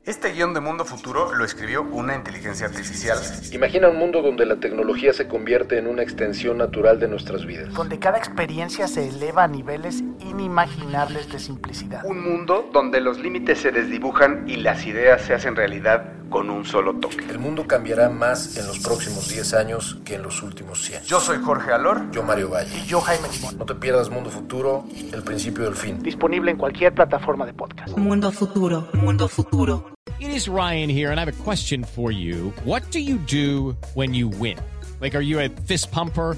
Este 0.05 0.33
guion 0.33 0.53
de 0.53 0.59
Mundo 0.59 0.85
Futuro 0.85 1.33
lo 1.33 1.43
escribió 1.43 1.81
una 1.81 2.15
inteligencia 2.15 2.67
artificial. 2.67 3.17
Imagina 3.51 3.89
un 3.89 3.97
mundo 3.97 4.21
donde 4.21 4.45
la 4.45 4.57
tecnología 4.57 5.13
se 5.13 5.27
convierte 5.27 5.79
en 5.79 5.87
una 5.87 6.03
extensión 6.03 6.59
natural 6.59 6.99
de 6.99 7.07
nuestras 7.07 7.43
vidas. 7.47 7.73
Donde 7.73 7.97
cada 7.97 8.19
experiencia 8.19 8.87
se 8.87 9.07
eleva 9.07 9.45
a 9.45 9.47
niveles 9.47 10.03
inimaginables 10.19 11.31
de 11.31 11.39
simplicidad. 11.39 12.05
Un 12.05 12.21
mundo 12.21 12.69
donde 12.71 13.01
los 13.01 13.19
límites 13.19 13.57
se 13.57 13.71
desdibujan 13.71 14.47
y 14.47 14.57
las 14.57 14.85
ideas 14.85 15.23
se 15.23 15.33
hacen 15.33 15.55
realidad 15.55 16.13
con 16.29 16.49
un 16.49 16.65
solo 16.65 16.95
toque. 16.95 17.25
El 17.29 17.39
mundo 17.39 17.65
cambiará 17.67 18.09
más 18.09 18.57
en 18.57 18.67
los 18.67 18.79
próximos 18.79 19.29
10 19.29 19.53
años 19.53 19.97
que 20.03 20.15
en 20.15 20.23
los 20.23 20.41
últimos 20.41 20.83
100. 20.83 21.03
Yo 21.03 21.19
soy 21.19 21.37
Jorge 21.43 21.71
Alor. 21.71 22.09
Yo 22.11 22.23
Mario 22.23 22.49
Valle. 22.49 22.75
Y 22.77 22.85
yo 22.87 23.01
Jaime 23.01 23.27
Limón. 23.33 23.57
No 23.57 23.65
te 23.65 23.75
pierdas 23.75 24.09
Mundo 24.09 24.29
Futuro, 24.29 24.85
el 25.13 25.23
principio 25.23 25.65
del 25.65 25.75
fin. 25.75 26.01
Disponible 26.01 26.51
en 26.51 26.57
cualquier 26.57 26.93
plataforma 26.93 27.45
de 27.45 27.53
podcast. 27.53 27.97
Mundo 27.97 28.31
Futuro, 28.31 28.87
Mundo 28.93 29.27
Futuro. 29.27 29.91
It 30.19 30.29
is 30.29 30.47
Ryan 30.47 30.89
here, 30.89 31.11
and 31.11 31.19
I 31.19 31.25
have 31.25 31.33
a 31.33 31.43
question 31.43 31.83
for 31.83 32.11
you. 32.11 32.53
What 32.63 32.83
do 32.91 32.99
you 32.99 33.17
do 33.17 33.75
when 33.95 34.13
you 34.13 34.29
win? 34.29 34.57
Like, 35.01 35.15
are 35.15 35.21
you 35.23 35.39
a 35.39 35.49
fist 35.67 35.91
pumper? 35.91 36.37